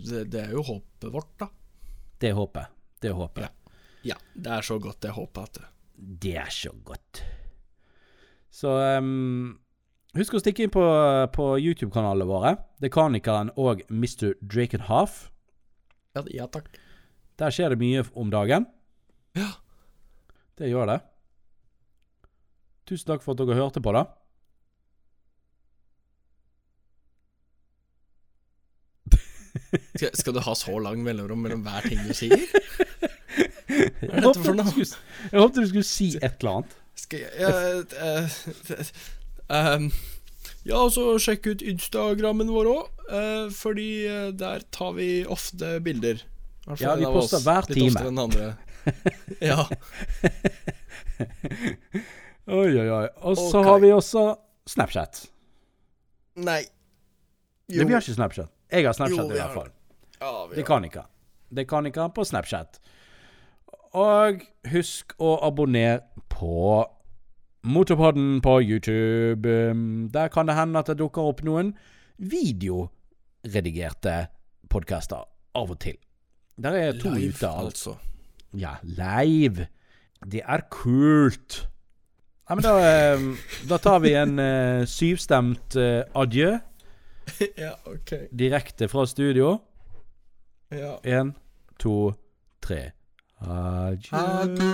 det, 0.00 0.24
det 0.32 0.46
er 0.46 0.56
jo 0.56 0.64
håpet 0.66 1.12
vårt, 1.12 1.34
da. 1.44 1.50
Det 2.20 2.32
håper 2.36 2.64
jeg. 2.64 2.76
Det 3.04 3.12
håper 3.16 3.46
jeg. 3.46 3.76
Ja, 4.10 4.16
det 4.32 4.56
er 4.56 4.64
så 4.64 4.80
godt 4.80 5.02
det 5.04 5.12
håpet 5.16 5.42
at 5.44 5.60
det 5.60 5.68
Det 6.24 6.36
er 6.40 6.52
så 6.52 6.72
godt. 6.84 7.22
Så 8.50 8.72
um, 8.98 9.58
husk 10.16 10.34
å 10.34 10.40
stikke 10.40 10.64
inn 10.64 10.72
på, 10.72 10.84
på 11.36 11.52
YouTube-kanalene 11.60 12.28
våre. 12.28 12.56
Dekanikeren 12.80 13.52
og 13.60 13.84
Mr. 13.92 14.32
Drakenhoff. 14.40 15.26
Ja, 16.16 16.24
ja 16.32 16.48
takk. 16.48 16.72
Der 17.40 17.50
skjer 17.54 17.72
det 17.72 17.80
mye 17.80 18.04
om 18.20 18.30
dagen. 18.32 18.66
Ja. 19.38 19.48
Det 20.60 20.68
gjør 20.68 20.90
det. 20.90 20.98
Tusen 22.90 23.08
takk 23.08 23.22
for 23.24 23.32
at 23.32 23.40
dere 23.40 23.56
hørte 23.56 23.80
på, 23.80 23.94
da. 23.96 24.04
Skal, 29.96 30.10
skal 30.18 30.34
du 30.34 30.40
ha 30.44 30.54
så 30.58 30.78
lang 30.82 31.00
mellomrom 31.04 31.40
mellom 31.44 31.62
hver 31.64 31.86
ting 31.88 32.00
du 32.04 32.12
sier? 32.16 32.40
Jeg 33.70 34.22
håpte, 34.24 34.50
du 34.50 34.64
skulle, 34.66 34.96
jeg 35.30 35.38
håpte 35.38 35.62
du 35.62 35.68
skulle 35.70 35.86
si 35.86 36.08
et 36.18 36.40
eller 36.40 36.56
annet. 36.58 36.72
Skal 36.98 37.20
jeg 37.22 37.30
ja, 37.38 37.50
eh, 38.02 38.24
eh, 39.54 39.84
ja, 40.66 40.80
og 40.80 40.90
så 40.96 41.04
sjekk 41.22 41.46
ut 41.52 41.62
Instagrammen 41.62 42.50
vår 42.50 42.70
òg, 42.72 43.04
fordi 43.54 43.90
eh, 44.10 44.32
der 44.34 44.66
tar 44.74 44.96
vi 44.98 45.22
ofte 45.30 45.78
bilder. 45.86 46.24
I 46.60 46.62
hvert 46.68 46.78
fall 46.78 46.86
Ja, 46.86 46.92
vi 47.00 47.06
poster 47.14 47.40
hver 47.44 47.62
litt 47.68 47.78
time. 47.78 47.90
oftere 47.90 48.08
enn 48.10 48.20
andre. 48.26 48.46
ja. 49.50 49.60
Oi, 52.50 52.74
oi, 52.74 52.88
oi. 52.90 53.06
Og 53.22 53.36
så 53.38 53.60
okay. 53.60 53.68
har 53.68 53.78
vi 53.82 53.90
også 53.94 54.22
Snapchat. 54.66 55.30
Nei. 56.42 56.62
Det, 57.70 57.86
vi 57.86 57.94
har 57.94 58.02
ikke 58.02 58.14
Snapchat. 58.16 58.50
Jeg 58.72 58.86
har 58.88 58.94
Snapchat 58.96 59.20
Jo, 59.20 59.26
i 59.30 59.38
hvert 59.38 59.54
fall. 59.54 59.70
Ja, 60.20 60.46
Det 60.54 60.64
kan 60.66 60.84
ikke. 60.84 61.02
Det 61.54 61.68
kan 61.70 61.86
ikke 61.86 62.08
på 62.14 62.24
Snapchat. 62.26 62.80
Og 63.94 64.42
husk 64.72 65.14
å 65.18 65.38
abonnere 65.46 66.00
på 66.30 66.86
Motorpodden 67.62 68.40
på 68.42 68.60
YouTube. 68.64 69.48
Der 70.10 70.28
kan 70.32 70.46
det 70.48 70.54
hende 70.58 70.78
at 70.80 70.86
det 70.90 70.98
dukker 70.98 71.22
opp 71.30 71.42
noen 71.46 71.74
videoredigerte 72.18 74.28
podkaster 74.70 75.24
av 75.54 75.70
og 75.70 75.78
til. 75.82 75.98
Der 76.62 76.70
er 76.76 76.92
to 77.00 77.10
Live, 77.14 77.28
ute. 77.34 77.48
altså. 77.48 77.94
Ja, 78.52 78.74
live. 78.82 79.66
Det 80.32 80.42
er 80.44 80.60
kult. 80.70 81.68
Nei, 82.50 82.54
men 82.58 82.64
da, 82.66 83.14
um, 83.14 83.36
da 83.70 83.76
tar 83.78 83.98
vi 84.02 84.10
en 84.18 84.38
uh, 84.42 84.82
syvstemt 84.90 85.76
uh, 85.78 86.02
adjø 86.18 86.58
ja, 87.62 87.70
ok. 87.86 88.12
direkte 88.38 88.88
fra 88.90 89.06
studio. 89.06 89.58
Ja. 90.74 90.96
Én, 91.06 91.32
to, 91.78 92.12
tre. 92.62 92.90
Adjø. 93.40 94.16
Adjø. 94.18 94.70